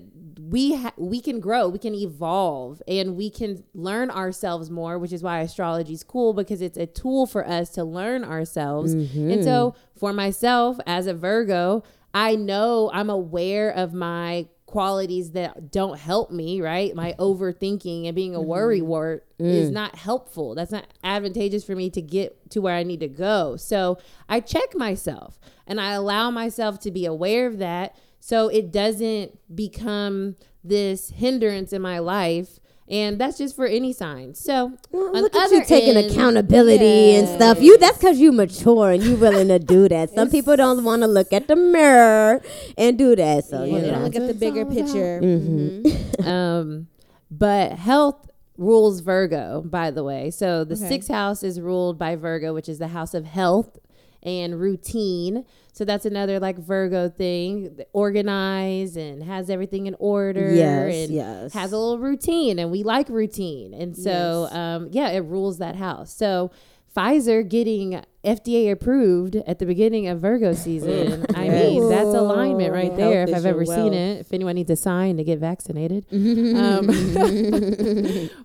we 0.54 0.76
ha- 0.76 0.94
we 0.98 1.20
can 1.20 1.40
grow 1.40 1.68
we 1.68 1.80
can 1.80 1.96
evolve 1.96 2.80
and 2.88 3.16
we 3.16 3.28
can 3.30 3.64
learn 3.74 4.12
ourselves 4.12 4.70
more 4.70 5.00
which 5.00 5.12
is 5.12 5.24
why 5.24 5.40
astrology 5.40 5.94
is 5.94 6.04
cool 6.04 6.32
because 6.32 6.62
it's 6.62 6.78
a 6.78 6.86
tool 6.86 7.26
for 7.26 7.46
us 7.48 7.72
to 7.72 7.84
learn 7.84 8.24
ourselves. 8.24 8.94
And 8.94 9.44
so 9.44 9.72
mm-hmm. 9.72 10.00
for 10.00 10.14
myself 10.14 10.78
as 10.86 11.08
a 11.08 11.14
virgo 11.14 11.84
i 12.14 12.36
know 12.36 12.92
i'm 12.94 13.10
aware 13.10 13.72
of 13.72 13.94
my 13.94 14.48
qualities 14.74 15.32
that 15.32 15.72
don't 15.72 16.00
help 16.00 16.32
me 16.32 16.60
right? 16.60 16.96
My 16.96 17.14
overthinking 17.20 18.08
and 18.08 18.16
being 18.16 18.34
a 18.34 18.40
mm-hmm. 18.40 18.48
worry 18.48 18.82
wart 18.82 19.24
mm. 19.40 19.46
is 19.46 19.70
not 19.70 19.96
helpful. 19.96 20.56
That's 20.56 20.72
not 20.72 20.88
advantageous 21.04 21.64
for 21.64 21.76
me 21.76 21.92
to 21.92 22.02
get 22.02 22.50
to 22.50 22.60
where 22.60 22.74
i 22.74 22.82
need 22.82 23.02
to 23.02 23.08
go. 23.08 23.56
So 23.56 24.00
i 24.28 24.40
check 24.40 24.74
myself 24.74 25.40
and 25.68 25.80
i 25.80 25.92
allow 25.92 26.32
myself 26.32 26.80
to 26.80 26.92
be 26.92 27.06
aware 27.06 27.46
of 27.46 27.60
that 27.60 27.96
so 28.26 28.48
it 28.48 28.72
doesn't 28.72 29.30
become 29.54 30.36
this 30.64 31.10
hindrance 31.10 31.74
in 31.74 31.82
my 31.82 32.00
life 32.00 32.60
and 32.90 33.20
that's 33.20 33.38
just 33.38 33.54
for 33.56 33.66
any 33.66 33.92
sign 33.92 34.34
so 34.34 34.56
Well, 34.92 35.16
on 35.16 35.22
look 35.24 35.34
the 35.34 35.40
at 35.42 35.52
you 35.52 35.64
taking 35.66 35.96
end- 35.98 36.12
accountability 36.12 37.16
and 37.16 37.28
stuff. 37.28 37.62
You 37.62 37.78
that's 37.78 37.98
because 37.98 38.20
you 38.20 38.32
mature 38.32 38.92
and 38.92 39.02
you 39.04 39.16
willing 39.16 39.48
to 39.48 39.58
do 39.60 39.88
that. 39.90 40.10
Some 40.12 40.30
people 40.30 40.56
don't 40.58 40.84
want 40.84 41.02
to 41.02 41.08
look 41.08 41.32
at 41.34 41.48
the 41.48 41.56
mirror 41.56 42.42
and 42.78 42.98
do 42.98 43.16
that. 43.16 43.46
So 43.46 43.64
Yeah, 43.64 43.76
you 43.76 43.82
they 43.82 43.88
don't 43.90 44.00
know. 44.00 44.06
look 44.06 44.16
at 44.18 44.28
the 44.28 44.34
bigger 44.34 44.62
all 44.64 44.72
about. 44.72 44.78
picture. 44.86 45.22
Mm-hmm. 45.24 46.28
um, 46.28 46.88
but 47.32 47.72
health 47.74 48.30
rules 48.58 49.00
Virgo, 49.00 49.62
by 49.66 49.90
the 49.90 50.04
way. 50.04 50.30
So 50.30 50.64
the 50.66 50.76
Okay. 50.76 50.88
sixth 50.90 51.10
house 51.10 51.42
is 51.42 51.60
ruled 51.62 51.98
by 51.98 52.16
Virgo, 52.16 52.54
which 52.54 52.68
is 52.70 52.80
the 52.80 52.90
house 52.90 53.14
of 53.14 53.26
health 53.26 53.80
and 54.24 54.60
routine. 54.60 55.46
So 55.74 55.86
that's 55.86 56.06
another 56.06 56.40
like 56.40 56.58
Virgo 56.58 57.10
thing, 57.10 57.80
organize 57.94 58.96
and 58.96 59.24
has 59.24 59.50
everything 59.50 59.88
in 59.88 59.96
order. 60.00 60.54
Yes, 60.54 60.96
and 60.96 61.14
yes. 61.14 61.54
Has 61.54 61.72
a 61.72 61.78
little 61.78 62.00
routine, 62.00 62.60
and 62.60 62.72
we 62.72 62.84
like 62.84 63.10
routine, 63.10 63.74
and 63.74 63.96
so 63.98 64.48
um, 64.52 64.90
yeah, 64.92 65.10
it 65.10 65.22
rules 65.22 65.60
that 65.60 65.76
house. 65.76 66.14
So. 66.14 66.52
Pfizer 66.96 67.48
getting 67.48 68.04
FDA 68.24 68.72
approved 68.72 69.36
at 69.36 69.60
the 69.60 69.66
beginning 69.66 70.08
of 70.08 70.20
Virgo 70.20 70.54
season. 70.54 71.26
I 71.36 71.50
mean, 71.50 71.90
that's 71.90 72.06
alignment 72.06 72.72
right 72.72 72.86
Health 72.86 72.98
there. 72.98 73.24
If 73.24 73.34
I've 73.34 73.46
ever 73.46 73.66
seen 73.66 73.94
it, 73.94 74.20
if 74.20 74.32
anyone 74.32 74.56
needs 74.56 74.70
a 74.70 74.76
sign 74.76 75.18
to 75.18 75.24
get 75.24 75.40
vaccinated. 75.40 76.06
um, 76.12 76.86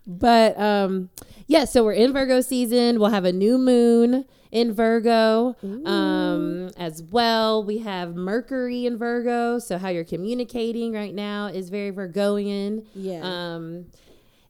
but 0.06 0.58
um, 0.58 1.10
yeah, 1.46 1.64
so 1.64 1.84
we're 1.84 1.92
in 1.92 2.12
Virgo 2.12 2.40
season. 2.40 2.98
We'll 2.98 3.10
have 3.10 3.24
a 3.24 3.32
new 3.32 3.58
moon 3.58 4.24
in 4.50 4.72
Virgo 4.72 5.56
um, 5.84 6.70
as 6.76 7.02
well. 7.02 7.62
We 7.64 7.78
have 7.78 8.14
Mercury 8.14 8.86
in 8.86 8.96
Virgo. 8.96 9.58
So 9.58 9.78
how 9.78 9.88
you're 9.88 10.04
communicating 10.04 10.92
right 10.92 11.14
now 11.14 11.46
is 11.46 11.70
very 11.70 11.90
Virgoian. 11.90 12.86
Yeah. 12.94 13.20
Um, 13.22 13.86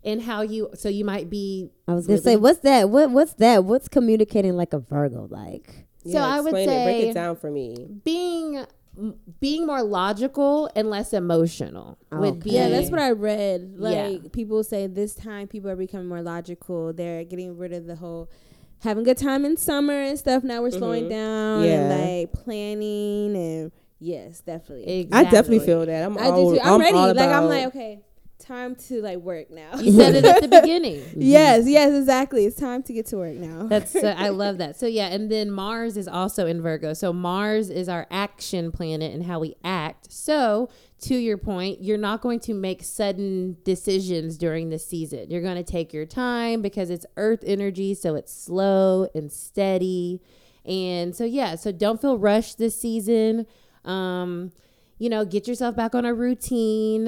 and 0.05 0.23
how 0.23 0.43
you, 0.43 0.71
so 0.75 0.89
you 0.89 1.05
might 1.05 1.29
be. 1.29 1.71
I 1.87 1.95
was 1.95 2.07
gonna 2.07 2.15
really- 2.19 2.25
say, 2.25 2.37
what's 2.37 2.61
that? 2.61 2.91
What 2.91 3.11
what's 3.11 3.35
that? 3.35 3.65
What's 3.65 3.89
communicating 3.89 4.57
like 4.57 4.73
a 4.73 4.79
Virgo 4.79 5.27
like? 5.31 5.87
So 6.07 6.19
I 6.19 6.41
would 6.41 6.55
explain 6.55 6.71
it. 6.71 6.85
break 6.85 7.05
it 7.07 7.15
down 7.15 7.37
for 7.37 7.51
me. 7.51 7.87
being 8.05 8.65
being 9.41 9.67
more 9.67 9.83
logical 9.83 10.71
and 10.75 10.91
less 10.91 11.13
emotional 11.13 11.99
would 12.11 12.43
be. 12.43 12.51
Yeah, 12.51 12.69
that's 12.69 12.91
what 12.91 13.01
I 13.01 13.11
read. 13.11 13.75
Yeah. 13.79 13.89
Like 14.09 14.33
people 14.33 14.65
say 14.65 14.87
this 14.87 15.15
time 15.15 15.47
people 15.49 15.71
are 15.71 15.77
becoming 15.77 16.09
more 16.09 16.23
logical. 16.23 16.93
They're 16.93 17.25
getting 17.25 17.57
rid 17.57 17.73
of 17.73 17.87
the 17.87 17.97
whole 17.97 18.31
having 18.83 19.03
a 19.03 19.05
good 19.05 19.19
time 19.19 19.45
in 19.45 19.57
summer 19.57 19.93
and 20.01 20.19
stuff. 20.19 20.43
Now 20.45 20.63
we're 20.63 20.71
slowing 20.71 21.05
Mhm. 21.05 21.11
down 21.11 21.65
Yeah. 21.65 21.71
and 21.91 22.19
like 22.23 22.33
planning 22.33 23.37
and 23.37 23.73
yes, 23.99 24.41
definitely. 24.41 25.01
Exactly. 25.01 25.27
I 25.27 25.31
definitely 25.31 25.67
feel 25.67 25.85
that. 25.87 26.05
I'm 26.05 26.19
I 26.19 26.27
all, 26.31 26.53
do 26.53 26.59
too. 26.59 26.63
I'm, 26.65 26.81
ready. 26.81 26.97
all 26.97 27.15
Like 27.15 27.31
I'm 27.31 27.49
like 27.49 27.67
okay, 27.69 28.01
time 28.39 28.77
to 28.77 29.03
like 29.03 29.19
work 29.19 29.51
now. 29.51 29.79
You 29.81 29.93
said 29.93 30.15
it 30.15 30.25
at 30.25 30.43
the 30.43 30.49
beginning. 30.61 31.03
yes, 31.17 31.67
yes, 31.69 31.93
exactly. 31.93 32.45
It's 32.47 32.57
time 32.59 32.83
to 32.85 32.93
get 32.93 33.07
to 33.07 33.17
work 33.17 33.35
now. 33.35 33.67
That's 33.67 33.97
uh, 33.97 34.15
I 34.17 34.29
love 34.29 34.59
that. 34.63 34.79
So 34.79 34.87
yeah, 34.87 35.09
and 35.09 35.31
then 35.31 35.51
Mars 35.51 35.97
is 35.97 36.07
also 36.09 36.47
in 36.47 36.63
Virgo. 36.63 36.95
So 36.95 37.13
Mars 37.13 37.71
is 37.71 37.89
our 37.89 38.07
action 38.11 38.71
planet 38.71 39.13
and 39.13 39.25
how 39.25 39.41
we 39.41 39.57
act. 39.65 40.13
So 40.13 40.69
to 41.01 41.15
your 41.15 41.39
point, 41.39 41.83
you're 41.83 41.99
not 41.99 42.21
going 42.21 42.41
to 42.41 42.55
make 42.55 42.83
sudden 42.83 43.57
decisions 43.65 44.37
during 44.37 44.71
the 44.71 44.79
season. 44.79 45.31
You're 45.31 45.43
going 45.43 45.57
to 45.57 45.63
take 45.63 45.93
your 45.93 46.07
time 46.07 46.63
because 46.63 46.91
it's 46.91 47.07
earth 47.17 47.45
energy, 47.47 47.95
so 47.95 48.15
it's 48.15 48.33
slow 48.33 49.09
and 49.15 49.31
steady. 49.31 50.21
And 50.65 51.15
so 51.15 51.25
yeah, 51.25 51.55
so 51.55 51.73
don't 51.73 52.01
feel 52.01 52.19
rushed 52.19 52.59
this 52.59 52.79
season. 52.81 53.47
Um 53.85 54.53
you 54.99 55.09
know, 55.09 55.25
get 55.25 55.47
yourself 55.47 55.77
back 55.77 55.95
on 55.95 56.05
a 56.05 56.13
routine 56.13 57.07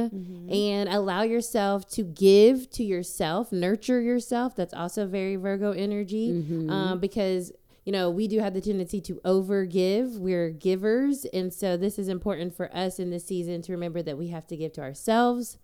and 0.48 0.88
allow 0.88 1.22
yourself 1.22 1.88
to 1.90 2.04
give 2.04 2.70
to 2.70 2.84
yourself, 2.84 3.50
nurture 3.50 4.00
yourself. 4.00 4.54
That's 4.54 4.72
also 4.72 5.06
very 5.08 5.34
Virgo 5.34 5.72
energy 5.72 6.30
um, 6.70 7.00
because, 7.00 7.50
you 7.84 7.92
know, 7.92 8.10
we 8.10 8.28
do 8.28 8.40
have 8.40 8.54
the 8.54 8.60
tendency 8.60 9.00
to 9.02 9.14
overgive. 9.24 10.18
We're 10.18 10.50
givers. 10.50 11.24
And 11.26 11.52
so 11.52 11.76
this 11.76 11.98
is 11.98 12.08
important 12.08 12.54
for 12.54 12.74
us 12.74 12.98
in 12.98 13.10
this 13.10 13.26
season 13.26 13.62
to 13.62 13.72
remember 13.72 14.02
that 14.02 14.18
we 14.18 14.28
have 14.28 14.46
to 14.48 14.56
give 14.56 14.72
to 14.74 14.82
ourselves 14.82 15.58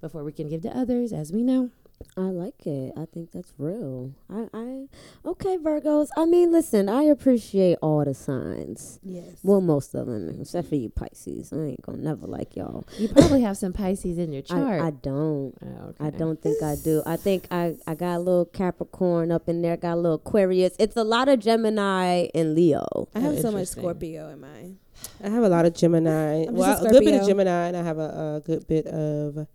before 0.00 0.24
we 0.24 0.32
can 0.32 0.48
give 0.48 0.62
to 0.62 0.76
others, 0.76 1.12
as 1.12 1.32
we 1.32 1.42
know. 1.42 1.70
I 2.16 2.22
like 2.22 2.66
it. 2.66 2.92
I 2.96 3.04
think 3.06 3.30
that's 3.32 3.52
real. 3.58 4.12
I, 4.28 4.48
I 4.52 4.86
okay, 5.24 5.56
Virgos. 5.58 6.08
I 6.16 6.24
mean, 6.24 6.50
listen, 6.50 6.88
I 6.88 7.02
appreciate 7.04 7.78
all 7.82 8.04
the 8.04 8.14
signs. 8.14 8.98
yes. 9.02 9.38
Well, 9.42 9.60
most 9.60 9.94
of 9.94 10.06
them, 10.06 10.40
except 10.40 10.68
for 10.68 10.76
you 10.76 10.88
Pisces. 10.88 11.52
I 11.52 11.56
ain't 11.56 11.82
gonna 11.82 11.98
never 11.98 12.26
like 12.26 12.56
y'all. 12.56 12.86
You 12.98 13.08
probably 13.08 13.42
have 13.42 13.56
some 13.56 13.72
Pisces 13.72 14.18
in 14.18 14.32
your 14.32 14.42
chart. 14.42 14.80
I, 14.80 14.88
I 14.88 14.90
don't. 14.90 15.54
Oh, 15.62 15.94
I 16.00 16.10
don't 16.10 16.40
think 16.40 16.62
I 16.62 16.76
do. 16.76 17.02
I 17.06 17.16
think 17.16 17.46
I, 17.50 17.76
I 17.86 17.94
got 17.94 18.16
a 18.16 18.18
little 18.18 18.46
Capricorn 18.46 19.30
up 19.30 19.48
in 19.48 19.62
there, 19.62 19.76
got 19.76 19.94
a 19.94 19.96
little 19.96 20.16
Aquarius. 20.16 20.74
It's 20.78 20.96
a 20.96 21.04
lot 21.04 21.28
of 21.28 21.38
Gemini 21.38 22.28
and 22.34 22.54
Leo. 22.54 23.08
I 23.14 23.20
have 23.20 23.38
so 23.40 23.50
much 23.50 23.68
Scorpio 23.68 24.30
in 24.30 24.40
mine. 24.40 24.78
I 25.22 25.28
have 25.28 25.42
a 25.42 25.48
lot 25.48 25.64
of 25.64 25.74
Gemini. 25.74 26.44
I'm 26.46 26.54
well, 26.54 26.72
just 26.72 26.84
a 26.84 26.88
a 26.88 26.90
good 26.90 27.04
bit 27.04 27.20
of 27.20 27.26
Gemini, 27.26 27.68
and 27.68 27.76
I 27.76 27.82
have 27.82 27.98
a, 27.98 28.36
a 28.36 28.42
good 28.44 28.66
bit 28.66 28.86
of, 28.86 29.46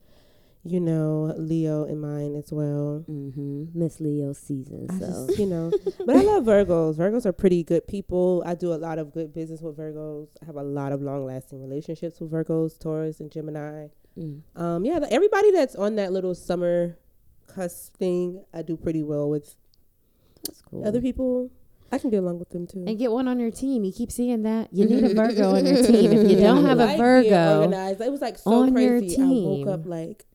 you 0.67 0.79
know, 0.79 1.31
Leo 1.37 1.83
in 1.83 1.99
mine 2.01 2.35
as 2.35 2.51
well. 2.51 3.05
Mm-hmm. 3.07 3.65
Miss 3.75 3.99
Leo 4.01 4.33
season. 4.33 4.87
I 4.89 4.97
So 4.97 5.27
just, 5.27 5.39
you 5.39 5.45
know, 5.45 5.71
but 6.05 6.15
I 6.15 6.21
love 6.21 6.43
Virgos. 6.45 6.95
Virgos 6.95 7.25
are 7.27 7.31
pretty 7.33 7.63
good 7.63 7.87
people. 7.87 8.43
I 8.45 8.55
do 8.55 8.73
a 8.73 8.75
lot 8.75 8.97
of 8.97 9.13
good 9.13 9.31
business 9.31 9.61
with 9.61 9.77
Virgos. 9.77 10.29
I 10.41 10.45
have 10.45 10.55
a 10.55 10.63
lot 10.63 10.91
of 10.91 11.01
long 11.03 11.23
lasting 11.25 11.61
relationships 11.61 12.19
with 12.19 12.31
Virgos, 12.31 12.79
Taurus, 12.79 13.19
and 13.19 13.31
Gemini. 13.31 13.87
mm. 14.17 14.41
Um, 14.55 14.83
yeah, 14.85 14.99
everybody 15.11 15.51
that's 15.51 15.75
on 15.75 15.95
that 15.97 16.11
little 16.11 16.33
summer 16.33 16.97
cusp 17.47 17.95
thing, 17.97 18.43
I 18.51 18.63
do 18.63 18.75
pretty 18.75 19.03
well 19.03 19.29
with. 19.29 19.55
that's 20.43 20.61
cool. 20.61 20.87
Other 20.87 20.99
people, 20.99 21.51
I 21.91 21.99
can 21.99 22.09
get 22.09 22.17
along 22.23 22.39
with 22.39 22.49
them 22.49 22.65
too. 22.65 22.83
And 22.87 22.97
get 22.97 23.11
one 23.11 23.27
on 23.27 23.39
your 23.39 23.51
team. 23.51 23.83
You 23.83 23.93
keep 23.93 24.11
seeing 24.11 24.41
that. 24.43 24.69
You 24.73 24.85
need 24.85 25.03
a 25.03 25.13
Virgo 25.13 25.55
on 25.55 25.63
your 25.65 25.83
team. 25.83 26.11
If 26.11 26.31
you 26.31 26.37
don't 26.39 26.65
have 26.65 26.79
a 26.79 26.85
Like 26.85 26.97
Virgo, 26.97 27.59
organized. 27.61 28.01
It 28.01 28.11
was 28.11 28.21
like 28.21 28.39
so 28.39 28.51
on 28.63 28.73
crazy. 28.73 29.21
I 29.21 29.27
woke 29.27 29.67
up 29.67 29.85
like, 29.85 30.25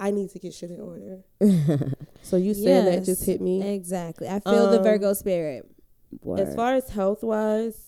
I 0.00 0.10
need 0.12 0.30
to 0.30 0.38
get 0.38 0.54
shit 0.54 0.70
in 0.70 0.80
order. 0.80 1.24
so 2.22 2.36
you 2.36 2.54
saying 2.54 2.84
that 2.84 3.04
just 3.04 3.24
hit 3.24 3.40
me. 3.40 3.66
Exactly. 3.74 4.28
I 4.28 4.40
feel 4.40 4.70
the 4.70 4.78
Um, 4.78 4.84
Virgo 4.84 5.12
spirit. 5.12 5.66
Word. 6.22 6.40
As 6.40 6.54
far 6.54 6.74
as 6.74 6.88
health 6.90 7.22
wise, 7.22 7.84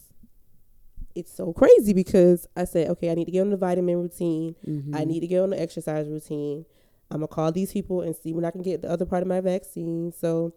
it's 1.14 1.32
so 1.32 1.52
crazy 1.52 1.92
because 1.92 2.46
I 2.56 2.64
said, 2.64 2.88
okay, 2.90 3.10
I 3.10 3.14
need 3.14 3.24
to 3.26 3.30
get 3.30 3.40
on 3.42 3.50
the 3.50 3.56
vitamin 3.56 3.96
routine. 3.96 4.54
Mhm. 4.66 4.94
I 4.94 5.04
need 5.04 5.20
to 5.20 5.26
get 5.26 5.40
on 5.40 5.50
the 5.50 5.60
exercise 5.60 6.08
routine. 6.08 6.64
I'm 7.10 7.18
gonna 7.18 7.28
call 7.28 7.50
these 7.52 7.72
people 7.72 8.02
and 8.02 8.14
see 8.14 8.32
when 8.32 8.44
I 8.44 8.50
can 8.50 8.62
get 8.62 8.82
the 8.82 8.90
other 8.90 9.04
part 9.04 9.22
of 9.22 9.28
my 9.28 9.40
vaccine. 9.40 10.12
So, 10.12 10.52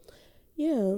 yeah, 0.56 0.98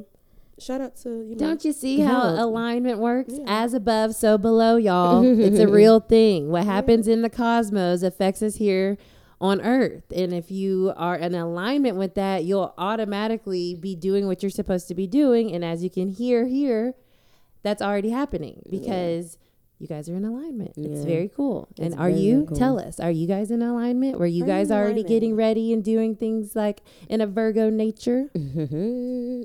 shout 0.59 0.81
out 0.81 0.95
to 0.97 1.09
you 1.21 1.35
know. 1.35 1.47
Don't 1.47 1.63
you 1.63 1.71
see 1.71 1.99
how 2.01 2.33
Yeah. 2.33 2.43
alignment 2.43 2.99
works? 2.99 3.33
Yeah. 3.37 3.45
As 3.47 3.73
above, 3.73 4.15
so 4.15 4.37
below, 4.37 4.75
y'all. 4.75 5.23
it's 5.23 5.59
a 5.59 5.67
real 5.81 5.99
thing. 6.01 6.49
What 6.49 6.65
happens 6.65 7.07
in 7.07 7.21
the 7.21 7.29
cosmos 7.29 8.03
affects 8.03 8.41
us 8.41 8.55
here 8.55 8.97
on 9.41 9.61
Earth. 9.61 10.03
And 10.15 10.33
if 10.33 10.51
you 10.51 10.93
are 10.95 11.15
in 11.15 11.35
alignment 11.35 11.97
with 11.97 12.15
that, 12.15 12.43
you'll 12.45 12.73
automatically 12.77 13.75
be 13.75 13.95
doing 13.95 14.27
what 14.27 14.41
you're 14.41 14.49
supposed 14.49 14.87
to 14.87 14.95
be 14.95 15.07
doing. 15.07 15.51
And 15.51 15.63
as 15.63 15.83
you 15.83 15.89
can 15.89 16.09
hear 16.09 16.45
here, 16.45 16.95
that's 17.63 17.81
already 17.81 18.11
happening 18.11 18.61
because 18.69 19.37
you 19.77 19.87
guys 19.87 20.07
are 20.09 20.15
in 20.15 20.23
alignment. 20.23 20.71
It's 20.77 21.03
very 21.03 21.29
cool. 21.35 21.67
and 21.77 21.93
are 21.95 22.09
you? 22.09 22.45
cool. 22.47 22.57
Tell 22.57 22.79
us, 22.79 22.99
are 22.99 23.11
you 23.11 23.27
guys 23.27 23.51
in 23.51 23.61
alignment? 23.61 24.17
Were 24.17 24.25
you 24.25 24.45
guys 24.45 24.71
already 24.71 25.01
alignment. 25.01 25.07
getting 25.07 25.35
ready 25.35 25.73
and 25.73 25.83
doing 25.83 26.15
things 26.15 26.55
like 26.55 26.81
in 27.09 27.19
a 27.19 27.27
Virgo 27.27 27.69
nature? 27.69 28.29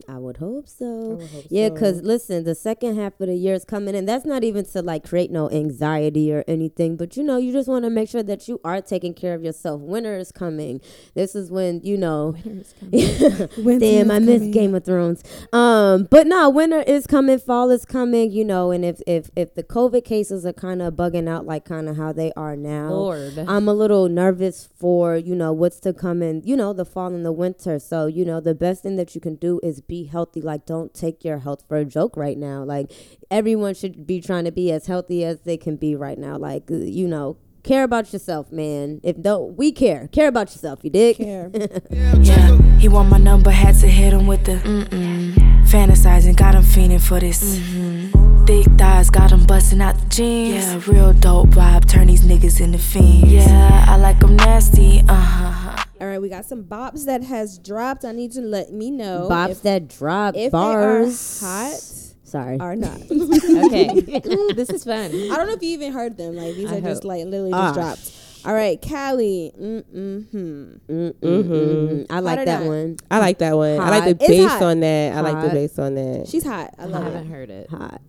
I 0.09 0.19
would 0.19 0.37
hope 0.37 0.69
so. 0.69 1.17
Would 1.17 1.29
hope 1.31 1.45
Yeah, 1.51 1.69
so. 1.69 1.75
because 1.75 2.03
listen, 2.03 2.45
the 2.45 2.55
second 2.55 2.97
half 2.97 3.21
of 3.21 3.27
the 3.27 3.35
year 3.35 3.55
is 3.55 3.65
coming 3.65 3.95
and 3.95 4.09
That's 4.09 4.25
not 4.25 4.45
even 4.45 4.65
to 4.67 4.83
like 4.83 5.09
create 5.09 5.31
no 5.31 5.51
anxiety 5.51 6.33
or 6.33 6.45
anything, 6.47 6.97
but 6.97 7.17
you 7.17 7.23
know, 7.23 7.37
you 7.37 7.53
just 7.53 7.69
want 7.69 7.85
to 7.85 7.91
make 7.91 8.09
sure 8.09 8.23
that 8.23 8.47
you 8.49 8.61
are 8.65 8.81
taking 8.81 9.15
care 9.15 9.35
of 9.35 9.43
yourself. 9.43 9.81
Winter 9.81 10.17
is 10.17 10.31
coming. 10.33 10.81
This 11.15 11.35
is 11.35 11.51
when, 11.51 11.81
you 11.83 11.97
know, 11.97 12.37
Winter 12.45 12.61
is 12.93 13.49
coming. 13.57 13.79
Damn, 13.81 14.11
I 14.11 14.19
miss 14.21 14.43
Game 14.55 14.75
of 14.75 14.85
Thrones. 14.85 15.23
Um, 15.53 16.07
but 16.11 16.27
no, 16.27 16.49
winter 16.51 16.81
is 16.83 17.07
coming, 17.07 17.39
fall 17.39 17.71
is 17.71 17.85
coming, 17.85 18.31
you 18.31 18.45
know, 18.45 18.71
and 18.71 18.85
if 18.85 19.01
if 19.07 19.31
if 19.37 19.55
the 19.55 19.63
COVID 19.63 20.05
cases 20.21 20.45
are 20.45 20.53
kind 20.53 20.83
of 20.83 20.93
bugging 20.93 21.27
out 21.27 21.47
like 21.47 21.65
kind 21.65 21.89
of 21.89 21.97
how 21.97 22.13
they 22.13 22.31
are 22.37 22.55
now, 22.55 22.91
Lord. 22.91 23.39
I'm 23.39 23.67
a 23.69 23.73
little 23.73 24.07
nervous 24.07 24.69
for, 24.79 25.17
you 25.17 25.35
know, 25.35 25.51
what's 25.51 25.81
to 25.81 25.95
come 25.95 26.21
in, 26.21 26.43
you 26.45 26.57
know, 26.57 26.75
the 26.75 26.85
fall 26.85 27.15
and 27.15 27.25
the 27.25 27.33
winter. 27.33 27.79
So, 27.79 28.05
you 28.07 28.27
know, 28.27 28.39
the 28.39 28.55
best 28.55 28.83
thing 28.83 28.97
that 28.97 29.15
you 29.15 29.21
can 29.21 29.37
do 29.37 29.61
is 29.63 29.81
be 29.81 30.05
healthy. 30.05 30.43
Like, 30.43 30.67
don't 30.67 30.93
take 30.93 31.25
your 31.25 31.39
health 31.39 31.65
for 31.67 31.79
a 31.79 31.87
joke 31.87 32.19
right 32.19 32.37
now. 32.37 32.63
Like, 32.65 32.93
everyone 33.31 33.73
should 33.73 34.07
be 34.07 34.21
trying 34.21 34.45
to 34.45 34.53
be 34.53 34.71
as 34.71 34.87
healthy 34.87 35.25
as 35.25 35.41
they 35.41 35.57
can 35.57 35.77
be 35.77 35.97
right 35.97 36.19
now. 36.19 36.37
Like, 36.37 36.71
uh, 36.71 36.75
you 36.75 37.09
know, 37.09 37.39
care 37.63 37.85
about 37.85 38.13
yourself, 38.13 38.53
man. 38.53 39.01
If 39.03 39.23
don't, 39.23 39.57
we 39.57 39.73
care. 39.73 40.09
Care 40.09 40.29
about 40.29 40.51
yourself, 40.51 40.81
you 40.83 40.91
dig? 40.91 41.17
Care. 41.17 41.51
Yeah, 41.91 42.59
he 42.79 42.89
want 42.89 43.09
my 43.09 43.19
number, 43.19 43.51
had 43.51 43.75
to 43.77 43.89
hit 43.89 44.13
him 44.13 44.27
with 44.27 44.45
the 44.45 44.57
mm-mm. 44.57 45.35
Fantasizing, 45.67 46.37
got 46.37 46.55
him 46.55 46.63
fiending 46.63 47.01
for 47.01 47.19
this. 47.21 47.59
Mm-hmm. 47.59 48.30
Thick 48.51 48.67
thighs, 48.77 49.11
got 49.11 49.31
them 49.31 49.45
busting 49.47 49.81
out 49.81 49.97
the 49.97 50.07
jeans. 50.07 50.65
Yeah, 50.67 50.81
real 50.89 51.13
dope 51.13 51.51
vibe, 51.51 51.89
turn 51.89 52.09
these 52.09 52.23
niggas 52.23 52.61
into 52.61 52.79
fiends. 52.79 53.31
Yeah, 53.33 53.85
I 53.87 53.95
like 53.97 54.19
them 54.19 54.35
nasty, 54.35 55.03
uh 55.09 55.15
huh. 55.15 55.85
All 56.01 56.09
right, 56.09 56.21
we 56.21 56.29
got 56.29 56.45
some 56.47 56.65
bops 56.65 57.07
that 57.07 57.23
has 57.23 57.61
dropped. 57.61 58.05
I 58.05 58.11
need 58.11 58.33
to 58.33 58.41
let 58.41 58.73
me 58.73 58.91
know 58.91 59.29
Bops 59.31 59.51
if, 59.51 59.63
that 59.63 59.87
drop 59.87 60.35
if 60.37 60.51
bars. 60.51 61.41
they 61.41 61.47
are 61.47 61.49
hot 61.49 61.81
Sorry. 62.25 62.59
or 62.61 62.75
not. 62.75 63.01
okay. 63.03 64.01
this 64.57 64.69
is 64.71 64.83
fun. 64.83 65.13
I 65.15 65.37
don't 65.37 65.47
know 65.47 65.53
if 65.55 65.63
you 65.63 65.71
even 65.71 65.93
heard 65.93 66.17
them. 66.17 66.35
Like 66.35 66.57
these 66.57 66.73
I 66.73 66.79
are 66.79 66.81
just 66.81 67.05
like 67.05 67.25
literally 67.27 67.53
Ah. 67.53 67.73
just 67.73 67.75
dropped. 67.77 68.47
All 68.49 68.55
right, 68.55 68.83
Kali. 68.83 69.53
Mm-mm-hmm. 69.57 70.93
Mm-mm-mm. 70.93 72.07
I 72.11 72.19
like 72.19 72.45
that 72.47 72.61
not? 72.63 72.67
one. 72.69 72.97
I 73.13 73.19
like 73.21 73.39
that 73.39 73.57
one. 73.57 73.79
I 73.79 73.91
like 73.91 74.05
the 74.19 74.25
It's 74.25 74.27
bass 74.29 74.61
on 74.61 74.81
that. 74.81 75.15
I 75.17 75.21
like 75.21 75.35
the 75.35 75.41
Hot. 75.43 75.53
bass 75.53 75.79
on 75.79 75.95
that. 75.95 76.27
She's 76.27 76.43
hot. 76.45 76.75
I 76.79 76.87
I 76.87 76.89
haven't 76.89 77.27
it. 77.27 77.31
heard 77.31 77.51
it. 77.51 77.71
Hot. 77.71 78.01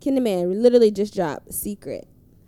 Ken 0.00 0.14
the 0.14 0.20
Man 0.20 0.62
literally 0.62 0.90
just 0.90 1.14
dropped 1.14 1.52
Secret. 1.52 2.06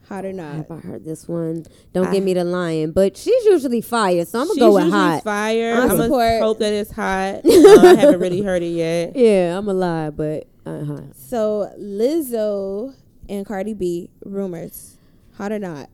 Hot 0.09 0.25
or 0.25 0.33
not? 0.33 0.57
Have 0.57 0.71
I 0.73 0.77
heard 0.79 1.05
this 1.05 1.29
one? 1.29 1.67
Don't 1.93 2.11
give 2.11 2.25
me 2.25 2.35
the 2.35 2.43
lion, 2.43 2.91
but 2.91 3.17
she's 3.17 3.45
usually 3.45 3.81
fire, 3.81 4.25
so 4.25 4.41
I'm 4.41 4.49
gonna 4.49 4.59
go 4.59 4.75
with 4.75 4.91
hot. 4.91 5.23
fire. 5.23 5.75
I 5.75 5.83
I'm 5.83 5.97
gonna 5.97 6.41
hope 6.41 6.59
that 6.59 6.73
it's 6.73 6.91
hot. 6.91 7.43
Uh, 7.45 7.87
I 7.87 7.95
haven't 7.95 8.19
really 8.19 8.43
heard 8.43 8.63
it 8.63 8.71
yet. 8.71 9.15
Yeah, 9.15 9.57
I'm 9.57 9.69
a 9.69 9.73
lie, 9.73 10.11
but 10.11 10.49
uh, 10.67 10.85
hot. 10.85 11.17
So 11.17 11.73
Lizzo 11.79 12.93
and 13.29 13.47
Cardi 13.47 13.75
B 13.75 14.11
rumors. 14.25 14.97
Hot 15.37 15.53
or 15.53 15.61
not? 15.61 15.89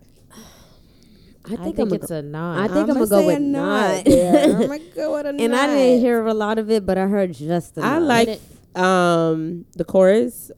I 1.45 1.49
think, 1.49 1.61
I 1.61 1.65
think 1.65 1.79
I'm 1.79 1.93
it's 1.93 2.11
a, 2.11 2.15
a 2.17 2.23
nine. 2.23 2.59
I 2.59 2.67
think 2.73 2.89
I'm 2.89 2.95
gonna 2.95 3.07
go 3.07 3.21
say 3.21 3.27
with 3.27 3.37
a 3.37 3.41
not. 3.41 4.07
I'm 4.09 4.61
gonna 4.63 4.79
go 4.97 5.13
with 5.13 5.27
a 5.27 5.33
not. 5.33 5.41
and 5.43 5.55
I 5.55 5.67
didn't 5.67 6.01
hear 6.01 6.25
a 6.27 6.35
lot 6.35 6.59
of 6.59 6.71
it, 6.71 6.85
but 6.87 6.99
I 6.99 7.07
heard 7.07 7.35
just 7.35 7.77
enough. 7.77 7.89
I 7.89 7.99
like 7.99 8.41
um 8.75 9.67
the 9.77 9.85
chorus. 9.85 10.51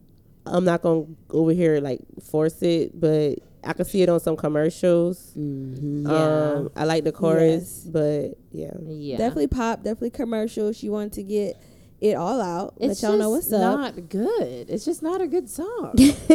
I'm 0.45 0.63
not 0.65 0.81
gonna 0.81 1.05
over 1.31 1.51
here 1.51 1.79
like 1.79 1.99
force 2.23 2.61
it, 2.61 2.99
but 2.99 3.35
I 3.63 3.73
can 3.73 3.85
see 3.85 4.01
it 4.01 4.09
on 4.09 4.19
some 4.19 4.35
commercials. 4.37 5.33
Mhm. 5.37 6.07
Um, 6.07 6.69
I 6.75 6.85
like 6.85 7.03
the 7.03 7.11
chorus, 7.11 7.81
Yes. 7.83 7.89
but 7.91 8.37
yeah, 8.51 8.71
yeah. 8.87 9.17
Definitely 9.17 9.47
pop. 9.47 9.79
Definitely 9.83 10.11
commercial. 10.11 10.71
She 10.71 10.89
wanted 10.89 11.13
to 11.13 11.23
get 11.23 11.57
it 12.01 12.15
all 12.15 12.39
out. 12.41 12.75
It's 12.79 13.03
let 13.03 13.09
y'all 13.09 13.17
know 13.19 13.35
just 13.35 13.51
what's 13.51 13.61
up. 13.63 13.79
not 13.97 14.09
good. 14.09 14.69
It's 14.69 14.85
just 14.85 15.03
not 15.03 15.19
a 15.21 15.27
good 15.27 15.49
song. 15.49 15.91
yeah. 15.97 16.13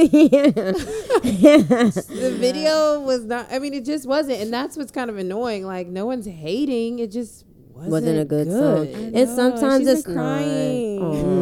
the 1.22 2.36
video 2.38 3.00
was 3.00 3.24
not. 3.24 3.46
I 3.50 3.58
mean, 3.58 3.74
it 3.74 3.84
just 3.84 4.06
wasn't, 4.06 4.40
and 4.40 4.52
that's 4.52 4.76
what's 4.76 4.90
kind 4.92 5.08
of 5.10 5.16
annoying. 5.16 5.64
Like 5.64 5.86
no 5.88 6.06
one's 6.06 6.26
hating. 6.26 6.98
It 6.98 7.10
just 7.10 7.44
wasn't, 7.70 7.92
Wasn't 7.92 8.18
a 8.20 8.24
good 8.24 8.46
song. 8.50 8.86
And 9.14 9.28
sometimes 9.28 9.80
she's 9.88 9.98
it's 10.00 10.06
not. 10.08 10.14
crying. 10.14 11.02
Aw. 11.02 11.33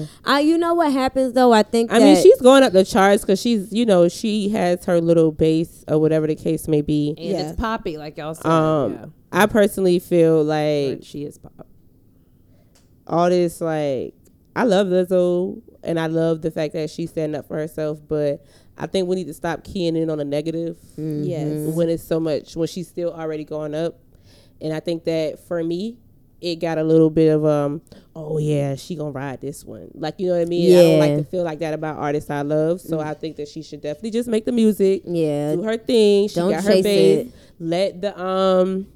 Yeah. 0.00 0.06
I, 0.24 0.40
you 0.40 0.58
know 0.58 0.74
what 0.74 0.92
happens 0.92 1.32
though? 1.32 1.52
I 1.52 1.62
think. 1.62 1.92
I 1.92 1.98
mean, 1.98 2.16
she's 2.22 2.40
going 2.40 2.62
up 2.62 2.72
the 2.72 2.84
charts 2.84 3.22
because 3.22 3.40
she's, 3.40 3.72
you 3.72 3.86
know, 3.86 4.08
she 4.08 4.48
has 4.50 4.84
her 4.86 5.00
little 5.00 5.32
base 5.32 5.84
or 5.88 5.98
whatever 5.98 6.26
the 6.26 6.34
case 6.34 6.68
may 6.68 6.82
be. 6.82 7.14
And 7.16 7.26
Yeah. 7.26 7.48
it's 7.50 7.56
poppy, 7.60 7.96
like 7.98 8.16
y'all 8.16 8.34
said. 8.34 8.46
Um, 8.50 8.92
yeah. 8.94 9.06
I 9.32 9.46
personally 9.46 9.98
feel 9.98 10.38
Or 10.40 10.44
like 10.44 11.00
she 11.02 11.24
is 11.24 11.38
pop. 11.38 11.66
all 13.06 13.28
this, 13.30 13.60
like, 13.60 14.14
I 14.56 14.64
love 14.64 14.86
Lizzo 14.88 15.60
and 15.82 15.98
I 16.00 16.06
love 16.06 16.42
the 16.42 16.50
fact 16.50 16.74
that 16.74 16.90
she's 16.90 17.10
standing 17.10 17.38
up 17.38 17.46
for 17.46 17.56
herself, 17.56 18.00
but 18.08 18.44
I 18.76 18.86
think 18.86 19.08
we 19.08 19.16
need 19.16 19.26
to 19.28 19.34
stop 19.34 19.64
keying 19.64 19.96
in 19.96 20.10
on 20.10 20.18
the 20.18 20.24
negative 20.24 20.76
Mm-hmm. 20.98 21.24
Yes. 21.24 21.74
when 21.74 21.88
it's 21.88 22.02
so 22.02 22.18
much, 22.20 22.56
when 22.56 22.68
she's 22.68 22.88
still 22.88 23.12
already 23.12 23.44
going 23.44 23.74
up. 23.74 23.98
And 24.60 24.72
I 24.72 24.80
think 24.80 25.04
that 25.04 25.38
for 25.46 25.62
me, 25.62 25.96
it 26.40 26.56
got 26.56 26.78
a 26.78 26.82
little 26.84 27.10
bit 27.10 27.28
of 27.28 27.44
um 27.44 27.80
oh 28.14 28.38
yeah 28.38 28.74
she 28.76 28.94
gonna 28.94 29.10
ride 29.10 29.40
this 29.40 29.64
one 29.64 29.88
like 29.94 30.14
you 30.18 30.28
know 30.28 30.34
what 30.34 30.42
i 30.42 30.44
mean 30.44 30.70
yeah. 30.70 30.78
i 30.78 30.82
don't 30.82 30.98
like 31.00 31.16
to 31.16 31.24
feel 31.24 31.42
like 31.42 31.58
that 31.58 31.74
about 31.74 31.96
artists 31.96 32.30
i 32.30 32.42
love 32.42 32.80
so 32.80 33.00
i 33.00 33.12
think 33.14 33.36
that 33.36 33.48
she 33.48 33.62
should 33.62 33.80
definitely 33.80 34.10
just 34.10 34.28
make 34.28 34.44
the 34.44 34.52
music 34.52 35.02
Yeah. 35.04 35.54
do 35.56 35.62
her 35.62 35.76
thing. 35.76 36.28
She 36.28 36.36
Don't 36.36 36.50
got 36.52 36.64
her 36.64 36.82
base. 36.82 37.26
it. 37.28 37.34
Let 37.58 38.00
the 38.00 38.20
um 38.20 38.86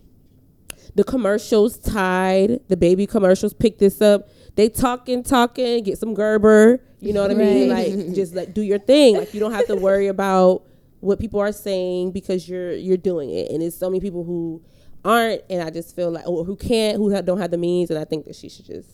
the 0.95 1.05
commercials 1.05 1.79
tied 1.79 2.61
The 2.69 2.77
baby 2.77 3.07
commercials 3.07 3.55
pick 3.55 3.79
this 3.79 4.01
up. 4.03 4.29
They 4.55 4.69
talking, 4.69 5.23
talking, 5.23 5.83
get 5.85 5.99
some 5.99 6.13
Gerber. 6.15 6.81
You 7.01 7.13
know 7.15 7.23
what 7.23 7.31
I 7.31 7.35
mean? 7.35 7.71
Right. 7.71 7.91
Like 7.93 8.15
just 8.15 8.35
like 8.35 8.53
do 8.55 8.61
your 8.63 8.79
thing. 8.79 9.17
Like 9.17 9.33
you 9.35 9.41
don't 9.41 9.53
have 9.53 9.67
to 9.69 9.77
worry 9.77 10.09
about 10.09 10.65
what 11.01 11.19
people 11.19 11.41
are 11.41 11.51
saying 11.53 12.13
because 12.13 12.49
you're 12.49 12.73
you're 12.75 12.97
doing 12.99 13.31
it. 13.31 13.51
And 13.51 13.63
it's 13.63 13.77
so 13.77 13.89
many 13.89 14.01
people 14.01 14.23
who 14.25 14.63
aren't 15.05 15.43
and 15.51 15.63
I 15.63 15.71
just 15.71 15.95
feel 15.97 16.11
like 16.11 16.27
or 16.27 16.45
who 16.45 16.57
can't, 16.57 16.97
who 16.99 17.21
don't 17.23 17.39
have 17.39 17.51
the 17.51 17.59
means 17.59 17.91
and 17.91 17.99
I 17.99 18.05
think 18.05 18.27
that 18.27 18.37
she 18.37 18.49
should 18.49 18.67
just 18.67 18.89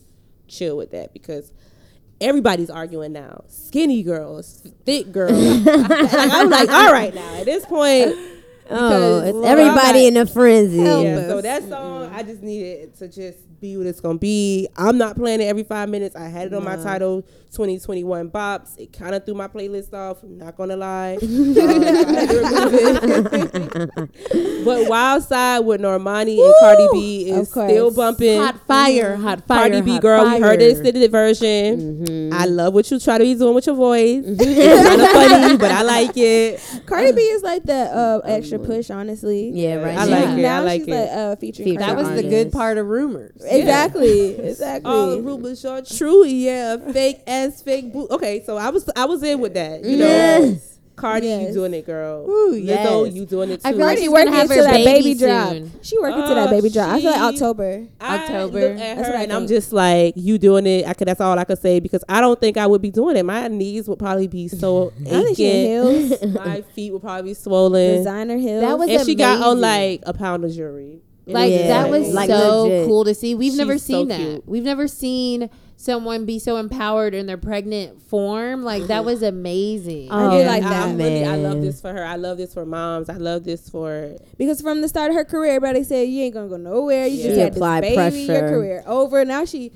chill 0.47 0.77
with 0.77 0.91
that 0.91 1.13
because 1.13 1.51
everybody's 2.19 2.69
arguing 2.69 3.13
now. 3.13 3.43
Skinny 3.47 4.03
girls, 4.03 4.67
thick 4.85 5.11
girls. 5.11 5.31
like, 5.65 6.11
I'm 6.11 6.49
like, 6.49 6.69
all 6.69 6.91
right 6.91 7.13
now. 7.13 7.35
At 7.35 7.45
this 7.45 7.65
point, 7.65 8.15
Oh, 8.71 9.21
it's 9.21 9.33
Lord, 9.33 9.47
everybody 9.47 10.07
I'm 10.07 10.15
in 10.15 10.17
a 10.17 10.25
frenzy. 10.27 10.77
Yeah, 10.77 11.27
so 11.27 11.41
that 11.41 11.63
mm-hmm. 11.63 11.71
song, 11.71 12.13
I 12.13 12.21
just 12.21 12.43
needed 12.43 12.95
to 12.97 13.07
just 13.07 13.59
be 13.59 13.77
what 13.77 13.87
it's 13.87 13.99
gonna 13.99 14.19
be. 14.19 14.67
I'm 14.77 14.97
not 14.97 15.15
playing 15.15 15.41
it 15.41 15.45
every 15.45 15.63
five 15.63 15.89
minutes. 15.89 16.15
I 16.15 16.27
had 16.27 16.47
it 16.47 16.53
on 16.53 16.63
my 16.63 16.75
title 16.75 17.25
2021 17.51 18.29
bops. 18.29 18.77
It 18.77 18.93
kind 18.93 19.15
of 19.15 19.25
threw 19.25 19.33
my 19.33 19.47
playlist 19.47 19.93
off. 19.93 20.23
Not 20.23 20.55
gonna 20.55 20.77
lie. 20.77 21.17
Um, 21.29 21.53
so 21.53 21.67
I 21.67 22.13
had 22.13 22.29
to 22.29 22.37
remove 22.39 23.33
it. 23.33 24.65
but 24.65 24.87
Wild 24.89 25.23
Side 25.23 25.59
with 25.59 25.81
Normani 25.81 26.39
and 26.43 26.53
Cardi 26.59 26.87
B 26.91 27.29
is 27.29 27.49
still 27.49 27.91
bumping. 27.93 28.39
Hot 28.39 28.65
fire, 28.67 29.15
hot 29.15 29.45
fire. 29.47 29.69
Cardi 29.69 29.81
B 29.81 29.91
hot 29.93 30.01
girl, 30.01 30.25
we 30.25 30.39
heard 30.39 30.59
the 30.59 30.71
fire. 30.71 30.81
extended 30.81 31.11
version. 31.11 32.05
Mm-hmm. 32.05 32.33
I 32.33 32.45
love 32.45 32.73
what 32.73 32.89
you 32.91 32.99
try 32.99 33.17
to 33.17 33.23
be 33.23 33.35
doing 33.35 33.55
with 33.55 33.65
your 33.67 33.75
voice. 33.75 34.23
it's 34.25 34.87
kind 34.87 35.01
of 35.01 35.07
funny, 35.41 35.57
but 35.57 35.71
I 35.71 35.81
like 35.83 36.11
it. 36.15 36.59
Cardi 36.85 37.11
B 37.11 37.21
is 37.21 37.43
like 37.43 37.63
the 37.63 37.73
uh, 37.73 38.21
extra 38.25 38.59
push, 38.59 38.89
honestly. 38.89 39.49
Yeah, 39.53 39.75
right. 39.75 39.97
I 39.97 40.05
now. 40.05 40.11
like 40.19 40.29
it. 40.37 40.41
Now 40.41 40.57
I 40.57 40.59
like 40.63 40.81
she's 40.81 40.87
it. 40.87 40.91
like 40.91 41.09
uh, 41.09 41.35
featuring. 41.37 41.65
Featured 41.69 41.81
That 41.81 41.95
was 41.97 42.09
B. 42.09 42.15
the 42.21 42.29
good 42.29 42.51
part 42.51 42.77
of 42.77 42.87
rumors. 42.87 43.41
Exactly. 43.45 44.37
Exactly. 44.39 44.91
All 44.91 45.11
the 45.11 45.21
rumors 45.21 45.63
are 45.65 45.81
true. 45.81 46.25
Yeah, 46.25 46.77
fake 46.91 47.21
ass 47.47 47.61
fake. 47.61 47.91
Boo- 47.93 48.07
okay, 48.11 48.43
so 48.45 48.57
I 48.57 48.69
was 48.69 48.89
I 48.95 49.05
was 49.05 49.23
in 49.23 49.39
with 49.39 49.53
that. 49.55 49.83
You 49.83 49.97
know, 49.97 50.05
Yes. 50.05 50.65
Cardi, 50.95 51.27
Yes. 51.27 51.47
you 51.47 51.53
doing 51.53 51.73
it, 51.75 51.85
girl. 51.85 52.29
Ooh, 52.29 52.51
Lizzo, 52.55 53.05
yes. 53.05 53.15
you 53.15 53.25
doing 53.25 53.51
it 53.51 53.61
too. 53.61 53.69
I 53.69 53.71
feel 53.71 53.79
like 53.79 53.87
Cardi 53.87 54.01
she's 54.01 54.09
working 54.11 54.25
gonna 54.31 54.37
have 54.37 54.49
her 54.49 54.63
that 54.63 54.73
baby 54.73 55.13
baby 55.13 55.17
drop. 55.17 55.55
She 55.81 55.97
working 55.97 56.23
to 56.23 56.27
that 56.35 56.47
Uh, 56.47 56.51
baby 56.51 56.69
drop. 56.69 56.89
I 56.89 57.01
feel 57.01 57.11
like 57.11 57.21
October. 57.21 57.87
I 58.01 58.15
October. 58.17 58.59
look 58.59 58.71
at 58.71 58.77
That's 58.77 59.07
her 59.07 59.13
what 59.13 59.19
I 59.19 59.23
and 59.23 59.31
I'm 59.31 59.47
just 59.47 59.71
like, 59.71 60.13
you 60.17 60.37
doing 60.37 60.65
it. 60.67 60.85
I 60.85 60.93
could. 60.93 61.07
That's 61.07 61.21
all 61.21 61.39
I 61.39 61.45
could 61.45 61.61
say 61.61 61.79
because 61.79 62.03
I 62.09 62.19
don't 62.19 62.37
think 62.41 62.57
I 62.57 62.67
would 62.67 62.81
be 62.81 62.91
doing 62.91 63.15
it. 63.15 63.23
My 63.23 63.47
knees 63.47 63.87
would 63.87 63.97
probably 63.97 64.27
be 64.27 64.49
so 64.49 64.91
I 65.05 65.23
think 65.23 65.37
she 65.37 65.45
aching. 65.45 66.07
heels, 66.09 66.23
My 66.35 66.61
feet 66.75 66.91
would 66.91 67.01
probably 67.01 67.31
be 67.31 67.33
swollen. 67.33 67.99
designer 67.99 68.35
heels. 68.35 68.59
That 68.61 68.77
was 68.77 68.89
and 68.89 69.05
she 69.05 69.15
got 69.15 69.41
on 69.41 69.61
like 69.61 70.01
a 70.05 70.13
pound 70.13 70.43
of 70.43 70.51
jewelry. 70.51 70.99
Like 71.27 71.51
Yeah. 71.53 71.67
that 71.67 71.89
was 71.91 72.09
Like 72.13 72.29
so 72.29 72.63
legit. 72.63 72.87
cool 72.87 73.05
to 73.05 73.13
see. 73.15 73.35
We've 73.35 73.55
never 73.55 73.75
She's 73.75 73.85
so 73.85 73.93
seen 73.99 74.07
that. 74.09 74.19
cute. 74.19 74.43
We've 74.49 74.63
never 74.65 74.89
seen 74.89 75.49
someone 75.79 76.25
be 76.25 76.37
so 76.39 76.57
empowered 76.57 77.13
in 77.13 77.25
their 77.25 77.37
pregnant 77.37 78.01
form. 78.01 78.63
Like 78.63 78.83
that 78.87 79.05
was 79.05 79.19
mm-hmm. 79.19 79.27
amazing. 79.37 80.11
I 80.11 80.35
did 80.35 80.45
Oh, 80.45 80.49
like 80.49 80.63
that. 80.63 80.87
I'm 80.89 80.97
really, 80.97 81.23
I 81.25 81.37
love 81.37 81.61
this 81.61 81.79
for 81.79 81.93
her. 81.93 82.03
I 82.05 82.17
love 82.17 82.37
this 82.37 82.53
for 82.53 82.65
moms. 82.65 83.09
I 83.09 83.13
love 83.15 83.45
this 83.45 83.69
for 83.69 84.13
because 84.37 84.59
from 84.61 84.81
the 84.81 84.89
start 84.89 85.11
of 85.11 85.15
her 85.15 85.23
career, 85.23 85.53
everybody 85.55 85.85
said 85.85 86.09
you 86.09 86.21
ain't 86.23 86.33
gonna 86.33 86.49
go 86.49 86.57
nowhere. 86.57 87.07
You 87.07 87.17
Yeah. 87.17 87.23
just 87.23 87.35
She 87.35 87.39
had 87.39 87.53
this 87.53 87.81
baby, 87.81 87.95
pressure. 87.95 88.17
your 88.17 88.49
career 88.49 88.83
over. 88.87 89.23
Now 89.23 89.45
she 89.45 89.71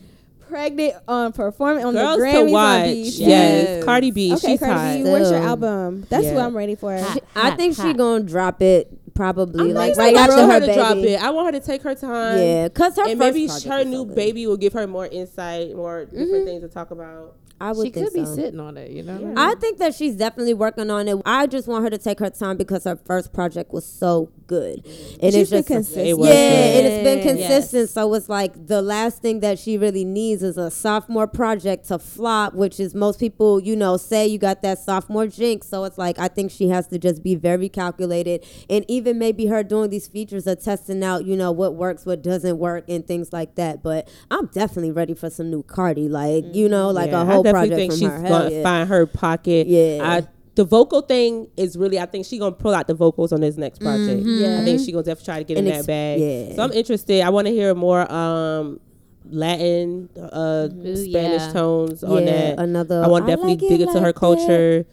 pregnant 0.49 0.93
on 1.07 1.31
performing 1.31 1.85
on 1.85 1.93
girls 1.93 2.19
the 2.19 2.25
to 2.25 2.31
Grammys 2.31 2.51
watch. 2.51 2.81
on 2.81 2.95
Yes, 2.95 3.17
Yes. 3.17 3.83
Cardi 3.85 4.11
B. 4.11 4.33
Okay, 4.33 4.47
she's 4.51 4.59
Cardi 4.59 4.73
hot. 4.73 4.97
B, 4.97 5.03
where's 5.09 5.31
your 5.31 5.39
album? 5.39 6.05
That's 6.09 6.25
Yeah. 6.25 6.35
what 6.35 6.43
I'm 6.43 6.55
ready 6.57 6.75
for. 6.75 6.97
Hot. 6.97 7.23
I 7.33 7.51
think 7.51 7.77
she 7.77 7.93
gonna 7.93 8.25
drop 8.25 8.61
it 8.61 8.91
probably 9.13 9.69
I'm 9.69 9.75
like 9.75 9.95
right 9.97 10.15
after 10.15 10.45
her 10.45 10.53
her 10.53 10.59
to 10.59 10.65
baby. 10.65 10.73
drop 10.77 10.97
it. 10.97 11.21
I 11.21 11.29
want 11.29 11.53
her 11.53 11.59
to 11.59 11.65
take 11.65 11.81
her 11.83 11.95
time. 11.95 12.37
Yeah, 12.39 12.69
cause 12.69 12.95
her 12.97 13.07
and 13.07 13.19
maybe 13.19 13.47
her 13.47 13.83
new 13.83 14.05
baby 14.05 14.47
will 14.47 14.57
give 14.57 14.73
her 14.73 14.87
more 14.87 15.07
insight, 15.07 15.75
more 15.75 16.05
different 16.05 16.31
mm-hmm. 16.31 16.45
things 16.45 16.61
to 16.61 16.69
talk 16.69 16.91
about. 16.91 17.35
I 17.63 17.71
would 17.71 17.85
she 17.87 17.91
think 17.91 18.07
could 18.07 18.13
be 18.13 18.25
sitting 18.25 18.59
on 18.59 18.77
it, 18.77 18.91
you 18.91 19.03
know. 19.03 19.19
Yeah. 19.19 19.33
I 19.37 19.55
think 19.55 19.77
that 19.79 19.95
she's 19.95 20.15
definitely 20.15 20.53
working 20.53 20.89
on 20.91 21.07
it. 21.07 21.21
I 21.25 21.47
just 21.47 21.67
want 21.67 21.83
her 21.83 21.89
to 21.89 21.97
take 21.97 22.19
her 22.19 22.29
time 22.29 22.57
because 22.57 22.83
her 22.83 22.95
first 23.05 23.31
project 23.33 23.71
was 23.73 23.85
so 23.85 24.29
good, 24.47 24.85
and 24.85 25.33
She's 25.33 25.35
it's 25.35 25.49
been 25.51 25.59
just 25.59 25.67
consistent. 25.67 26.07
It 26.07 26.17
yeah, 26.19 26.25
good. 26.25 26.75
and 26.75 26.87
it's 26.87 27.03
been 27.03 27.17
Yes. 27.37 27.47
consistent. 27.47 27.89
So 27.89 28.13
it's 28.13 28.27
like 28.29 28.67
the 28.67 28.81
last 28.81 29.21
thing 29.21 29.39
that 29.39 29.57
she 29.59 29.77
really 29.77 30.03
needs 30.03 30.43
is 30.43 30.57
a 30.57 30.69
sophomore 30.69 31.27
project 31.27 31.87
to 31.87 31.97
flop, 31.99 32.53
which 32.53 32.79
is 32.79 32.93
most 32.93 33.19
people, 33.19 33.59
you 33.61 33.75
know, 33.75 33.95
say 33.97 34.27
you 34.27 34.37
got 34.37 34.61
that 34.63 34.79
sophomore 34.79 35.27
jinx. 35.27 35.67
So 35.69 35.85
it's 35.85 35.97
like 35.97 36.19
I 36.19 36.27
think 36.27 36.51
she 36.51 36.67
has 36.69 36.87
to 36.87 36.99
just 36.99 37.23
be 37.23 37.35
very 37.35 37.69
calculated, 37.69 38.45
and 38.69 38.83
even 38.89 39.17
maybe 39.17 39.45
her 39.47 39.63
doing 39.63 39.89
these 39.89 40.07
features 40.07 40.47
are 40.47 40.55
testing 40.55 41.03
out, 41.03 41.25
you 41.25 41.37
know, 41.37 41.51
what 41.51 41.75
works, 41.75 42.05
what 42.05 42.21
doesn't 42.21 42.57
work, 42.57 42.83
and 42.89 43.07
things 43.07 43.31
like 43.31 43.55
that. 43.55 43.81
But 43.81 44.09
I'm 44.29 44.47
definitely 44.47 44.91
ready 44.91 45.13
for 45.13 45.29
some 45.29 45.49
new 45.49 45.63
Cardi, 45.63 46.09
like 46.09 46.43
you 46.53 46.67
know, 46.67 46.89
like 46.89 47.11
Yeah, 47.11 47.21
a 47.21 47.25
whole 47.25 47.47
I 47.47 47.51
definitely 47.61 47.75
think 47.75 47.93
she's 47.93 48.09
her. 48.09 48.29
Gonna 48.29 48.49
yeah. 48.51 48.63
find 48.63 48.89
her 48.89 49.05
pocket. 49.05 49.67
Yeah. 49.67 49.99
I, 50.03 50.27
the 50.55 50.63
vocal 50.65 51.01
thing 51.01 51.47
is 51.57 51.77
really. 51.77 51.99
I 51.99 52.05
think 52.05 52.25
she's 52.25 52.39
gonna 52.39 52.51
pull 52.55 52.73
out 52.75 52.87
the 52.87 52.93
vocals 52.93 53.31
on 53.33 53.41
this 53.41 53.57
next 53.57 53.79
project. 53.79 54.21
Yeah. 54.23 54.59
I 54.61 54.63
think 54.65 54.79
she's 54.79 54.91
gonna 54.91 55.03
definitely 55.03 55.25
try 55.25 55.37
to 55.39 55.43
get 55.43 55.57
And 55.57 55.67
in 55.67 55.73
ex- 55.73 55.85
that 55.85 55.87
bag. 55.87 56.19
yeah. 56.19 56.55
So 56.55 56.63
I'm 56.63 56.71
interested. 56.73 57.21
I 57.23 57.29
want 57.29 57.47
to 57.47 57.53
hear 57.53 57.73
more 57.73 58.11
um, 58.11 58.79
Latin, 59.25 60.09
uh, 60.15 60.67
Ooh, 60.71 60.95
Spanish 60.95 61.41
yeah. 61.41 61.53
tones 61.53 62.03
on 62.03 62.25
that. 62.25 62.59
another. 62.59 63.03
I 63.03 63.07
want 63.07 63.25
to 63.25 63.31
definitely 63.31 63.55
like 63.55 63.69
dig 63.69 63.81
into 63.81 63.93
her 63.99 64.07
like 64.07 64.15
that. 64.15 64.19
culture. 64.19 64.85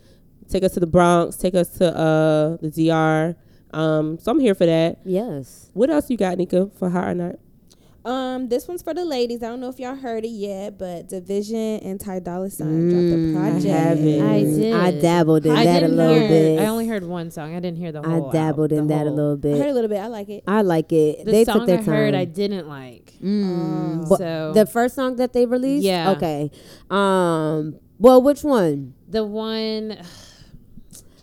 Take 0.48 0.64
us 0.64 0.72
to 0.74 0.80
the 0.80 0.86
Bronx. 0.86 1.36
Take 1.36 1.54
us 1.54 1.68
to 1.78 1.96
uh, 1.96 2.56
the 2.60 2.70
DR. 2.70 3.36
Um, 3.72 4.18
so 4.18 4.32
I'm 4.32 4.40
here 4.40 4.54
for 4.54 4.66
that. 4.66 4.98
Yes. 5.04 5.70
What 5.74 5.90
else 5.90 6.10
you 6.10 6.16
got, 6.16 6.36
Nika, 6.38 6.70
for 6.78 6.90
Hot 6.90 7.08
or 7.08 7.14
Not? 7.14 7.36
Um, 8.04 8.48
this 8.48 8.66
one's 8.66 8.82
for 8.82 8.94
the 8.94 9.04
ladies. 9.04 9.42
I 9.42 9.48
don't 9.48 9.60
know 9.60 9.68
if 9.68 9.78
y'all 9.78 9.94
heard 9.94 10.24
it 10.24 10.28
yet, 10.28 10.78
but 10.78 11.08
Dvsn 11.10 11.84
and 11.84 12.00
Ty 12.00 12.20
Dolla 12.20 12.48
Sign 12.48 12.88
dropped 12.88 13.02
a 13.04 13.16
Mm, 13.16 13.36
I 13.36 13.50
project. 13.50 13.66
haven't. 13.74 14.22
I 14.22 14.42
did. 14.42 14.72
I 14.74 14.90
dabbled 15.00 15.44
in 15.46 15.52
I 15.52 15.64
that 15.66 15.82
a 15.82 15.88
little 15.88 16.14
hear, 16.14 16.28
bit. 16.28 16.60
I 16.60 16.66
only 16.66 16.88
heard 16.88 17.04
one 17.04 17.30
song. 17.30 17.54
I 17.54 17.60
didn't 17.60 17.76
hear 17.76 17.92
the 17.92 18.02
whole. 18.02 18.30
I 18.30 18.32
dabbled 18.32 18.72
al- 18.72 18.78
in 18.78 18.86
the 18.86 18.94
that 18.94 19.06
a 19.06 19.10
whole- 19.10 19.16
little 19.16 19.32
I 19.32 19.58
heard 19.58 19.64
bit. 19.64 19.70
a 19.70 19.72
little 19.74 19.90
bit. 19.90 19.98
I 20.00 20.06
like 20.06 20.28
it. 20.30 20.44
I 20.48 20.62
like 20.62 20.92
it. 20.92 21.24
The 21.26 21.30
they 21.30 21.44
song 21.44 21.58
took 21.58 21.66
their 21.66 21.78
I 21.78 21.82
time. 21.82 21.94
heard, 21.94 22.14
I 22.14 22.24
didn't 22.24 22.68
like. 22.68 23.12
Mm. 23.22 24.06
Oh. 24.10 24.16
So 24.16 24.52
the 24.54 24.64
first 24.64 24.94
song 24.94 25.16
that 25.16 25.34
they 25.34 25.44
released. 25.44 25.84
Yeah. 25.84 26.12
Okay. 26.12 26.50
Um. 26.90 27.76
Well, 27.98 28.22
which 28.22 28.42
one? 28.42 28.94
the 29.08 29.24
one, 29.26 29.98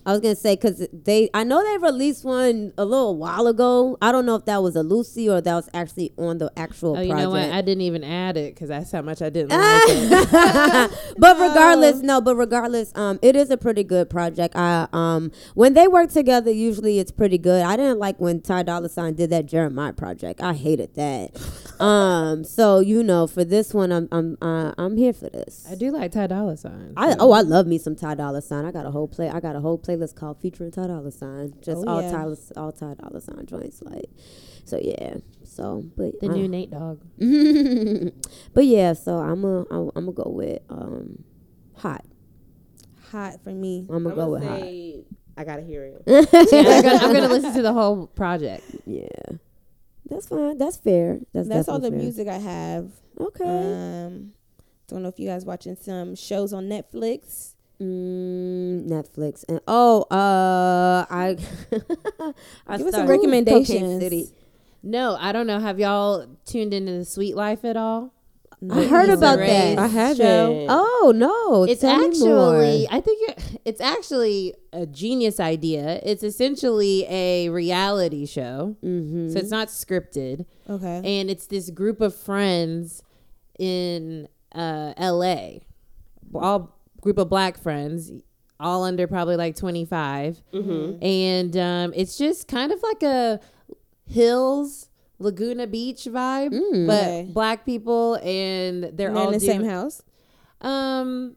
I 0.07 0.11
was 0.11 0.21
gonna 0.21 0.37
say 0.37 0.55
because 0.55 0.87
they. 0.93 1.29
I 1.33 1.43
know 1.43 1.61
they 1.61 1.77
released 1.85 2.23
one 2.23 2.71
a 2.77 2.85
little 2.85 3.17
while 3.17 3.45
ago. 3.45 3.97
I 4.01 4.13
don't 4.13 4.25
know 4.25 4.35
if 4.35 4.45
that 4.45 4.63
was 4.63 4.77
a 4.77 4.81
Lucy 4.81 5.29
or 5.29 5.41
that 5.41 5.53
was 5.53 5.69
actually 5.73 6.13
on 6.17 6.37
the 6.37 6.49
actual 6.55 6.95
oh, 6.95 7.01
you 7.01 7.09
project. 7.09 7.23
know 7.23 7.29
what? 7.31 7.51
I 7.51 7.61
didn't 7.61 7.81
even 7.81 8.05
add 8.05 8.37
it 8.37 8.55
because 8.55 8.69
that's 8.69 8.89
how 8.89 9.01
much 9.01 9.21
I 9.21 9.29
didn't 9.29 9.49
like 9.51 9.83
it. 9.85 11.13
but 11.17 11.37
regardless, 11.37 11.97
no, 11.97 12.21
but 12.21 12.37
regardless, 12.37 12.93
um, 12.95 13.19
it 13.21 13.35
is 13.35 13.49
a 13.49 13.57
pretty 13.57 13.83
good 13.83 14.09
project. 14.09 14.55
I 14.55 14.87
um, 14.93 15.29
when 15.55 15.73
they 15.73 15.89
work 15.89 16.09
together, 16.09 16.51
usually 16.51 16.99
it's 16.99 17.11
pretty 17.11 17.37
good. 17.37 17.65
I 17.65 17.75
didn't 17.75 17.99
like 17.99 18.17
when 18.17 18.39
Ty 18.39 18.63
Dolla 18.63 18.87
Sign 18.87 19.13
did 19.15 19.29
that 19.31 19.45
Jeremih 19.45 19.97
project. 19.97 20.41
I 20.41 20.53
hated 20.53 20.95
that. 20.95 21.31
um, 21.83 22.45
so 22.45 22.79
you 22.79 23.03
know, 23.03 23.27
for 23.27 23.43
this 23.43 23.73
one, 23.73 23.91
I'm 23.91 24.07
I'm 24.13 24.37
uh, 24.41 24.71
I'm 24.77 24.95
here 24.95 25.11
for 25.11 25.29
this. 25.29 25.67
I 25.69 25.75
do 25.75 25.91
like 25.91 26.13
Ty 26.13 26.27
Dolla 26.27 26.55
Sign. 26.55 26.93
I 26.95 27.17
oh 27.19 27.33
I 27.33 27.41
love 27.41 27.67
me 27.67 27.77
some 27.77 27.97
Ty 27.97 28.15
Dolla 28.15 28.41
Sign. 28.41 28.63
I 28.63 28.71
got 28.71 28.85
a 28.85 28.91
whole 28.91 29.09
play. 29.09 29.27
I 29.27 29.41
got 29.41 29.57
a 29.57 29.59
whole 29.59 29.77
playlist 29.97 30.15
called 30.15 30.39
featuring 30.41 30.71
Ty 30.71 30.87
Dolla 30.87 31.11
Sign. 31.11 31.53
Just 31.61 31.83
Oh, 31.85 31.89
all 31.89 32.01
yeah. 32.01 32.11
Ty 32.11 32.35
all 32.57 32.71
Ty 32.71 32.95
Dolla 32.95 33.21
Sign 33.21 33.45
joints. 33.45 33.81
Like, 33.81 34.09
so 34.65 34.79
yeah. 34.81 35.17
So, 35.43 35.83
but 35.95 36.19
The 36.19 36.29
uh, 36.29 36.33
new 36.33 36.47
Nate 36.47 36.71
Dogg. 36.71 37.01
but 38.53 38.65
yeah, 38.65 38.93
so 38.93 39.17
I'm 39.17 39.43
a 39.43 39.61
I'm 39.69 39.89
gonna 39.93 40.11
go 40.11 40.29
with 40.29 40.61
um 40.69 41.23
hot. 41.75 42.05
Hot 43.11 43.41
for 43.43 43.51
me. 43.51 43.85
I'm 43.89 44.03
gonna 44.03 44.15
go 44.15 44.15
gonna 44.15 44.29
with 44.31 44.43
hot. 44.43 45.39
I 45.39 45.43
gotta 45.43 45.61
hear 45.61 45.83
it. 45.83 46.03
Yeah, 46.07 46.61
I'm, 46.61 46.83
gonna, 46.83 46.97
I'm 46.97 47.13
gonna 47.13 47.27
listen 47.27 47.53
to 47.53 47.61
the 47.61 47.73
whole 47.73 48.07
project. 48.07 48.63
Yeah, 48.85 49.07
that's 50.09 50.27
fine. 50.27 50.57
That's 50.57 50.77
fair. 50.77 51.19
That's 51.33 51.47
That's 51.47 51.67
all 51.69 51.79
the 51.79 51.89
fair. 51.91 51.99
music 51.99 52.27
I 52.27 52.37
have. 52.37 52.91
Okay. 53.19 53.43
Um, 53.45 54.33
don't 54.87 55.03
know 55.03 55.09
if 55.09 55.19
you 55.19 55.27
guys 55.27 55.45
watching 55.45 55.75
some 55.75 56.15
shows 56.15 56.53
on 56.53 56.65
Netflix. 56.69 57.53
Mm, 57.81 58.87
Netflix 58.87 59.45
and 59.47 59.59
oh, 59.67 60.01
uh, 60.09 61.05
I 61.09 61.37
I 62.67 62.77
Give 62.77 62.87
us 62.87 62.93
some 62.93 63.07
recommendations. 63.07 64.01
City. 64.01 64.29
No, 64.83 65.15
I 65.19 65.31
don't 65.31 65.45
know. 65.47 65.59
Have 65.59 65.79
y'all 65.79 66.25
tuned 66.45 66.73
into 66.73 66.91
the 66.93 67.05
Sweet 67.05 67.35
Life 67.35 67.63
at 67.65 67.77
all? 67.77 68.13
I 68.71 68.85
heard 68.85 69.09
Issa 69.09 69.13
about 69.19 69.37
Rae's 69.37 69.75
that. 69.75 69.77
I 69.79 69.87
haven't. 69.87 70.17
show? 70.17 70.65
Oh 70.69 71.13
no, 71.15 71.65
It's 71.65 71.81
tell 71.81 72.03
actually. 72.03 72.87
I 72.89 72.99
think 73.01 73.29
it- 73.29 73.59
it's 73.65 73.81
actually 73.81 74.55
a 74.73 74.87
genius 74.87 75.39
idea. 75.39 75.99
It's 76.03 76.23
essentially 76.23 77.05
a 77.07 77.49
reality 77.49 78.25
show, 78.25 78.75
Mhm. 78.83 79.31
so 79.31 79.37
it's 79.37 79.51
not 79.51 79.67
scripted, 79.67 80.45
Okay. 80.67 81.01
and 81.03 81.29
it's 81.29 81.45
this 81.45 81.69
group 81.69 82.01
of 82.01 82.15
friends 82.15 83.03
in 83.59 84.27
uh, 84.55 84.93
L.A. 84.97 85.61
All 86.33 86.75
group 87.07 87.17
of 87.19 87.29
black 87.29 87.57
friends, 87.57 88.11
all 88.59 88.83
under 88.83 89.07
probably 89.07 89.37
like 89.37 89.55
25 89.55 90.41
Mm-hmm. 90.53 91.01
and 91.03 91.55
um, 91.57 91.93
it's 91.95 92.17
just 92.17 92.47
kind 92.49 92.71
of 92.73 92.83
like 92.83 93.01
a 93.03 93.39
hills 94.05 94.89
Laguna 95.19 95.67
Beach 95.67 96.05
vibe, 96.11 96.51
Mm. 96.51 96.85
but 96.87 97.03
Okay. 97.07 97.29
black 97.31 97.65
people 97.65 98.15
and 98.23 98.83
they're 98.83 98.91
They're 98.91 99.15
all 99.15 99.27
in 99.27 99.33
the 99.33 99.39
same 99.39 99.63
house. 99.63 100.01
Um, 100.61 101.35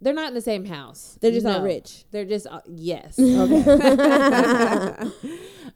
they're 0.00 0.14
not 0.14 0.28
in 0.28 0.34
the 0.34 0.40
same 0.40 0.64
house. 0.66 1.18
They're 1.20 1.30
just 1.32 1.46
all 1.46 1.58
No. 1.58 1.64
rich. 1.64 2.04
They're 2.10 2.24
just 2.26 2.46
yes. 2.68 3.18
Okay. 3.18 3.58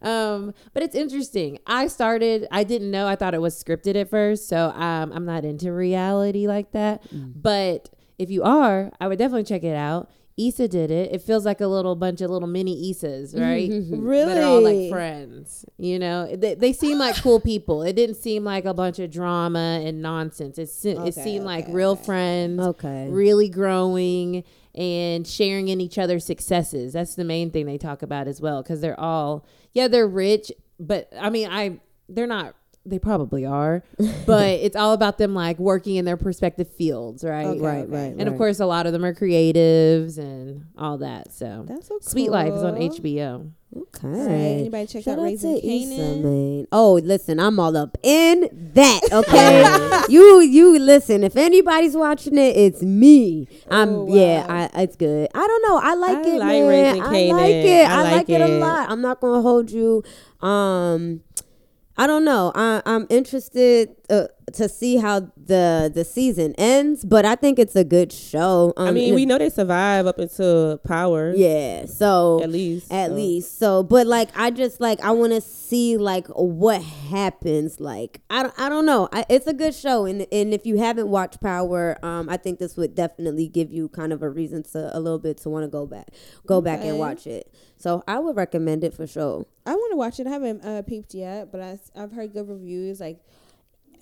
um, 0.02 0.54
but 0.74 0.82
it's 0.82 0.94
interesting. 0.94 1.58
I 1.66 1.86
started. 1.88 2.46
I 2.50 2.64
didn't 2.64 2.90
know. 2.90 3.06
I 3.06 3.16
thought 3.16 3.34
it 3.34 3.40
was 3.40 3.62
scripted 3.62 3.96
at 3.96 4.10
first, 4.10 4.48
so 4.48 4.68
um, 4.70 5.12
I'm 5.12 5.24
not 5.24 5.44
into 5.44 5.72
reality 5.72 6.46
like 6.46 6.72
that. 6.72 7.02
But 7.12 7.88
if 8.18 8.30
you 8.30 8.42
are, 8.42 8.90
I 9.00 9.08
would 9.08 9.18
definitely 9.18 9.44
check 9.44 9.62
it 9.64 9.76
out. 9.76 10.10
Issa 10.38 10.68
did 10.68 10.92
it. 10.92 11.12
It 11.12 11.20
feels 11.20 11.44
like 11.44 11.60
a 11.60 11.66
little 11.66 11.96
bunch 11.96 12.20
of 12.20 12.30
little 12.30 12.46
mini 12.46 12.92
Issas, 12.92 13.36
right? 13.38 13.68
really? 13.90 14.34
That 14.34 14.44
are 14.44 14.46
all 14.46 14.62
like 14.62 14.88
friends. 14.88 15.64
You 15.78 15.98
know, 15.98 16.34
they, 16.34 16.54
they 16.54 16.72
seem 16.72 16.98
like 16.98 17.16
cool 17.16 17.40
people. 17.40 17.82
It 17.82 17.94
didn't 17.96 18.16
seem 18.16 18.44
like 18.44 18.64
a 18.64 18.72
bunch 18.72 19.00
of 19.00 19.10
drama 19.10 19.82
and 19.84 20.00
nonsense. 20.00 20.58
It, 20.58 20.68
se- 20.68 20.96
Okay, 20.96 21.08
it 21.08 21.14
seemed 21.14 21.44
like 21.44 21.66
real 21.68 21.92
okay. 21.92 22.04
friends 22.04 22.60
okay. 22.60 23.08
really 23.10 23.48
growing 23.48 24.44
and 24.76 25.26
sharing 25.26 25.68
in 25.68 25.80
each 25.80 25.98
other's 25.98 26.24
successes. 26.24 26.92
That's 26.92 27.16
the 27.16 27.24
main 27.24 27.50
thing 27.50 27.66
they 27.66 27.78
talk 27.78 28.02
about 28.02 28.28
as 28.28 28.40
well 28.40 28.62
because 28.62 28.80
they're 28.80 28.98
all 28.98 29.44
yeah, 29.72 29.88
they're 29.88 30.08
rich, 30.08 30.52
but 30.78 31.12
I 31.18 31.30
mean, 31.30 31.48
I 31.50 31.80
they're 32.08 32.26
not 32.28 32.54
they 32.88 32.98
probably 32.98 33.44
are, 33.46 33.82
but 34.26 34.48
it's 34.60 34.76
all 34.76 34.92
about 34.92 35.18
them 35.18 35.34
like 35.34 35.58
working 35.58 35.96
in 35.96 36.04
their 36.04 36.16
respective 36.16 36.68
fields, 36.68 37.24
right? 37.24 37.46
Okay, 37.46 37.60
right, 37.60 37.88
right, 37.88 38.14
And 38.18 38.28
of 38.28 38.36
course, 38.36 38.60
a 38.60 38.66
lot 38.66 38.86
of 38.86 38.92
them 38.92 39.04
are 39.04 39.14
creatives 39.14 40.18
and 40.18 40.66
all 40.76 40.98
that. 40.98 41.32
So, 41.32 41.64
That's 41.68 41.88
so 41.88 41.98
Sweet 42.00 42.30
Life 42.30 42.52
is 42.52 42.62
on. 42.62 42.74
HBO. 42.76 43.50
Okay. 43.76 44.08
All 44.08 44.10
right. 44.14 44.32
Anybody 44.32 44.86
check 44.86 45.04
Shout 45.04 45.14
out 45.14 45.18
out 45.18 45.24
Raising 45.24 45.60
to 45.60 45.66
Issa, 45.66 46.66
Oh, 46.72 46.94
listen, 46.94 47.38
I'm 47.38 47.60
all 47.60 47.76
up 47.76 47.98
in 48.02 48.48
that. 48.74 49.00
Okay, 49.18 50.12
you 50.12 50.40
you 50.40 50.78
listen. 50.78 51.22
If 51.24 51.36
anybody's 51.36 51.96
watching 51.96 52.38
it, 52.38 52.56
it's 52.56 52.82
me. 52.82 53.46
I'm 53.70 53.88
Oh, 53.90 54.06
yeah. 54.08 54.46
I, 54.48 54.82
it's 54.82 54.96
good. 54.96 55.28
I 55.34 55.46
don't 55.46 55.62
know. 55.62 55.78
I 55.82 55.94
like 55.94 56.18
I 56.18 56.30
it, 56.30 56.38
like 56.38 56.48
man. 56.48 56.68
Raising 56.68 57.02
I 57.02 57.06
like 57.32 57.54
it. 57.54 57.88
I 57.88 57.92
I, 57.92 58.02
like, 58.02 58.12
like 58.12 58.30
it. 58.30 58.40
a 58.40 58.48
lot. 58.58 58.90
I'm 58.90 59.00
not 59.02 59.20
gonna 59.20 59.42
hold 59.42 59.70
you. 59.70 60.02
Um, 60.40 61.20
I 61.98 62.06
don't 62.06 62.24
know. 62.24 62.52
I, 62.54 62.80
I'm 62.86 63.06
interested 63.10 63.90
uh, 64.10 64.26
to 64.54 64.68
see 64.68 64.96
how 64.96 65.20
the 65.36 65.90
the 65.92 66.04
season 66.04 66.54
ends, 66.56 67.04
but 67.04 67.24
I 67.24 67.34
think 67.34 67.58
it's 67.58 67.76
a 67.76 67.84
good 67.84 68.12
show. 68.12 68.72
Um, 68.76 68.88
I 68.88 68.90
mean, 68.92 69.14
we 69.14 69.26
know 69.26 69.38
they 69.38 69.50
survive 69.50 70.06
up 70.06 70.18
until 70.18 70.78
Power. 70.78 71.34
yeah. 71.34 71.86
So 71.86 72.42
At 72.42 72.50
least. 72.50 72.92
at 72.92 73.08
so. 73.08 73.14
least 73.14 73.58
so 73.58 73.82
but 73.82 74.06
like 74.06 74.28
i 74.36 74.50
just 74.50 74.80
like 74.80 75.00
i 75.00 75.10
want 75.10 75.32
to 75.32 75.40
see 75.40 75.96
like 75.96 76.26
what 76.28 76.82
happens 76.82 77.80
like 77.80 78.20
i 78.30 78.42
don't, 78.42 78.54
I 78.58 78.68
don't 78.68 78.86
know 78.86 79.08
I, 79.12 79.24
it's 79.28 79.46
a 79.46 79.52
good 79.52 79.74
show 79.74 80.06
and 80.06 80.26
and 80.32 80.54
if 80.54 80.66
you 80.66 80.78
haven't 80.78 81.08
watched 81.08 81.40
power 81.40 81.98
um 82.04 82.28
i 82.28 82.36
think 82.36 82.58
this 82.58 82.76
would 82.76 82.94
definitely 82.94 83.48
give 83.48 83.72
you 83.72 83.88
kind 83.88 84.12
of 84.12 84.22
a 84.22 84.30
reason 84.30 84.62
to 84.72 84.96
a 84.96 85.00
little 85.00 85.18
bit 85.18 85.38
to 85.38 85.48
want 85.50 85.64
to 85.64 85.68
go 85.68 85.86
back 85.86 86.08
go 86.46 86.60
back 86.60 86.80
and 86.82 86.98
watch 86.98 87.26
it 87.26 87.52
so 87.76 88.02
i 88.06 88.18
would 88.18 88.36
recommend 88.36 88.84
it 88.84 88.94
for 88.94 89.06
sure 89.06 89.46
I 89.66 89.74
want 89.74 89.92
to 89.92 89.96
watch 89.98 90.18
it. 90.18 90.26
I 90.26 90.30
haven't 90.30 90.64
uh, 90.64 90.80
peeped 90.80 91.12
yet, 91.12 91.52
but 91.52 91.60
I, 91.60 91.78
I, 91.94 92.00
have 92.00 92.12
heard 92.12 92.32
good 92.32 92.48
reviews. 92.48 93.00
Like 93.00 93.18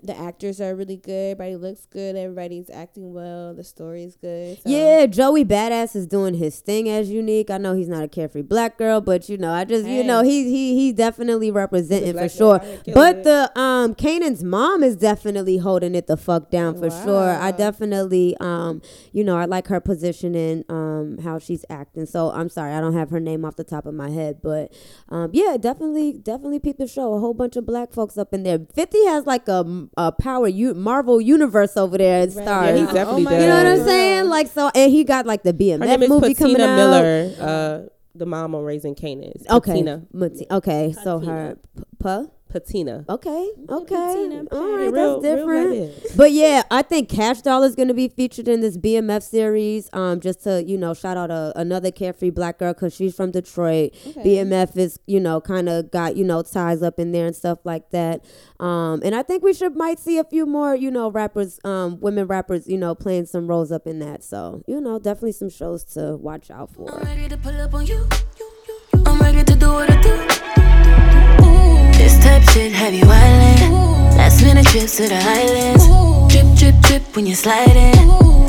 the 0.03 0.17
actors 0.17 0.61
are 0.61 0.75
really 0.75 0.97
good. 0.97 1.33
Everybody 1.33 1.57
looks 1.57 1.87
good. 1.87 2.17
Everybody's 2.17 2.71
acting 2.71 3.13
well. 3.13 3.55
The 3.55 3.65
story 3.65 4.05
is 4.05 4.17
good. 4.17 4.59
So. 4.63 4.71
yeah 4.71 5.07
joey 5.07 5.45
badass 5.45 5.95
is 5.97 6.07
doing 6.07 6.35
his 6.35 6.61
thing 6.61 6.89
as 6.89 7.11
unique 7.11 7.51
i 7.51 7.59
know 7.59 7.75
he's 7.75 7.89
not 7.89 8.03
a 8.03 8.09
carefree 8.09 8.43
black 8.43 8.79
girl 8.79 9.01
but 9.01 9.29
you 9.29 9.37
know 9.37 9.53
i 9.53 9.65
just 9.65 9.87
you 9.87 10.03
know 10.03 10.23
he 10.23 10.45
he 10.45 10.75
he's 10.75 10.95
definitely 10.95 11.51
representing 11.51 12.17
for 12.17 12.29
sure 12.29 12.59
girl 12.59 12.69
out 12.71 12.85
here 12.85 12.95
but 12.95 13.11
killing 13.11 13.23
the 13.23 13.61
um 13.61 13.95
kanan's 13.95 14.43
mom 14.45 14.83
is 14.83 14.97
definitely 14.97 15.59
holding 15.59 15.95
it 15.95 16.07
the 16.07 16.17
fuck 16.17 16.51
down 16.51 16.79
for 16.79 16.91
sure 16.91 17.31
i 17.31 17.51
definitely 17.51 18.37
um 18.41 18.81
you 19.13 19.23
know 19.25 19.37
i 19.37 19.45
like 19.45 19.69
her 19.69 19.81
positioning 19.81 20.65
um 20.69 21.19
how 21.23 21.39
she's 21.39 21.65
acting 21.71 22.07
so 22.07 22.31
i'm 22.33 22.49
sorry 22.49 22.73
i 22.73 22.81
don't 22.81 22.95
have 22.95 23.11
her 23.11 23.21
name 23.21 23.45
off 23.45 23.57
the 23.57 23.65
top 23.65 23.87
of 23.87 23.95
my 23.95 24.11
head 24.11 24.39
but 24.43 24.73
um 25.09 25.31
yeah 25.33 25.57
definitely 25.57 26.13
definitely 26.13 26.59
peep 26.59 26.79
the 26.79 26.87
show 26.87 27.15
a 27.15 27.21
whole 27.21 27.35
bunch 27.35 27.57
of 27.57 27.67
black 27.67 27.93
folks 27.93 28.17
up 28.19 28.33
in 28.33 28.43
there 28.43 28.59
50 28.75 29.05
has 29.07 29.27
like 29.27 29.49
a, 29.49 29.86
a 29.97 30.13
power 30.13 30.49
u- 30.49 30.75
marvel 30.75 31.21
universe 31.21 31.77
over 31.77 31.97
there 31.99 32.23
and 32.23 32.35
Right. 32.35 32.45
stars 32.45 32.69
Yeah, 32.69 32.77
he 32.77 32.83
Oh 32.91 32.93
definitely 32.95 33.23
my 33.25 33.31
does. 33.33 33.43
you 33.43 33.49
know 33.49 33.57
what 33.57 33.67
I'm 33.67 33.85
saying? 33.87 34.29
Like 34.29 34.47
so, 34.49 34.71
and 34.75 34.91
he 34.93 35.05
got 35.05 35.27
like 35.27 35.43
the 35.43 35.51
Her 35.53 35.79
name 35.79 35.81
BMF 35.81 36.03
is 36.03 36.09
movie 36.09 36.35
coming 36.35 36.57
Patina 36.57 36.73
out. 36.73 36.77
Miller, 36.77 37.33
uh, 37.41 37.89
the 38.15 38.27
mom 38.27 38.55
on 38.55 38.65
Raising 38.65 38.95
Kanan. 38.95 39.33
It's 39.35 39.49
Okay, 39.51 39.73
Patina. 39.73 40.03
Mati- 40.13 40.47
okay, 40.51 40.95
so 41.05 41.19
her 41.19 41.57
p- 41.77 41.83
p- 42.03 42.27
Patina. 42.49 43.05
Okay, 43.09 43.51
okay, 43.69 43.95
Patina, 43.95 44.45
all 44.53 44.77
right, 44.77 44.93
Real- 44.93 45.21
that's 45.21 45.37
different. 45.37 46.17
But 46.17 46.33
yeah, 46.33 46.63
I 46.71 46.83
think 46.83 47.09
Kash 47.09 47.43
Doll 47.43 47.63
is 47.65 47.75
going 47.75 47.89
to 47.89 47.95
be 47.95 48.09
featured 48.09 48.49
in 48.49 48.61
this 48.61 48.77
BMF 48.77 49.23
series. 49.23 49.91
Um, 49.93 50.21
just 50.21 50.45
to 50.45 50.63
you 50.65 50.79
know, 50.79 50.95
shout 50.95 51.17
out 51.17 51.31
a, 51.31 51.53
another 51.57 51.91
carefree 51.91 52.31
black 52.31 52.59
girl 52.59 52.73
because 52.73 52.95
she's 52.95 53.15
from 53.15 53.31
Detroit. 53.31 53.95
Okay. 54.07 54.23
BMF 54.23 54.77
is 54.77 54.99
you 55.07 55.21
know 55.21 55.41
kind 55.41 55.69
of 55.69 55.91
got 55.91 56.17
you 56.17 56.25
know 56.25 56.43
ties 56.43 56.83
up 56.83 56.99
in 56.99 57.13
there 57.13 57.27
and 57.27 57.35
stuff 57.37 57.59
like 57.65 57.91
that. 57.91 58.25
Um, 58.61 59.01
and 59.05 59.15
I 59.15 59.23
think 59.23 59.43
we 59.43 59.53
should 59.53 59.77
might 59.77 59.99
see 59.99 60.19
a 60.19 60.25
few 60.25 60.47
more 60.47 60.75
you 60.75 60.91
know 60.91 61.11
rappers, 61.11 61.59
um, 61.65 62.01
women 62.01 62.27
rappers, 62.27 62.67
you 62.67 62.79
know, 62.79 62.95
playing 62.95 63.27
some 63.27 63.47
roles 63.49 63.73
up 63.73 63.87
in 63.87 63.99
that. 63.99 64.23
So 64.23 64.63
you 64.67 64.81
know, 64.81 64.99
definitely 64.99 65.33
some 65.33 65.51
shows 65.51 65.85
to 65.95 66.17
watch 66.17 66.51
out 66.51 66.71
I'm 66.71 66.75
for. 66.75 67.01
Type 72.27 72.43
shit 72.51 72.73
have 72.73 72.93
you 72.93 73.05
island. 73.05 73.73
Last 74.17 74.43
minute 74.43 74.67
trips 74.67 74.97
to 74.97 75.07
the 75.07 75.15
islands. 75.15 75.87
Drip, 76.33 76.59
drip, 76.59 76.75
drip 76.83 77.15
when 77.15 77.25
you're 77.25 77.37
sliding. 77.37 77.95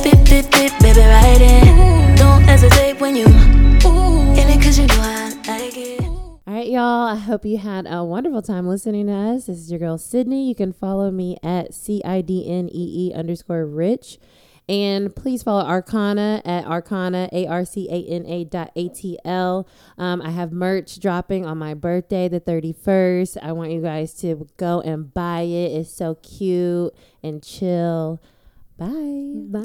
Fit, 0.01 0.27
fit, 0.27 0.45
fit, 0.51 0.73
baby. 0.81 2.17
Don't 2.17 2.41
hesitate 2.41 2.99
when 2.99 3.15
you 3.15 3.27
in 3.27 4.49
it, 4.49 4.63
cause 4.63 4.79
you 4.79 4.87
know 4.87 4.95
I 4.97 5.31
like 5.45 5.77
it. 5.77 6.01
All 6.01 6.41
right, 6.47 6.67
y'all. 6.67 7.07
I 7.07 7.17
hope 7.17 7.45
you 7.45 7.59
had 7.59 7.85
a 7.87 8.03
wonderful 8.03 8.41
time 8.41 8.67
listening 8.67 9.05
to 9.07 9.13
us. 9.13 9.45
This 9.45 9.59
is 9.59 9.69
your 9.69 9.79
girl 9.79 9.99
Cidnee. 9.99 10.47
You 10.47 10.55
can 10.55 10.73
follow 10.73 11.11
me 11.11 11.37
at 11.43 11.75
C 11.75 12.01
I 12.03 12.21
D 12.21 12.49
N 12.49 12.69
E 12.73 13.09
E 13.09 13.13
underscore 13.13 13.67
rich. 13.67 14.17
And 14.69 15.15
please 15.15 15.43
follow 15.43 15.63
Arcana 15.63 16.41
at 16.43 16.65
Arcana, 16.65 17.29
A 17.31 17.47
R 17.47 17.63
C 17.63 17.87
A 17.89 18.03
N 18.03 18.25
A 18.25 18.43
dot 18.43 18.71
A 18.75 18.89
T 18.89 19.17
L. 19.23 19.65
Um, 19.97 20.21
I 20.21 20.31
have 20.31 20.51
merch 20.51 20.99
dropping 20.99 21.45
on 21.45 21.57
my 21.57 21.73
birthday, 21.73 22.27
the 22.27 22.41
31st. 22.41 23.37
I 23.41 23.53
want 23.53 23.71
you 23.71 23.81
guys 23.81 24.13
to 24.15 24.45
go 24.57 24.81
and 24.81 25.13
buy 25.13 25.41
it. 25.41 25.71
It's 25.71 25.93
so 25.93 26.15
cute 26.15 26.93
and 27.23 27.41
chill. 27.41 28.21
Bye. 28.77 29.33
Bye. 29.49 29.63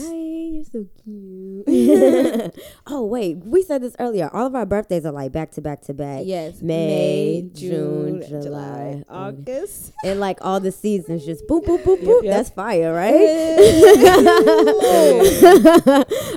You're 0.52 0.64
so 0.64 0.86
cute. 1.04 1.64
oh 2.86 3.04
wait, 3.04 3.36
we 3.44 3.62
said 3.62 3.82
this 3.82 3.94
earlier. 3.98 4.30
All 4.32 4.46
of 4.46 4.54
our 4.54 4.64
birthdays 4.64 5.04
are 5.04 5.12
like 5.12 5.32
back 5.32 5.50
to 5.52 5.60
back 5.60 5.82
to 5.82 5.92
back. 5.94 6.22
Yes. 6.24 6.62
May, 6.62 7.46
June, 7.52 8.22
June, 8.26 8.42
July, 8.42 9.04
August. 9.10 9.92
and 10.04 10.18
like 10.18 10.38
all 10.40 10.60
the 10.60 10.72
seasons 10.72 11.26
just 11.26 11.46
boop 11.46 11.64
boop 11.64 11.82
boop 11.82 11.98
Yep, 12.00 12.08
boop. 12.08 12.22
yep. 12.24 12.34
That's 12.36 12.50
fire, 12.50 12.94
right? 12.94 13.12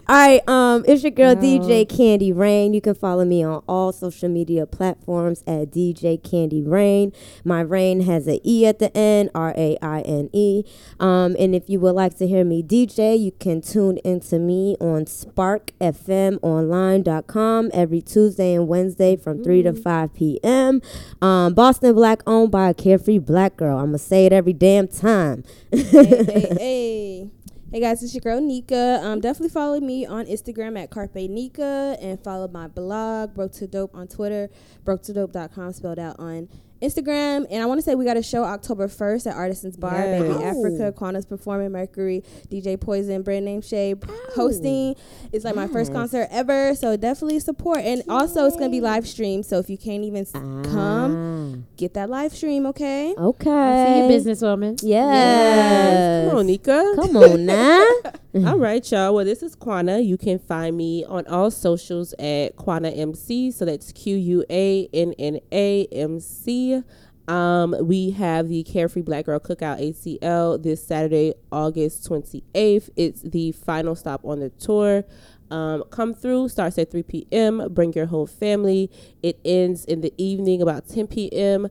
All 0.07 0.15
right, 0.15 0.47
um, 0.47 0.83
it's 0.87 1.03
your 1.03 1.11
girl 1.11 1.35
DJ 1.35 1.85
CandyRaine. 1.87 2.73
You 2.75 2.81
can 2.81 2.93
follow 2.93 3.25
me 3.25 3.43
on 3.43 3.63
all 3.67 3.91
social 3.91 4.29
media 4.29 4.65
platforms 4.65 5.43
at 5.47 5.71
DJ 5.71 6.21
CandyRaine. 6.21 7.13
My 7.43 7.61
Rain 7.61 8.01
has 8.01 8.27
a 8.27 8.39
E 8.43 8.65
at 8.67 8.79
the 8.79 8.95
end, 8.95 9.29
R 9.33 9.53
A 9.57 9.77
I 9.81 10.01
N 10.01 10.29
E. 10.33 10.63
Um, 10.99 11.35
and 11.39 11.55
if 11.55 11.69
you 11.69 11.79
would 11.79 11.95
like 11.95 12.17
to 12.17 12.27
hear 12.27 12.43
me 12.43 12.61
DJ, 12.65 13.19
you 13.19 13.31
can 13.31 13.61
tune 13.61 13.97
into 14.03 14.39
me 14.39 14.75
on 14.79 15.05
SparkFMOnline.com 15.05 17.71
every 17.73 18.01
Tuesday 18.01 18.53
and 18.53 18.67
Wednesday 18.67 19.15
from 19.15 19.43
3 19.43 19.63
to 19.63 19.73
5 19.73 20.13
p.m. 20.13 20.81
Um, 21.21 21.53
Boston 21.53 21.93
Black 21.93 22.21
owned 22.25 22.51
by 22.51 22.69
a 22.69 22.73
carefree 22.73 23.19
black 23.19 23.57
girl. 23.57 23.77
I'm 23.77 23.85
going 23.85 23.93
to 23.93 23.99
say 23.99 24.25
it 24.25 24.33
every 24.33 24.53
damn 24.53 24.87
time. 24.87 25.43
hey, 25.71 25.83
hey, 25.83 26.47
hey. 26.59 27.29
Hey 27.71 27.79
guys, 27.81 28.01
it's 28.01 28.13
your 28.13 28.21
girl 28.21 28.39
Nika. 28.39 29.01
Um, 29.03 29.19
definitely 29.19 29.49
follow 29.49 29.81
me 29.81 30.05
on 30.05 30.27
Instagram 30.27 30.81
at 30.81 30.91
Carpe 30.91 31.15
Nika 31.15 31.97
and 31.99 32.23
follow 32.23 32.47
my 32.47 32.67
blog, 32.67 33.33
Broke 33.33 33.51
to 33.53 33.67
Dope 33.67 33.93
on 33.93 34.07
Twitter, 34.07 34.49
broketodope.com 34.85 35.73
spelled 35.73 35.99
out 35.99 36.17
on 36.17 36.47
Instagram. 36.85 37.45
And 37.49 37.61
I 37.61 37.65
want 37.65 37.79
to 37.79 37.81
say 37.83 37.95
we 37.95 38.05
got 38.05 38.17
a 38.17 38.23
show 38.23 38.43
October 38.43 38.87
1st 38.87 39.27
at 39.31 39.35
Artisans 39.35 39.77
Bar, 39.77 39.91
Baby 39.91 40.27
Yes. 40.27 40.57
Africa, 40.57 40.93
Quanna's 40.97 41.25
performing, 41.25 41.71
Mercury, 41.71 42.23
DJ 42.49 42.79
Poison, 42.79 43.21
brand 43.21 43.45
name 43.45 43.61
Shay 43.61 43.95
oh. 43.95 44.29
hosting. 44.35 44.95
It's 45.31 45.45
like 45.45 45.55
my 45.55 45.67
first 45.67 45.91
concert 45.91 46.27
ever, 46.31 46.75
so 46.75 46.95
definitely 46.97 47.39
support. 47.39 47.79
And 47.79 48.03
also, 48.09 48.45
it's 48.45 48.55
going 48.55 48.69
to 48.71 48.75
be 48.75 48.81
live 48.81 49.07
streamed, 49.07 49.45
so 49.45 49.59
if 49.59 49.69
you 49.69 49.77
can't 49.77 50.03
even 50.03 50.21
s- 50.21 50.31
ah. 50.35 50.61
come, 50.63 51.65
get 51.77 51.93
that 51.95 52.09
live 52.09 52.33
stream, 52.33 52.65
okay? 52.67 53.13
Okay. 53.17 54.07
See 54.09 54.13
you, 54.13 54.33
businesswoman. 54.35 54.79
Yes. 54.83 56.29
Come 56.29 56.39
on, 56.39 56.45
Nika. 56.47 56.93
Come 56.95 57.17
on 57.17 57.45
now. 57.45 57.85
All 58.43 58.59
right, 58.59 58.91
y'all. 58.91 59.15
Well, 59.15 59.23
this 59.23 59.41
is 59.41 59.55
Quanna. 59.55 60.05
You 60.05 60.17
can 60.17 60.39
find 60.39 60.75
me 60.75 61.05
on 61.05 61.25
all 61.27 61.49
socials 61.49 62.13
at 62.19 62.57
Quanna 62.57 62.89
MC. 62.89 63.49
So 63.49 63.63
that's 63.63 63.93
Q 63.93 64.17
U 64.17 64.43
A 64.49 64.89
N 64.91 65.13
N 65.17 65.39
A 65.53 65.87
M 65.89 66.19
C. 66.19 66.83
Um, 67.29 67.75
we 67.81 68.11
have 68.11 68.49
the 68.49 68.63
Carefree 68.63 69.03
Black 69.03 69.27
Girl 69.27 69.39
Cookout 69.39 69.79
ATL 69.79 70.61
this 70.61 70.85
Saturday, 70.85 71.33
August 71.49 72.09
28th. 72.09 72.89
It's 72.97 73.21
the 73.21 73.53
final 73.53 73.95
stop 73.95 74.25
on 74.25 74.41
the 74.41 74.49
tour. 74.49 75.05
Um, 75.49 75.83
come 75.89 76.13
through, 76.13 76.49
starts 76.49 76.77
at 76.77 76.91
3 76.91 77.03
p.m. 77.03 77.73
Bring 77.73 77.93
your 77.93 78.07
whole 78.07 78.27
family. 78.27 78.91
It 79.23 79.39
ends 79.45 79.85
in 79.85 80.01
the 80.01 80.13
evening 80.17 80.61
about 80.61 80.89
10 80.89 81.07
p.m. 81.07 81.69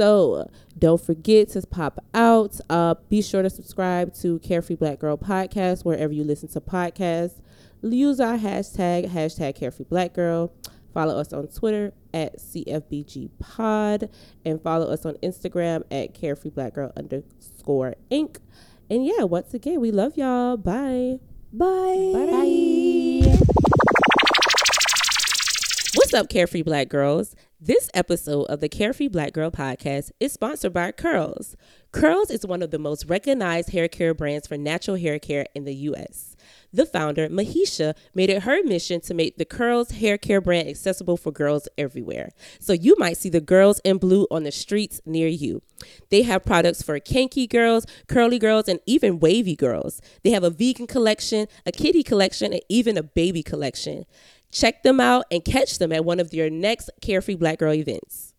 So 0.00 0.48
don't 0.78 0.98
forget 0.98 1.50
to 1.50 1.60
pop 1.66 2.02
out. 2.14 2.58
Uh, 2.70 2.94
be 3.10 3.20
sure 3.20 3.42
to 3.42 3.50
subscribe 3.50 4.14
to 4.14 4.38
Carefree 4.38 4.76
Black 4.76 4.98
Girl 4.98 5.18
Podcast 5.18 5.84
wherever 5.84 6.10
you 6.10 6.24
listen 6.24 6.48
to 6.52 6.60
podcasts. 6.62 7.42
Use 7.82 8.18
our 8.18 8.38
hashtag, 8.38 9.10
hashtag 9.10 9.56
Carefree 9.56 9.84
Black 9.84 10.14
Girl. 10.14 10.54
Follow 10.94 11.20
us 11.20 11.34
on 11.34 11.48
Twitter 11.48 11.92
at 12.14 12.38
CFBG 12.38 13.28
Pod 13.40 14.08
and 14.42 14.62
follow 14.62 14.90
us 14.90 15.04
on 15.04 15.16
Instagram 15.16 15.82
at 15.90 16.14
Carefree 16.14 16.48
Black 16.48 16.76
Girl 16.76 16.90
underscore 16.96 17.94
Inc. 18.10 18.38
And 18.88 19.04
yeah, 19.04 19.24
once 19.24 19.52
again, 19.52 19.82
we 19.82 19.90
love 19.90 20.16
y'all. 20.16 20.56
Bye. 20.56 21.18
Bye. 21.52 22.12
Bye. 22.14 23.38
What's 25.94 26.14
up, 26.14 26.30
Carefree 26.30 26.62
Black 26.62 26.88
Girls? 26.88 27.36
This 27.62 27.90
episode 27.92 28.44
of 28.44 28.60
the 28.60 28.70
Carefree 28.70 29.08
Black 29.08 29.34
Girl 29.34 29.50
podcast 29.50 30.12
is 30.18 30.32
sponsored 30.32 30.72
by 30.72 30.92
Curls. 30.92 31.58
Curls 31.92 32.30
is 32.30 32.46
one 32.46 32.62
of 32.62 32.70
the 32.70 32.78
most 32.78 33.04
recognized 33.04 33.72
hair 33.72 33.86
care 33.86 34.14
brands 34.14 34.46
for 34.46 34.56
natural 34.56 34.96
hair 34.96 35.18
care 35.18 35.44
in 35.54 35.64
the 35.64 35.74
U.S. 35.74 36.36
The 36.72 36.86
founder, 36.86 37.28
Mahisha, 37.28 37.94
made 38.14 38.30
it 38.30 38.44
her 38.44 38.62
mission 38.62 39.02
to 39.02 39.12
make 39.12 39.36
the 39.36 39.44
Curls 39.44 39.90
hair 39.90 40.16
care 40.16 40.40
brand 40.40 40.68
accessible 40.68 41.18
for 41.18 41.32
girls 41.32 41.68
everywhere. 41.76 42.30
So 42.60 42.72
you 42.72 42.96
might 42.98 43.18
see 43.18 43.28
the 43.28 43.42
girls 43.42 43.78
in 43.84 43.98
blue 43.98 44.26
on 44.30 44.44
the 44.44 44.52
streets 44.52 45.02
near 45.04 45.28
you. 45.28 45.60
They 46.08 46.22
have 46.22 46.44
products 46.46 46.80
for 46.80 46.98
kinky 46.98 47.46
girls, 47.46 47.84
curly 48.08 48.38
girls, 48.38 48.68
and 48.68 48.80
even 48.86 49.20
wavy 49.20 49.56
girls. 49.56 50.00
They 50.22 50.30
have 50.30 50.44
a 50.44 50.50
vegan 50.50 50.86
collection, 50.86 51.46
a 51.66 51.72
kitty 51.72 52.02
collection, 52.04 52.54
and 52.54 52.62
even 52.70 52.96
a 52.96 53.02
baby 53.02 53.42
collection. 53.42 54.06
Check 54.50 54.82
them 54.82 55.00
out 55.00 55.24
and 55.30 55.44
catch 55.44 55.78
them 55.78 55.92
at 55.92 56.04
one 56.04 56.20
of 56.20 56.34
your 56.34 56.50
next 56.50 56.90
Carefree 57.00 57.36
Black 57.36 57.58
Girl 57.58 57.72
events. 57.72 58.29